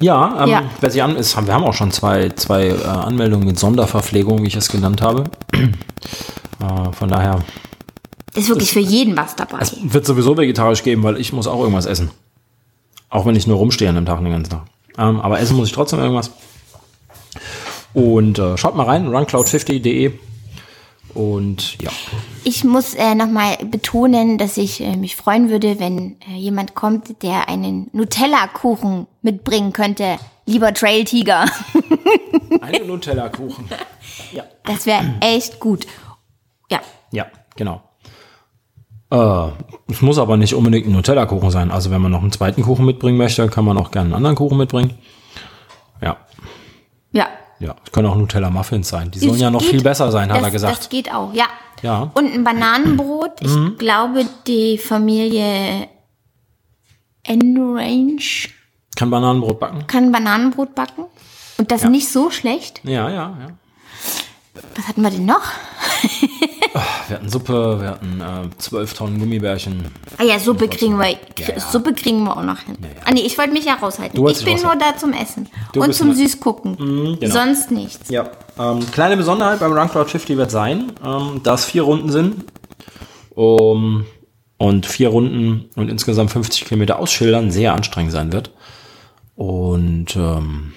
Ja, 0.00 0.42
ähm, 0.44 0.48
Ja. 0.50 0.62
wer 0.80 0.90
sich 0.90 1.02
an 1.02 1.16
ist, 1.16 1.36
haben, 1.36 1.46
wir 1.46 1.54
haben 1.54 1.64
auch 1.64 1.74
schon 1.74 1.90
zwei, 1.92 2.30
zwei 2.30 2.68
äh, 2.68 2.82
Anmeldungen 2.84 3.46
mit 3.46 3.58
Sonderverpflegung, 3.58 4.42
wie 4.42 4.48
ich 4.48 4.56
es 4.56 4.68
genannt 4.68 5.02
habe. 5.02 5.24
äh, 5.52 6.92
von 6.92 7.08
daher, 7.08 7.40
Ist 8.34 8.48
wirklich 8.48 8.72
für 8.72 8.80
jeden 8.80 9.16
was 9.16 9.36
dabei. 9.36 9.58
es 9.60 9.76
wird 9.80 10.06
sowieso 10.06 10.36
vegetarisch 10.36 10.82
geben, 10.82 11.02
weil 11.02 11.18
ich 11.18 11.32
muss 11.32 11.46
auch 11.46 11.60
irgendwas 11.60 11.86
essen. 11.86 12.10
Auch 13.10 13.26
wenn 13.26 13.36
ich 13.36 13.46
nur 13.46 13.56
rumstehe 13.58 13.88
an 13.88 13.96
dem 13.96 14.06
Tag 14.06 14.20
den 14.20 14.30
ganzen 14.30 14.50
Tag. 14.50 14.62
Ähm, 14.98 15.20
aber 15.20 15.40
essen 15.40 15.56
muss 15.56 15.68
ich 15.68 15.74
trotzdem 15.74 15.98
irgendwas. 15.98 16.30
Und 17.92 18.38
äh, 18.38 18.56
schaut 18.56 18.76
mal 18.76 18.84
rein, 18.86 19.08
runcloud50.de. 19.08 20.12
Und 21.14 21.80
ja, 21.82 21.90
Ich 22.44 22.64
muss 22.64 22.94
äh, 22.94 23.14
nochmal 23.14 23.56
betonen, 23.64 24.38
dass 24.38 24.56
ich 24.56 24.80
äh, 24.80 24.96
mich 24.96 25.16
freuen 25.16 25.50
würde, 25.50 25.78
wenn 25.80 26.16
äh, 26.28 26.36
jemand 26.36 26.74
kommt, 26.74 27.22
der 27.22 27.48
einen 27.48 27.88
Nutella-Kuchen 27.92 29.06
mitbringen 29.22 29.72
könnte. 29.72 30.18
Lieber 30.46 30.72
Trail 30.72 31.04
Tiger. 31.04 31.46
einen 32.60 32.86
Nutella-Kuchen. 32.86 33.68
Ja. 34.32 34.44
Das 34.64 34.86
wäre 34.86 35.02
echt 35.20 35.58
gut. 35.58 35.86
Ja, 36.70 36.80
Ja, 37.10 37.26
genau. 37.56 37.82
Äh, 39.10 39.48
es 39.90 40.02
muss 40.02 40.18
aber 40.18 40.36
nicht 40.36 40.54
unbedingt 40.54 40.86
ein 40.86 40.92
Nutella-Kuchen 40.92 41.50
sein. 41.50 41.70
Also 41.72 41.90
wenn 41.90 42.00
man 42.00 42.12
noch 42.12 42.22
einen 42.22 42.30
zweiten 42.30 42.62
Kuchen 42.62 42.84
mitbringen 42.84 43.18
möchte, 43.18 43.48
kann 43.48 43.64
man 43.64 43.76
auch 43.76 43.90
gerne 43.90 44.06
einen 44.06 44.14
anderen 44.14 44.36
Kuchen 44.36 44.56
mitbringen. 44.58 44.94
Ja, 46.00 46.16
ja. 47.12 47.26
Ja. 47.60 47.76
Es 47.84 47.92
können 47.92 48.08
auch 48.08 48.16
Nutella-Muffins 48.16 48.88
sein. 48.88 49.10
Die 49.12 49.20
sollen 49.20 49.34
Es 49.34 49.40
ja 49.40 49.50
noch 49.50 49.60
geht- 49.60 49.70
viel 49.70 49.82
besser 49.82 50.10
sein, 50.10 50.30
hat 50.30 50.38
das, 50.38 50.44
er 50.44 50.50
gesagt. 50.50 50.78
Das 50.78 50.88
geht 50.88 51.12
auch, 51.14 51.32
ja. 51.32 51.44
Ja. 51.82 52.06
Mhm. 52.06 52.10
Und 52.14 52.32
ein 52.34 52.44
Bananenbrot. 52.44 53.40
Ich 53.40 53.78
glaube, 53.78 54.26
die 54.46 54.76
Familie 54.78 55.88
Enrange 57.22 58.18
Kann 58.96 59.10
Bananenbrot 59.10 59.60
backen? 59.60 59.86
kann 59.86 60.10
Bananenbrot 60.12 60.74
backen. 60.74 61.04
Und 61.58 61.70
das 61.70 61.84
nicht 61.84 62.08
so 62.08 62.30
schlecht. 62.30 62.80
Ja, 62.84 63.08
ja, 63.10 63.36
ja. 63.38 63.48
Was 64.76 64.88
hatten 64.88 65.02
wir 65.02 65.10
denn 65.10 65.26
noch? 65.26 65.42
Wir 67.08 67.16
hatten 67.16 67.28
Suppe, 67.28 67.80
wir 67.80 67.88
hatten 67.88 68.20
äh, 68.20 68.56
12 68.58 68.94
Tonnen 68.94 69.18
Gummibärchen. 69.18 69.86
Ah 70.18 70.22
ja, 70.22 70.38
Suppe 70.38 70.68
kriegen 70.68 70.96
wir, 70.98 71.10
Ja, 71.10 71.16
ja. 71.38 71.60
Suppe 71.60 71.92
kriegen 71.92 72.22
wir 72.22 72.36
auch 72.36 72.42
noch 72.44 72.60
hin. 72.60 72.76
Ah 73.04 73.10
nee, 73.10 73.22
ich 73.22 73.36
wollte 73.36 73.52
mich 73.52 73.64
ja 73.64 73.74
raushalten. 73.74 74.16
Du 74.16 74.28
ich 74.28 74.44
bin 74.44 74.54
dich 74.54 74.62
nur 74.62 74.76
da 74.76 74.96
zum 74.96 75.12
Essen. 75.12 75.48
Du 75.72 75.82
und 75.82 75.92
zum 75.92 76.14
Süßgucken. 76.14 77.18
genau. 77.18 77.32
Sonst 77.34 77.72
nichts. 77.72 78.08
Ja. 78.08 78.30
Ähm, 78.58 78.88
kleine 78.92 79.16
Besonderheit 79.16 79.58
beim 79.58 79.72
Run 79.72 79.90
Cloud 79.90 80.10
50 80.10 80.36
wird 80.36 80.50
sein, 80.52 80.92
ähm, 81.04 81.40
dass 81.42 81.64
vier 81.64 81.82
Runden 81.82 82.10
sind. 82.10 82.44
Um, 83.34 84.04
und 84.58 84.86
vier 84.86 85.08
Runden 85.08 85.70
und 85.74 85.88
insgesamt 85.88 86.30
50 86.30 86.66
Kilometer 86.66 86.98
ausschildern 86.98 87.50
sehr 87.50 87.72
anstrengend 87.74 88.12
sein 88.12 88.32
wird. 88.32 88.52
Und 89.34 90.14
ähm, 90.16 90.72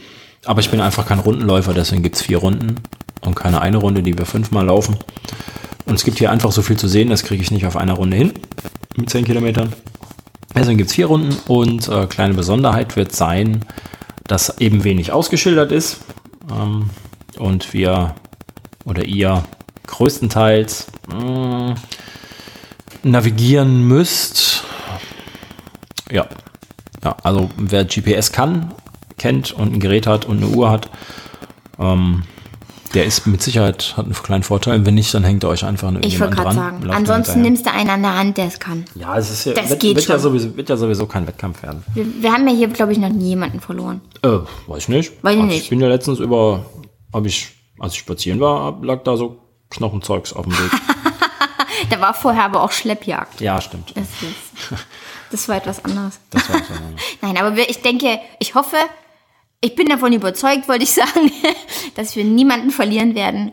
aber 0.46 0.62
ich 0.62 0.70
bin 0.72 0.82
einfach 0.82 1.06
kein 1.06 1.20
Rundenläufer, 1.20 1.74
deswegen 1.74 2.02
gibt's 2.04 2.22
vier 2.22 2.38
Runden 2.38 2.78
und 3.26 3.36
keine 3.36 3.62
eine 3.62 3.78
Runde, 3.78 4.04
die 4.04 4.18
wir 4.18 4.26
fünfmal 4.26 4.66
laufen. 4.66 4.98
Und 5.86 5.96
es 5.96 6.04
gibt 6.04 6.18
hier 6.18 6.32
einfach 6.32 6.52
so 6.52 6.62
viel 6.62 6.78
zu 6.78 6.88
sehen, 6.88 7.10
das 7.10 7.24
kriege 7.24 7.42
ich 7.42 7.52
nicht 7.52 7.66
auf 7.66 7.76
einer 7.76 7.94
Runde 7.94 8.18
hin 8.18 8.34
mit 8.96 9.10
10 9.10 9.26
Kilometern. 9.26 9.74
Deswegen 10.56 10.78
gibt's 10.78 10.94
vier 10.94 11.08
Runden 11.08 11.36
und 11.48 11.88
äh, 11.88 12.06
kleine 12.06 12.36
Besonderheit 12.36 12.96
wird 12.96 13.16
sein, 13.16 13.66
dass 14.28 14.60
eben 14.60 14.84
wenig 14.84 15.12
ausgeschildert 15.12 15.72
ist 15.72 16.02
ähm, 16.52 16.90
und 17.38 17.74
wir 17.74 18.16
oder 18.86 19.06
ihr 19.06 19.44
größtenteils 19.88 20.88
mh, 21.12 21.76
navigieren 23.04 23.84
müsst. 23.84 24.64
Ja. 26.12 26.28
ja, 27.04 27.18
also 27.24 27.50
wer 27.58 27.86
GPS 27.86 28.32
kann, 28.32 28.74
kennt 29.18 29.52
und 29.52 29.74
ein 29.74 29.80
Gerät 29.80 30.06
hat 30.06 30.26
und 30.26 30.38
eine 30.38 30.48
Uhr 30.48 30.70
hat, 30.70 30.90
ähm, 31.80 32.24
der 32.94 33.06
ist 33.06 33.26
mit 33.28 33.42
Sicherheit, 33.42 33.94
hat 33.98 34.06
einen 34.06 34.14
kleinen 34.14 34.44
Vorteil. 34.44 34.86
Wenn 34.86 34.94
nicht, 34.96 35.14
dann 35.14 35.24
hängt 35.24 35.44
er 35.44 35.50
euch 35.50 35.66
einfach 35.66 35.88
an 35.90 36.02
Ich 36.04 36.20
wollte 36.20 36.36
gerade 36.36 36.56
dran. 36.56 36.82
sagen. 36.82 36.92
Ansonsten 36.92 37.44
hinterher. 37.44 37.44
nimmst 37.44 37.66
du 37.66 37.72
einen 37.72 37.90
an 37.90 38.02
der 38.04 38.16
Hand, 38.18 38.38
der 38.38 38.46
es 38.48 38.60
kann. 38.60 38.86
Ja, 38.96 39.18
es 39.18 39.30
ist 39.32 39.46
ja, 39.46 39.54
Das 39.54 39.70
wird, 39.70 39.80
geht 39.80 39.96
wird, 39.96 40.08
ja 40.08 40.14
schon. 40.16 40.22
sowieso, 40.22 40.56
wird 40.56 40.70
ja 40.70 40.78
sowieso 40.78 41.06
kein 41.08 41.26
Wettkampf 41.28 41.64
werden. 41.64 41.84
Wir, 41.94 42.06
wir 42.22 42.32
haben 42.32 42.48
ja 42.48 42.54
hier, 42.54 42.68
glaube 42.68 42.92
ich, 42.92 42.98
noch 43.00 43.10
nie 43.10 43.30
jemanden 43.30 43.60
verloren. 43.60 44.02
Äh, 44.22 44.28
weiß 44.68 44.84
ich 44.84 44.90
nicht. 44.90 45.24
Weiß 45.24 45.34
ich 45.36 45.40
Also 45.42 45.52
nicht. 45.54 45.64
Ich 45.64 45.70
bin 45.70 45.80
ja 45.82 45.88
letztens 45.88 46.20
über, 46.20 46.66
habe 47.14 47.28
ich, 47.28 47.50
als 47.80 47.94
ich 47.94 48.00
spazieren 48.00 48.40
war, 48.40 48.78
lag 48.84 49.04
da 49.04 49.18
so 49.18 49.38
Knochenzeugs 49.70 50.34
auf 50.34 50.46
dem 50.46 50.54
Weg. 50.54 50.72
Da 51.90 52.00
war 52.00 52.14
vorher 52.14 52.46
aber 52.46 52.64
auch 52.64 52.72
Schleppjagd. 52.72 53.42
ja, 53.42 53.60
stimmt. 53.60 53.92
Das, 53.96 54.04
ist, 54.04 54.82
das 55.32 55.50
war 55.50 55.58
etwas 55.58 55.84
anderes. 55.84 56.20
Das 56.30 56.48
war 56.50 56.58
so. 56.60 56.64
Nein, 57.22 57.38
aber 57.38 57.58
ich 57.58 57.82
denke, 57.82 58.20
ich 58.40 58.56
hoffe, 58.56 58.78
ich 59.64 59.76
bin 59.76 59.88
davon 59.88 60.14
überzeugt, 60.14 60.68
wollte 60.68 60.84
ich 60.84 60.92
sagen, 60.94 61.32
dass 61.96 62.16
wir 62.16 62.24
niemanden 62.26 62.70
verlieren 62.70 63.16
werden. 63.16 63.52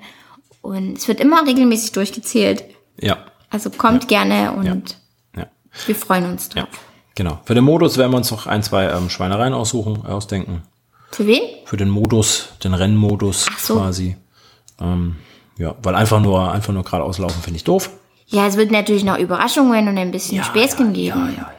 Und 0.60 0.98
es 0.98 1.08
wird 1.08 1.20
immer 1.20 1.46
regelmäßig 1.46 1.92
durchgezählt. 1.92 2.64
ja, 2.98 3.16
Also 3.50 3.70
kommt 3.70 4.08
gerne 4.08 4.52
und 4.52 4.96
ja, 5.36 5.46
wir 5.86 5.94
freuen 5.94 6.30
uns 6.30 6.48
drauf. 6.50 6.64
ja. 6.64 6.78
Genau. 7.16 7.38
Für 7.44 7.54
den 7.54 7.64
Modus 7.64 7.98
werden 7.98 8.12
wir 8.12 8.16
uns 8.16 8.30
noch 8.30 8.46
ein, 8.46 8.62
zwei 8.62 8.86
ähm, 8.86 9.10
Schweinereien 9.10 9.52
aussuchen, 9.52 10.06
ausdenken. 10.06 10.62
Für 11.10 11.26
wen? 11.26 11.42
Für 11.64 11.76
den 11.76 11.90
Modus, 11.90 12.50
den 12.64 12.72
Rennmodus 12.72 13.46
so. 13.58 13.76
quasi. 13.76 14.16
Ähm, 14.80 15.16
ja, 15.58 15.74
weil 15.82 15.94
einfach 15.96 16.20
nur, 16.20 16.50
einfach 16.52 16.72
nur 16.72 16.82
geradeaus 16.84 17.18
laufen 17.18 17.42
finde 17.42 17.56
ich 17.58 17.64
doof. 17.64 17.90
Ja, 18.26 18.46
es 18.46 18.56
wird 18.56 18.70
natürlich 18.70 19.04
noch 19.04 19.18
Überraschungen 19.18 19.88
und 19.88 19.98
ein 19.98 20.10
bisschen 20.12 20.42
Späßchen 20.42 20.94
ja, 20.94 21.14
geben. 21.14 21.34
Ja, 21.36 21.42
ja, 21.42 21.52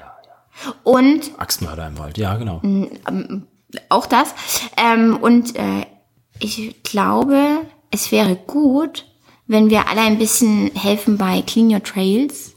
ja. 0.65 0.73
Und 0.83 1.31
Axtmörder 1.37 1.87
im 1.87 1.99
Wald, 1.99 2.17
ja, 2.17 2.35
genau. 2.37 2.61
Auch 3.89 4.05
das. 4.05 4.33
Ähm, 4.77 5.17
und 5.21 5.55
äh, 5.55 5.85
ich 6.39 6.83
glaube, 6.83 7.59
es 7.91 8.11
wäre 8.11 8.35
gut, 8.35 9.05
wenn 9.47 9.69
wir 9.69 9.87
alle 9.87 10.01
ein 10.01 10.17
bisschen 10.17 10.71
helfen 10.75 11.17
bei 11.17 11.41
Clean 11.41 11.71
Your 11.71 11.83
Trails. 11.83 12.53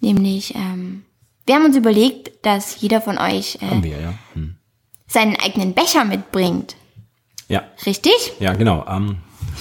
Nämlich, 0.00 0.54
ähm, 0.54 1.04
wir 1.46 1.54
haben 1.54 1.64
uns 1.64 1.76
überlegt, 1.76 2.44
dass 2.44 2.80
jeder 2.80 3.00
von 3.00 3.18
euch 3.18 3.56
äh, 3.62 3.82
wir, 3.82 4.00
ja. 4.00 4.14
Hm. 4.34 4.56
seinen 5.06 5.36
eigenen 5.36 5.74
Becher 5.74 6.04
mitbringt. 6.04 6.76
Ja, 7.48 7.64
Richtig? 7.86 8.32
ja, 8.40 8.52
genau. 8.52 8.84
Ähm, 8.88 9.18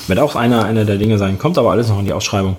wird 0.08 0.20
auch 0.20 0.36
einer, 0.36 0.66
einer 0.66 0.84
der 0.86 0.98
Dinge 0.98 1.18
sein, 1.18 1.40
kommt 1.40 1.58
aber 1.58 1.72
alles 1.72 1.88
noch 1.88 2.00
in 2.00 2.06
die 2.06 2.14
Ausschreibung. 2.14 2.58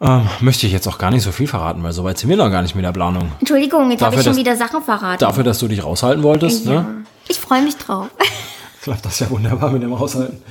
Ähm, 0.00 0.28
möchte 0.40 0.66
ich 0.66 0.72
jetzt 0.72 0.86
auch 0.86 0.98
gar 0.98 1.10
nicht 1.10 1.22
so 1.22 1.32
viel 1.32 1.46
verraten, 1.46 1.82
weil 1.82 1.92
soweit 1.92 2.18
sind 2.18 2.28
wir 2.28 2.36
noch 2.36 2.50
gar 2.50 2.60
nicht 2.62 2.74
mit 2.74 2.84
der 2.84 2.92
Planung. 2.92 3.32
Entschuldigung, 3.40 3.90
jetzt 3.90 4.02
habe 4.02 4.14
ich 4.16 4.20
schon 4.22 4.32
dass- 4.32 4.36
wieder 4.38 4.56
Sachen 4.56 4.82
verraten. 4.82 5.20
Dafür, 5.20 5.42
dass 5.42 5.58
du 5.58 5.68
dich 5.68 5.82
raushalten 5.82 6.22
wolltest, 6.22 6.66
ja. 6.66 6.82
ne? 6.82 7.04
Ich 7.28 7.38
freue 7.38 7.62
mich 7.62 7.76
drauf. 7.76 8.08
Klappt 8.82 9.04
das 9.06 9.18
ja 9.20 9.30
wunderbar 9.30 9.70
mit 9.70 9.82
dem 9.82 9.92
Raushalten. 9.94 10.42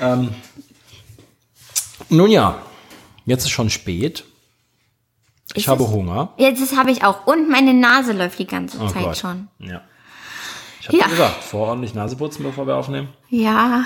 ähm, 0.00 0.30
nun 2.08 2.30
ja, 2.30 2.58
jetzt 3.26 3.44
ist 3.44 3.50
schon 3.50 3.68
spät. 3.70 4.24
Ich 5.54 5.64
Ist 5.64 5.68
habe 5.68 5.84
es? 5.84 5.90
Hunger. 5.90 6.30
Jetzt 6.36 6.76
habe 6.76 6.90
ich 6.90 7.04
auch. 7.04 7.26
Und 7.26 7.50
meine 7.50 7.74
Nase 7.74 8.12
läuft 8.12 8.38
die 8.38 8.46
ganze 8.46 8.78
Oh 8.80 8.88
Zeit 8.88 9.02
Gott. 9.04 9.16
schon. 9.18 9.48
Ja. 9.58 9.82
Ich 10.80 10.88
habe 10.88 10.98
Ja. 10.98 11.06
gesagt, 11.08 11.42
vorordentlich 11.42 11.94
Nase 11.94 12.16
putzen, 12.16 12.42
bevor 12.42 12.66
wir 12.66 12.76
aufnehmen. 12.76 13.08
Ja. 13.28 13.84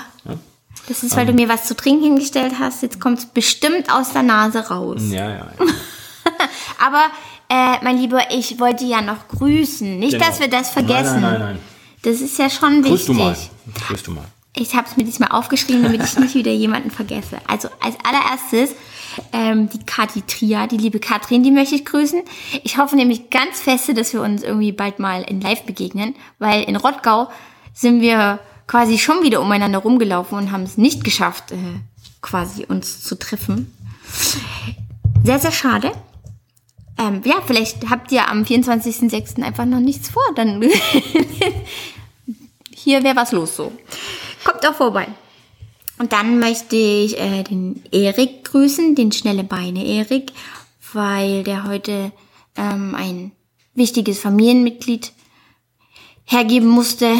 Das 0.87 1.03
ist, 1.03 1.15
weil 1.15 1.27
Ähm. 1.29 1.35
du 1.35 1.41
mir 1.43 1.49
was 1.49 1.65
zu 1.65 1.75
trinken 1.75 2.03
hingestellt 2.03 2.53
hast. 2.59 2.81
Jetzt 2.81 2.99
kommt 2.99 3.19
es 3.19 3.25
bestimmt 3.25 3.91
aus 3.93 4.11
der 4.13 4.23
Nase 4.23 4.69
raus. 4.69 5.01
Ja, 5.09 5.29
ja, 5.29 5.35
ja. 5.37 5.65
Aber, 6.83 7.03
äh, 7.49 7.83
mein 7.83 7.97
Lieber, 7.97 8.31
ich 8.31 8.59
wollte 8.59 8.85
ja 8.85 9.01
noch 9.01 9.27
grüßen. 9.27 9.99
Nicht, 9.99 10.13
Genau. 10.13 10.25
dass 10.25 10.39
wir 10.39 10.49
das 10.49 10.69
vergessen. 10.69 11.21
Nein, 11.21 11.21
nein, 11.21 11.31
nein, 11.33 11.41
nein. 11.55 11.59
Das 12.03 12.21
ist 12.21 12.37
ja 12.39 12.49
schon 12.49 12.81
Grüß 12.81 12.91
wichtig. 12.91 13.05
du 13.07 13.13
mal. 13.13 13.37
Grüß 13.87 14.03
du 14.03 14.11
mal. 14.11 14.23
Ich 14.55 14.73
habe 14.75 14.87
es 14.89 14.97
mir 14.97 15.03
diesmal 15.03 15.31
aufgeschrieben, 15.31 15.83
damit 15.83 16.03
ich 16.03 16.17
nicht 16.17 16.33
wieder 16.33 16.51
jemanden 16.51 16.91
vergesse. 16.91 17.37
Also 17.47 17.69
als 17.81 17.95
allererstes 18.03 18.75
ähm, 19.33 19.69
die 19.69 19.79
Kati 19.85 20.21
Tria, 20.23 20.65
die 20.67 20.77
liebe 20.77 20.99
Katrin, 20.99 21.43
die 21.43 21.51
möchte 21.51 21.75
ich 21.75 21.85
grüßen. 21.85 22.23
Ich 22.63 22.77
hoffe 22.77 22.95
nämlich 22.95 23.29
ganz 23.29 23.59
feste, 23.61 23.93
dass 23.93 24.11
wir 24.13 24.21
uns 24.21 24.41
irgendwie 24.43 24.71
bald 24.71 24.99
mal 24.99 25.21
in 25.23 25.39
Live 25.41 25.63
begegnen, 25.63 26.15
weil 26.39 26.63
in 26.63 26.75
Rottgau 26.77 27.29
sind 27.73 28.01
wir 28.01 28.39
quasi 28.69 28.99
schon 28.99 29.23
wieder 29.23 29.41
umeinander 29.41 29.79
rumgelaufen 29.79 30.37
und 30.37 30.51
haben 30.51 30.61
es 30.61 30.77
nicht 30.77 31.03
geschafft, 31.03 31.51
äh, 31.51 31.55
quasi 32.21 32.65
uns 32.65 33.03
zu 33.03 33.17
treffen. 33.17 33.75
Sehr, 35.23 35.39
sehr 35.39 35.51
schade. 35.51 35.91
Ähm, 36.99 37.23
ja, 37.25 37.41
vielleicht 37.43 37.89
habt 37.89 38.11
ihr 38.11 38.29
am 38.29 38.43
24.06. 38.43 39.41
einfach 39.41 39.65
noch 39.65 39.79
nichts 39.79 40.09
vor. 40.09 40.21
Dann 40.35 40.61
hier 42.71 43.03
wäre 43.03 43.15
was 43.15 43.31
los 43.31 43.55
so. 43.55 43.71
Kommt 44.43 44.63
auch 44.67 44.75
vorbei. 44.75 45.07
Und 45.97 46.13
dann 46.13 46.37
möchte 46.37 46.75
ich 46.75 47.19
äh, 47.19 47.41
den 47.41 47.83
Erik 47.91 48.45
grüßen, 48.45 48.93
den 48.93 49.11
schnelle 49.11 49.43
Beine 49.43 49.83
Erik, 49.83 50.31
weil 50.93 51.43
der 51.43 51.63
heute 51.63 52.11
ähm, 52.55 52.93
ein 52.93 53.31
wichtiges 53.73 54.19
Familienmitglied 54.19 55.11
hergeben 56.25 56.69
musste. 56.69 57.15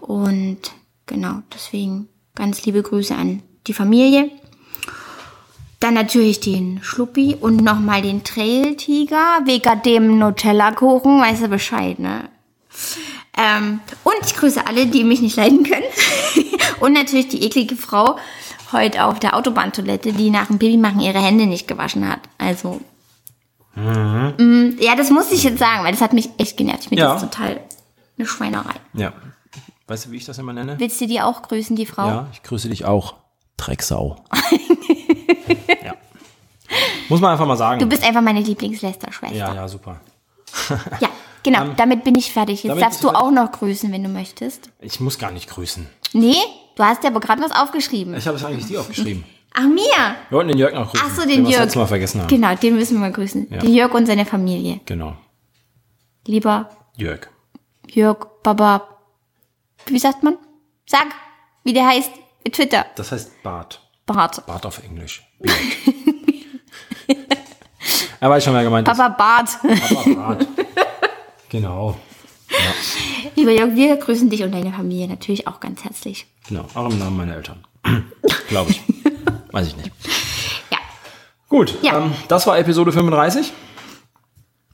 Und 0.00 0.72
genau, 1.10 1.42
deswegen 1.52 2.08
ganz 2.34 2.64
liebe 2.64 2.82
Grüße 2.82 3.14
an 3.14 3.42
die 3.66 3.74
Familie. 3.74 4.30
Dann 5.80 5.94
natürlich 5.94 6.40
den 6.40 6.80
Schluppi 6.82 7.36
und 7.40 7.62
nochmal 7.62 8.02
den 8.02 8.22
Trail-Tiger, 8.22 9.40
wegen 9.44 9.82
dem 9.82 10.18
Nutella-Kuchen, 10.18 11.20
weißt 11.20 11.42
du 11.42 11.48
Bescheid, 11.48 11.98
ne? 11.98 12.28
Ähm, 13.36 13.80
und 14.04 14.14
ich 14.24 14.34
grüße 14.36 14.66
alle, 14.66 14.86
die 14.86 15.04
mich 15.04 15.20
nicht 15.22 15.36
leiden 15.36 15.64
können. 15.64 15.84
und 16.80 16.92
natürlich 16.92 17.28
die 17.28 17.42
eklige 17.42 17.76
Frau 17.76 18.16
heute 18.72 19.04
auf 19.04 19.18
der 19.20 19.34
Autobahntoilette, 19.36 20.12
die 20.12 20.30
nach 20.30 20.46
dem 20.46 20.58
Babymachen 20.58 21.00
ihre 21.00 21.18
Hände 21.20 21.46
nicht 21.46 21.66
gewaschen 21.66 22.06
hat. 22.08 22.20
Also, 22.38 22.80
mhm. 23.74 24.34
mh, 24.38 24.82
ja, 24.82 24.94
das 24.96 25.10
musste 25.10 25.34
ich 25.34 25.42
jetzt 25.44 25.58
sagen, 25.58 25.82
weil 25.84 25.92
das 25.92 26.02
hat 26.02 26.12
mich 26.12 26.28
echt 26.38 26.56
genervt. 26.56 26.82
Ich 26.82 26.88
finde 26.88 27.02
Ja. 27.02 27.14
das 27.14 27.22
total 27.22 27.60
eine 28.18 28.26
Schweinerei. 28.26 28.74
Ja. 28.92 29.12
Weißt 29.90 30.06
du, 30.06 30.12
wie 30.12 30.18
ich 30.18 30.24
das 30.24 30.38
immer 30.38 30.52
nenne? 30.52 30.78
Willst 30.78 31.00
du 31.00 31.08
die 31.08 31.20
auch 31.20 31.42
grüßen, 31.42 31.74
die 31.74 31.84
Frau? 31.84 32.06
Ja, 32.06 32.28
ich 32.32 32.44
grüße 32.44 32.68
dich 32.68 32.84
auch. 32.84 33.14
Drecksau. 33.56 34.22
ja. 35.84 35.94
Muss 37.08 37.20
man 37.20 37.32
einfach 37.32 37.44
mal 37.44 37.56
sagen. 37.56 37.80
Du 37.80 37.86
bist 37.86 38.04
einfach 38.04 38.22
meine 38.22 38.38
Lieblingslästerschwester. 38.40 39.34
ja, 39.34 39.52
ja, 39.52 39.66
super. 39.66 40.00
Ja, 41.00 41.08
genau. 41.42 41.72
damit 41.76 42.04
bin 42.04 42.14
ich 42.14 42.32
fertig. 42.32 42.62
Jetzt 42.62 42.80
darfst 42.80 43.02
du 43.02 43.10
auch 43.10 43.32
noch 43.32 43.50
grüßen, 43.50 43.90
wenn 43.90 44.04
du 44.04 44.08
möchtest. 44.08 44.70
Ich 44.78 45.00
muss 45.00 45.18
gar 45.18 45.32
nicht 45.32 45.50
grüßen. 45.50 45.88
Nee, 46.12 46.36
du 46.76 46.84
hast 46.84 47.02
ja 47.02 47.10
aber 47.10 47.18
gerade 47.18 47.42
was 47.42 47.50
aufgeschrieben. 47.50 48.14
Ich 48.14 48.28
habe 48.28 48.36
es 48.36 48.44
eigentlich 48.44 48.66
dir 48.66 48.78
aufgeschrieben. 48.78 49.24
Ach, 49.54 49.66
mir. 49.66 49.80
Wir 50.28 50.36
wollten 50.36 50.50
den 50.50 50.58
Jörg 50.58 50.72
noch 50.72 50.92
grüßen. 50.92 51.08
Ach 51.10 51.16
so, 51.16 51.26
den 51.26 51.42
das 51.42 51.52
Jörg. 51.52 51.74
Mal 51.74 51.86
vergessen 51.86 52.20
haben. 52.20 52.28
Genau, 52.28 52.54
den 52.54 52.76
müssen 52.76 52.94
wir 52.94 53.00
mal 53.00 53.12
grüßen. 53.12 53.48
Ja. 53.50 53.58
Den 53.58 53.74
Jörg 53.74 53.92
und 53.92 54.06
seine 54.06 54.24
Familie. 54.24 54.78
Genau. 54.84 55.16
Lieber 56.28 56.70
Jörg. 56.96 57.28
Jörg, 57.88 58.18
Baba, 58.44 58.89
wie 59.86 59.98
sagt 59.98 60.22
man? 60.22 60.36
Sag, 60.86 61.06
wie 61.64 61.72
der 61.72 61.86
heißt. 61.86 62.10
Mit 62.44 62.54
Twitter. 62.54 62.86
Das 62.96 63.12
heißt 63.12 63.42
Bart. 63.42 63.80
Bart. 64.06 64.44
Bart 64.46 64.64
auf 64.64 64.82
Englisch. 64.82 65.22
Beard. 65.40 65.58
er 68.20 68.30
weiß 68.30 68.44
schon, 68.44 68.54
wer 68.54 68.64
gemeint 68.64 68.88
ist. 68.88 68.96
Papa 68.96 69.08
Bart. 69.10 69.50
Papa 69.62 70.10
Bart. 70.14 70.46
Genau. 71.50 71.96
Lieber 73.36 73.52
Jörg, 73.52 73.74
wir 73.74 73.96
grüßen 73.96 74.30
dich 74.30 74.42
und 74.42 74.52
deine 74.52 74.72
Familie 74.72 75.06
natürlich 75.08 75.46
auch 75.46 75.60
ganz 75.60 75.84
herzlich. 75.84 76.26
Genau. 76.48 76.64
Auch 76.74 76.90
im 76.90 76.98
Namen 76.98 77.16
meiner 77.16 77.34
Eltern. 77.36 77.64
Glaube 78.48 78.70
ich. 78.70 78.80
Weiß 79.52 79.66
ich 79.68 79.76
nicht. 79.76 79.90
Ja. 80.70 80.78
Gut, 81.48 81.76
Ja. 81.82 81.98
ähm, 81.98 82.14
das 82.28 82.46
war 82.46 82.58
Episode 82.58 82.92
35. 82.92 83.52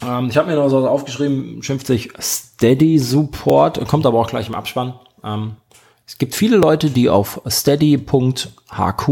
Ähm, 0.03 0.29
ich 0.29 0.37
habe 0.37 0.49
mir 0.51 0.57
noch 0.57 0.69
so 0.69 0.87
aufgeschrieben, 0.89 1.63
schimpft 1.63 1.87
sich 1.87 2.11
Steady 2.21 2.99
Support, 2.99 3.87
kommt 3.89 4.07
aber 4.07 4.21
auch 4.21 4.29
gleich 4.29 4.49
im 4.49 4.55
Abspann. 4.55 4.95
Ähm, 5.25 5.57
es 6.07 6.19
gibt 6.19 6.35
viele 6.35 6.57
Leute, 6.57 6.91
die 6.91 7.09
auf 7.09 7.41
steady.hq, 7.49 9.11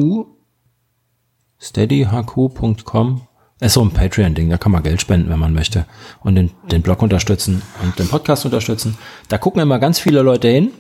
steadyhq.com, 1.61 3.23
ist 3.61 3.75
so 3.75 3.83
ein 3.83 3.91
Patreon-Ding, 3.91 4.51
da 4.51 4.59
kann 4.59 4.73
man 4.73 4.83
Geld 4.83 5.01
spenden, 5.01 5.31
wenn 5.31 5.39
man 5.39 5.55
möchte 5.55 5.87
und 6.23 6.35
den, 6.35 6.51
den 6.71 6.83
Blog 6.83 7.03
unterstützen 7.03 7.63
und 7.83 7.99
den 7.99 8.09
Podcast 8.09 8.45
unterstützen. 8.45 8.99
Da 9.29 9.39
gucken 9.39 9.63
immer 9.63 9.79
ganz 9.79 9.99
viele 9.99 10.23
Leute 10.23 10.49
hin. 10.49 10.71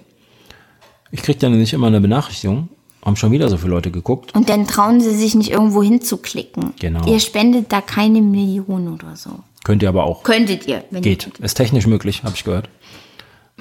Ich 1.10 1.22
kriege 1.22 1.38
dann 1.38 1.58
nicht 1.58 1.72
immer 1.72 1.86
eine 1.86 2.00
Benachrichtigung. 2.00 2.68
Haben 3.04 3.16
schon 3.16 3.32
wieder 3.32 3.48
so 3.48 3.58
viele 3.58 3.70
Leute 3.70 3.90
geguckt. 3.90 4.34
Und 4.34 4.48
dann 4.48 4.66
trauen 4.66 5.00
sie 5.00 5.14
sich 5.14 5.34
nicht 5.34 5.50
irgendwo 5.50 5.82
hinzuklicken. 5.82 6.72
Genau. 6.80 7.06
Ihr 7.06 7.20
spendet 7.20 7.70
da 7.70 7.80
keine 7.80 8.22
Million 8.22 8.92
oder 8.92 9.14
so. 9.14 9.40
Könnt 9.64 9.82
ihr 9.82 9.88
aber 9.88 10.04
auch. 10.04 10.22
Könntet 10.22 10.66
ihr, 10.66 10.84
wenn 10.90 11.02
Geht. 11.02 11.26
ihr. 11.26 11.44
Ist 11.44 11.54
technisch 11.54 11.86
möglich, 11.86 12.22
habe 12.22 12.34
ich 12.36 12.44
gehört. 12.44 12.68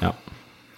Ja. 0.01 0.13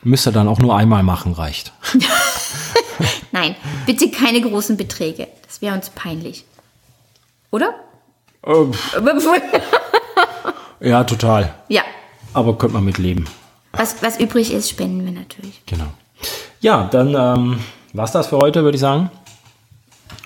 Müsst 0.03 0.27
ihr 0.27 0.31
dann 0.31 0.47
auch 0.47 0.59
nur 0.59 0.77
einmal 0.77 1.01
machen, 1.01 1.33
reicht. 1.33 1.73
Nein, 3.31 3.55
bitte 3.87 4.09
keine 4.11 4.39
großen 4.39 4.77
Beträge. 4.77 5.27
Das 5.45 5.61
wäre 5.61 5.75
uns 5.75 5.89
peinlich. 5.89 6.45
Oder? 7.49 7.73
Ähm, 8.45 8.71
ja, 10.79 11.03
total. 11.03 11.55
ja. 11.67 11.81
Aber 12.33 12.57
könnt 12.57 12.73
man 12.73 12.85
mit 12.85 12.99
leben. 12.99 13.25
Was, 13.71 14.01
was 14.03 14.19
übrig 14.19 14.53
ist, 14.53 14.69
spenden 14.69 15.03
wir 15.05 15.11
natürlich. 15.11 15.61
Genau. 15.65 15.87
Ja, 16.61 16.87
dann 16.91 17.15
ähm, 17.15 17.59
war's 17.93 18.11
das 18.11 18.27
für 18.27 18.37
heute, 18.37 18.63
würde 18.63 18.75
ich 18.75 18.81
sagen. 18.81 19.09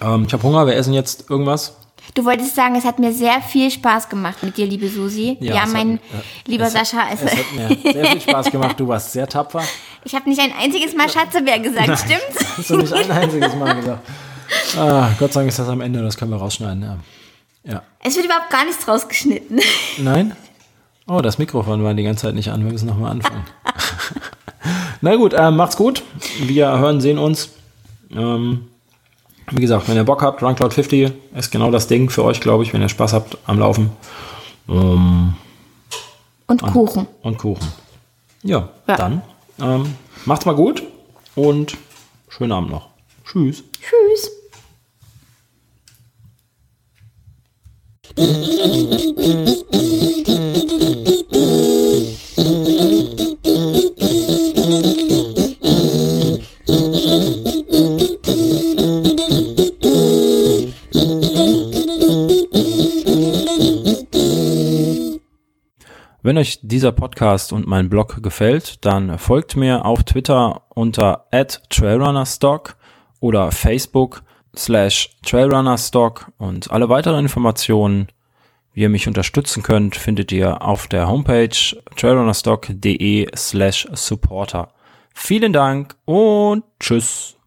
Ähm, 0.01 0.25
ich 0.27 0.33
habe 0.33 0.43
Hunger, 0.43 0.67
wir 0.67 0.75
essen 0.75 0.93
jetzt 0.93 1.29
irgendwas. 1.29 1.77
Du 2.15 2.25
wolltest 2.25 2.55
sagen, 2.55 2.75
es 2.75 2.85
hat 2.85 2.99
mir 2.99 3.13
sehr 3.13 3.41
viel 3.41 3.69
Spaß 3.71 4.09
gemacht 4.09 4.41
mit 4.43 4.57
dir, 4.57 4.65
liebe 4.65 4.89
Susi. 4.89 5.37
Ja, 5.39 5.61
hat- 5.61 5.69
mein 5.69 5.97
äh, 5.97 5.99
lieber 6.47 6.65
es 6.65 6.75
hat- 6.75 6.87
Sascha. 6.87 7.07
Es, 7.13 7.21
Es 7.21 7.31
hat 7.37 7.53
mir 7.83 7.93
sehr 7.93 8.05
viel 8.07 8.21
Spaß 8.21 8.51
gemacht. 8.51 8.79
Du 8.79 8.87
warst 8.87 9.11
sehr 9.11 9.27
tapfer. 9.27 9.61
ich 10.03 10.13
habe 10.15 10.27
nicht 10.29 10.41
ein 10.41 10.51
einziges 10.59 10.95
Mal 10.95 11.09
Schatzebär 11.09 11.59
gesagt, 11.59 11.99
stimmt's? 11.99 12.45
Hast 12.57 12.69
du 12.69 12.77
nicht 12.77 12.93
ein 12.93 13.11
einziges 13.11 13.55
Mal 13.55 13.75
gesagt. 13.75 14.07
Ah, 14.77 15.09
Gott 15.19 15.33
sei 15.33 15.41
Dank 15.41 15.49
ist 15.49 15.59
das 15.59 15.69
am 15.69 15.81
Ende, 15.81 16.01
das 16.01 16.17
können 16.17 16.31
wir 16.31 16.37
rausschneiden. 16.37 16.81
Ja. 16.83 16.97
ja. 17.71 17.83
Es 18.03 18.15
wird 18.15 18.25
überhaupt 18.25 18.49
gar 18.49 18.65
nichts 18.65 18.87
rausgeschnitten. 18.87 19.59
Nein? 19.99 20.35
Oh, 21.07 21.21
das 21.21 21.37
Mikrofon 21.37 21.83
war 21.83 21.93
die 21.93 22.03
ganze 22.03 22.23
Zeit 22.23 22.35
nicht 22.35 22.49
an. 22.49 22.63
Wir 22.65 22.71
müssen 22.71 22.87
nochmal 22.87 23.11
anfangen. 23.11 23.43
Na 25.01 25.15
gut, 25.15 25.33
äh, 25.33 25.49
macht's 25.51 25.77
gut. 25.77 26.03
Wir 26.39 26.67
hören, 26.77 27.01
sehen 27.01 27.17
uns. 27.17 27.49
Ähm, 28.11 28.67
wie 29.51 29.61
gesagt, 29.61 29.87
wenn 29.87 29.95
ihr 29.95 30.03
Bock 30.03 30.21
habt, 30.21 30.41
Run 30.43 30.55
Cloud 30.55 30.73
50 30.73 31.11
ist 31.35 31.51
genau 31.51 31.71
das 31.71 31.87
Ding 31.87 32.09
für 32.09 32.23
euch, 32.23 32.39
glaube 32.41 32.63
ich, 32.63 32.73
wenn 32.73 32.81
ihr 32.81 32.89
Spaß 32.89 33.13
habt 33.13 33.37
am 33.45 33.59
Laufen. 33.59 33.91
Ähm, 34.67 35.33
Und 36.47 36.61
Kuchen. 36.61 37.07
und 37.23 37.37
Kuchen. 37.37 37.67
Ja, 38.43 38.69
Ja. 38.87 38.95
dann 38.95 39.21
ähm, 39.61 39.95
macht's 40.25 40.45
mal 40.45 40.55
gut 40.55 40.83
und 41.35 41.77
schönen 42.29 42.51
Abend 42.51 42.69
noch. 42.71 42.87
Tschüss. 43.25 43.63
Tschüss. 43.81 44.31
Wenn 66.21 66.37
euch 66.37 66.59
dieser 66.61 66.91
Podcast 66.91 67.53
und 67.53 67.65
mein 67.65 67.87
Blog 67.87 68.21
gefällt, 68.21 68.83
dann 68.83 69.17
folgt 69.17 69.55
mir 69.55 69.85
auf 69.85 70.03
Twitter 70.03 70.63
unter 70.67 71.27
@trailrunnerstock 71.69 72.75
oder 73.21 73.53
Facebook 73.53 74.23
slash 74.53 75.11
trailrunnerstock 75.23 76.29
und 76.37 76.71
alle 76.71 76.89
weiteren 76.89 77.19
Informationen, 77.19 78.09
wie 78.73 78.81
ihr 78.81 78.89
mich 78.89 79.07
unterstützen 79.07 79.63
könnt, 79.63 79.95
findet 79.95 80.33
ihr 80.33 80.61
auf 80.61 80.87
der 80.87 81.07
Homepage 81.07 81.55
trailrunnerstock.de 81.95 83.29
slash 83.37 83.87
supporter. 83.93 84.73
Vielen 85.13 85.53
Dank 85.53 85.95
und 86.03 86.65
tschüss. 86.81 87.38